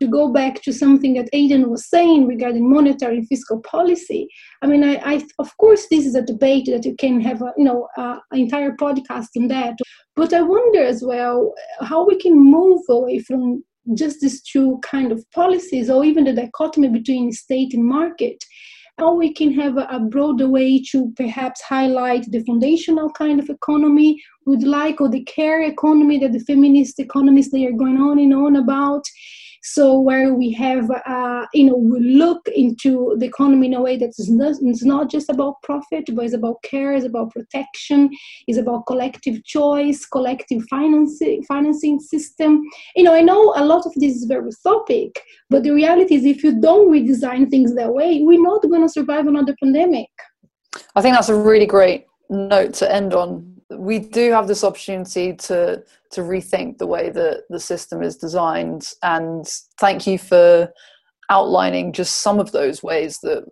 to 0.00 0.08
go 0.08 0.32
back 0.32 0.60
to 0.62 0.72
something 0.72 1.14
that 1.14 1.28
Aidan 1.32 1.70
was 1.70 1.88
saying 1.88 2.26
regarding 2.26 2.68
monetary 2.68 3.18
and 3.18 3.28
fiscal 3.28 3.60
policy. 3.60 4.28
I 4.62 4.66
mean 4.66 4.82
I, 4.82 4.96
I 5.04 5.24
of 5.38 5.56
course 5.58 5.86
this 5.90 6.04
is 6.06 6.14
a 6.14 6.22
debate 6.22 6.66
that 6.66 6.84
you 6.84 6.94
can 6.96 7.20
have 7.20 7.42
a, 7.42 7.52
you 7.56 7.64
know 7.64 7.88
an 7.96 8.20
entire 8.32 8.72
podcast 8.72 9.28
on 9.36 9.48
that. 9.48 9.76
But 10.16 10.32
i 10.32 10.42
wonder 10.42 10.82
as 10.82 11.02
well 11.02 11.54
how 11.80 12.06
we 12.06 12.16
can 12.16 12.38
move 12.38 12.82
away 12.88 13.18
from 13.18 13.64
just 13.94 14.20
these 14.20 14.42
two 14.42 14.78
kind 14.82 15.12
of 15.12 15.24
policies 15.32 15.90
or 15.90 16.04
even 16.04 16.24
the 16.24 16.32
dichotomy 16.32 16.88
between 16.88 17.32
state 17.32 17.74
and 17.74 17.84
market 17.84 18.42
how 18.98 19.14
we 19.14 19.32
can 19.32 19.52
have 19.52 19.76
a, 19.76 19.86
a 19.90 20.00
broader 20.00 20.48
way 20.48 20.80
to 20.90 21.12
perhaps 21.16 21.60
highlight 21.62 22.30
the 22.30 22.44
foundational 22.44 23.10
kind 23.10 23.40
of 23.40 23.48
economy 23.48 24.22
would 24.46 24.62
like 24.62 25.00
or 25.00 25.08
the 25.08 25.24
care 25.24 25.62
economy 25.62 26.18
that 26.18 26.32
the 26.32 26.40
feminist 26.40 27.00
economists 27.00 27.50
they 27.50 27.66
are 27.66 27.72
going 27.72 27.98
on 27.98 28.18
and 28.18 28.34
on 28.34 28.56
about 28.56 29.04
so 29.66 29.98
where 29.98 30.34
we 30.34 30.52
have, 30.52 30.90
uh, 30.90 31.46
you 31.54 31.64
know, 31.64 31.74
we 31.74 31.98
look 31.98 32.46
into 32.48 33.16
the 33.18 33.24
economy 33.24 33.68
in 33.68 33.74
a 33.74 33.80
way 33.80 33.96
that 33.96 34.10
is 34.18 34.30
not, 34.30 34.56
it's 34.60 34.84
not 34.84 35.10
just 35.10 35.30
about 35.30 35.62
profit, 35.62 36.04
but 36.12 36.26
it's 36.26 36.34
about 36.34 36.62
care, 36.62 36.92
it's 36.92 37.06
about 37.06 37.32
protection, 37.32 38.10
it's 38.46 38.58
about 38.58 38.84
collective 38.86 39.42
choice, 39.44 40.04
collective 40.04 40.62
financing, 40.68 41.42
financing 41.44 41.98
system. 41.98 42.62
You 42.94 43.04
know, 43.04 43.14
I 43.14 43.22
know 43.22 43.54
a 43.56 43.64
lot 43.64 43.86
of 43.86 43.94
this 43.96 44.14
is 44.14 44.24
very 44.24 44.50
topic, 44.62 45.22
but 45.48 45.62
the 45.62 45.70
reality 45.70 46.16
is 46.16 46.26
if 46.26 46.44
you 46.44 46.60
don't 46.60 46.92
redesign 46.92 47.48
things 47.48 47.74
that 47.74 47.94
way, 47.94 48.20
we're 48.22 48.42
not 48.42 48.62
going 48.62 48.82
to 48.82 48.88
survive 48.88 49.26
another 49.26 49.56
pandemic. 49.62 50.10
I 50.94 51.00
think 51.00 51.16
that's 51.16 51.30
a 51.30 51.34
really 51.34 51.66
great 51.66 52.04
note 52.28 52.74
to 52.74 52.94
end 52.94 53.14
on 53.14 53.53
we 53.70 53.98
do 53.98 54.32
have 54.32 54.48
this 54.48 54.64
opportunity 54.64 55.34
to 55.34 55.82
to 56.10 56.20
rethink 56.20 56.78
the 56.78 56.86
way 56.86 57.10
that 57.10 57.44
the 57.50 57.60
system 57.60 58.02
is 58.02 58.16
designed. 58.16 58.92
And 59.02 59.46
thank 59.78 60.06
you 60.06 60.18
for 60.18 60.72
outlining 61.30 61.92
just 61.92 62.20
some 62.22 62.38
of 62.38 62.52
those 62.52 62.82
ways 62.82 63.18
that 63.20 63.44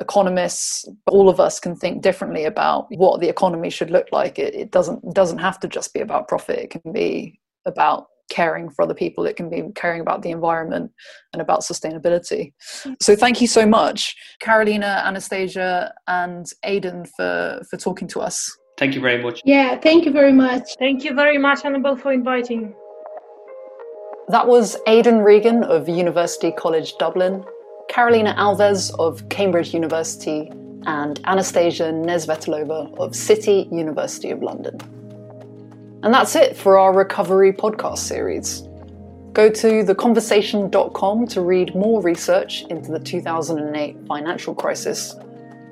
economists, 0.00 0.88
all 1.06 1.28
of 1.28 1.40
us 1.40 1.60
can 1.60 1.74
think 1.76 2.02
differently 2.02 2.44
about 2.44 2.86
what 2.96 3.20
the 3.20 3.28
economy 3.28 3.70
should 3.70 3.90
look 3.90 4.06
like. 4.12 4.38
It, 4.38 4.54
it 4.54 4.70
doesn't 4.70 5.14
doesn't 5.14 5.38
have 5.38 5.58
to 5.60 5.68
just 5.68 5.92
be 5.92 6.00
about 6.00 6.28
profit. 6.28 6.58
It 6.58 6.70
can 6.70 6.92
be 6.92 7.38
about 7.66 8.06
caring 8.30 8.70
for 8.70 8.82
other 8.82 8.94
people. 8.94 9.26
It 9.26 9.36
can 9.36 9.48
be 9.48 9.62
caring 9.74 10.00
about 10.00 10.22
the 10.22 10.30
environment 10.30 10.92
and 11.32 11.42
about 11.42 11.60
sustainability. 11.60 12.52
So 13.00 13.16
thank 13.16 13.40
you 13.40 13.46
so 13.46 13.66
much, 13.66 14.14
Carolina, 14.38 15.02
Anastasia, 15.04 15.92
and 16.06 16.46
Aidan 16.64 17.06
for 17.16 17.62
for 17.68 17.76
talking 17.76 18.08
to 18.08 18.20
us. 18.20 18.56
Thank 18.78 18.94
you 18.94 19.00
very 19.00 19.20
much. 19.20 19.42
Yeah, 19.44 19.76
thank 19.76 20.04
you 20.04 20.12
very 20.12 20.32
much. 20.32 20.76
Thank 20.78 21.02
you 21.02 21.12
very 21.12 21.36
much, 21.36 21.64
Annabel, 21.64 21.96
for 21.96 22.12
inviting. 22.12 22.74
That 24.28 24.46
was 24.46 24.76
Aidan 24.86 25.18
Regan 25.18 25.64
of 25.64 25.88
University 25.88 26.52
College 26.52 26.96
Dublin, 26.98 27.44
Carolina 27.88 28.36
Alves 28.38 28.94
of 29.00 29.28
Cambridge 29.30 29.74
University, 29.74 30.52
and 30.86 31.20
Anastasia 31.24 31.90
Nesvetailova 31.92 32.96
of 32.98 33.16
City 33.16 33.68
University 33.72 34.30
of 34.30 34.42
London. 34.42 34.78
And 36.04 36.14
that's 36.14 36.36
it 36.36 36.56
for 36.56 36.78
our 36.78 36.94
recovery 36.94 37.52
podcast 37.52 37.98
series. 37.98 38.62
Go 39.32 39.50
to 39.50 39.82
theconversation.com 39.82 41.26
to 41.26 41.40
read 41.40 41.74
more 41.74 42.00
research 42.00 42.62
into 42.70 42.92
the 42.92 43.00
2008 43.00 44.06
financial 44.06 44.54
crisis 44.54 45.16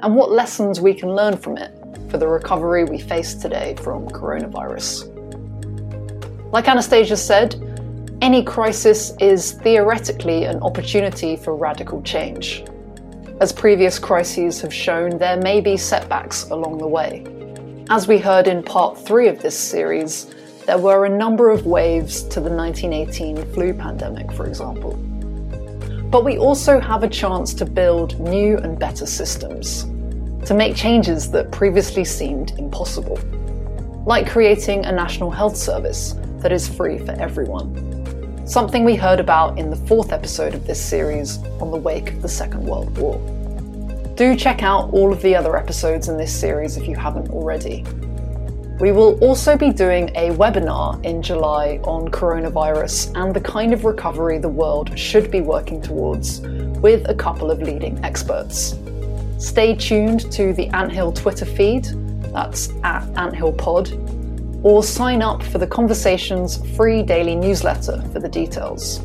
and 0.02 0.16
what 0.16 0.32
lessons 0.32 0.80
we 0.80 0.92
can 0.92 1.14
learn 1.14 1.36
from 1.36 1.56
it 1.56 1.72
for 2.10 2.18
the 2.18 2.28
recovery 2.28 2.84
we 2.84 2.98
face 2.98 3.34
today 3.34 3.74
from 3.82 4.08
coronavirus. 4.08 5.12
Like 6.52 6.68
Anastasia 6.68 7.16
said, 7.16 7.54
any 8.22 8.42
crisis 8.42 9.12
is 9.20 9.52
theoretically 9.52 10.44
an 10.44 10.60
opportunity 10.60 11.36
for 11.36 11.54
radical 11.54 12.00
change. 12.02 12.64
As 13.40 13.52
previous 13.52 13.98
crises 13.98 14.60
have 14.62 14.72
shown, 14.72 15.18
there 15.18 15.36
may 15.36 15.60
be 15.60 15.76
setbacks 15.76 16.44
along 16.50 16.78
the 16.78 16.86
way. 16.86 17.26
As 17.90 18.08
we 18.08 18.18
heard 18.18 18.48
in 18.48 18.62
part 18.62 18.98
three 18.98 19.28
of 19.28 19.42
this 19.42 19.58
series, 19.58 20.34
there 20.64 20.78
were 20.78 21.04
a 21.04 21.08
number 21.08 21.50
of 21.50 21.66
waves 21.66 22.22
to 22.24 22.40
the 22.40 22.50
1918 22.50 23.52
flu 23.52 23.74
pandemic, 23.74 24.32
for 24.32 24.46
example. 24.46 24.94
But 26.10 26.24
we 26.24 26.38
also 26.38 26.80
have 26.80 27.02
a 27.02 27.08
chance 27.08 27.52
to 27.54 27.64
build 27.64 28.18
new 28.18 28.56
and 28.58 28.78
better 28.78 29.06
systems 29.06 29.86
to 30.46 30.54
make 30.54 30.76
changes 30.76 31.28
that 31.32 31.50
previously 31.50 32.04
seemed 32.04 32.52
impossible, 32.52 33.18
like 34.06 34.30
creating 34.30 34.86
a 34.86 34.92
national 34.92 35.28
health 35.28 35.56
service 35.56 36.14
that 36.38 36.52
is 36.52 36.68
free 36.68 36.98
for 36.98 37.10
everyone. 37.20 38.46
Something 38.46 38.84
we 38.84 38.94
heard 38.94 39.18
about 39.18 39.58
in 39.58 39.70
the 39.70 39.76
fourth 39.76 40.12
episode 40.12 40.54
of 40.54 40.64
this 40.64 40.80
series 40.80 41.38
on 41.60 41.72
the 41.72 41.76
wake 41.76 42.12
of 42.12 42.22
the 42.22 42.28
Second 42.28 42.64
World 42.64 42.96
War. 42.96 43.18
Do 44.14 44.36
check 44.36 44.62
out 44.62 44.92
all 44.92 45.12
of 45.12 45.20
the 45.20 45.34
other 45.34 45.56
episodes 45.56 46.08
in 46.08 46.16
this 46.16 46.32
series 46.32 46.76
if 46.76 46.86
you 46.86 46.94
haven't 46.94 47.28
already. 47.30 47.84
We 48.78 48.92
will 48.92 49.18
also 49.18 49.56
be 49.56 49.72
doing 49.72 50.10
a 50.10 50.30
webinar 50.30 51.04
in 51.04 51.22
July 51.22 51.80
on 51.82 52.08
coronavirus 52.08 53.20
and 53.20 53.34
the 53.34 53.40
kind 53.40 53.72
of 53.72 53.84
recovery 53.84 54.38
the 54.38 54.48
world 54.48 54.96
should 54.96 55.28
be 55.28 55.40
working 55.40 55.82
towards 55.82 56.40
with 56.80 57.08
a 57.08 57.14
couple 57.14 57.50
of 57.50 57.60
leading 57.60 57.98
experts. 58.04 58.76
Stay 59.38 59.74
tuned 59.74 60.32
to 60.32 60.54
the 60.54 60.68
Anthill 60.68 61.12
Twitter 61.12 61.44
feed, 61.44 61.84
that's 62.32 62.70
at 62.82 63.02
AnthillPod, 63.14 64.64
or 64.64 64.82
sign 64.82 65.20
up 65.20 65.42
for 65.42 65.58
the 65.58 65.66
Conversations 65.66 66.66
free 66.74 67.02
daily 67.02 67.36
newsletter 67.36 68.00
for 68.12 68.18
the 68.18 68.28
details. 68.28 69.00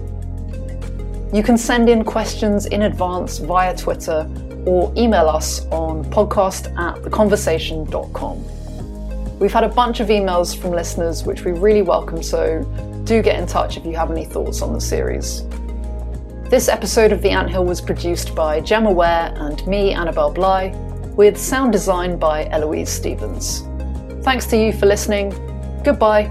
You 1.34 1.44
can 1.44 1.58
send 1.58 1.90
in 1.90 2.06
questions 2.06 2.66
in 2.66 2.84
advance 2.84 3.40
via 3.40 3.76
Twitter 3.76 4.26
or 4.66 4.94
email 4.96 5.28
us 5.28 5.66
on 5.68 6.06
podcast 6.06 6.74
at 6.78 6.96
theconversation.com. 7.04 9.40
We've 9.40 9.52
had 9.52 9.66
a 9.66 9.70
bunch 9.70 10.00
of 10.00 10.08
emails 10.08 10.58
from 10.58 10.72
listeners 10.72 11.24
which 11.24 11.44
we 11.44 11.52
really 11.52 11.82
welcome, 11.82 12.24
so 12.24 12.64
do 13.04 13.22
get 13.22 13.38
in 13.38 13.48
touch 13.48 13.76
if 13.76 13.86
you 13.86 13.96
have 13.96 14.12
any 14.12 14.24
thoughts 14.24 14.62
on 14.62 14.72
the 14.72 14.80
series. 14.80 15.42
This 16.52 16.68
episode 16.68 17.14
of 17.14 17.22
The 17.22 17.30
Anthill 17.30 17.64
was 17.64 17.80
produced 17.80 18.36
by 18.36 18.60
Gemma 18.60 18.92
Ware 18.92 19.32
and 19.38 19.66
me, 19.66 19.94
Annabel 19.94 20.30
Bligh, 20.30 20.76
with 21.16 21.38
sound 21.38 21.72
design 21.72 22.18
by 22.18 22.44
Eloise 22.48 22.90
Stevens. 22.90 23.62
Thanks 24.26 24.46
to 24.48 24.58
you 24.58 24.74
for 24.74 24.86
listening. 24.86 25.30
Goodbye. 25.82 26.30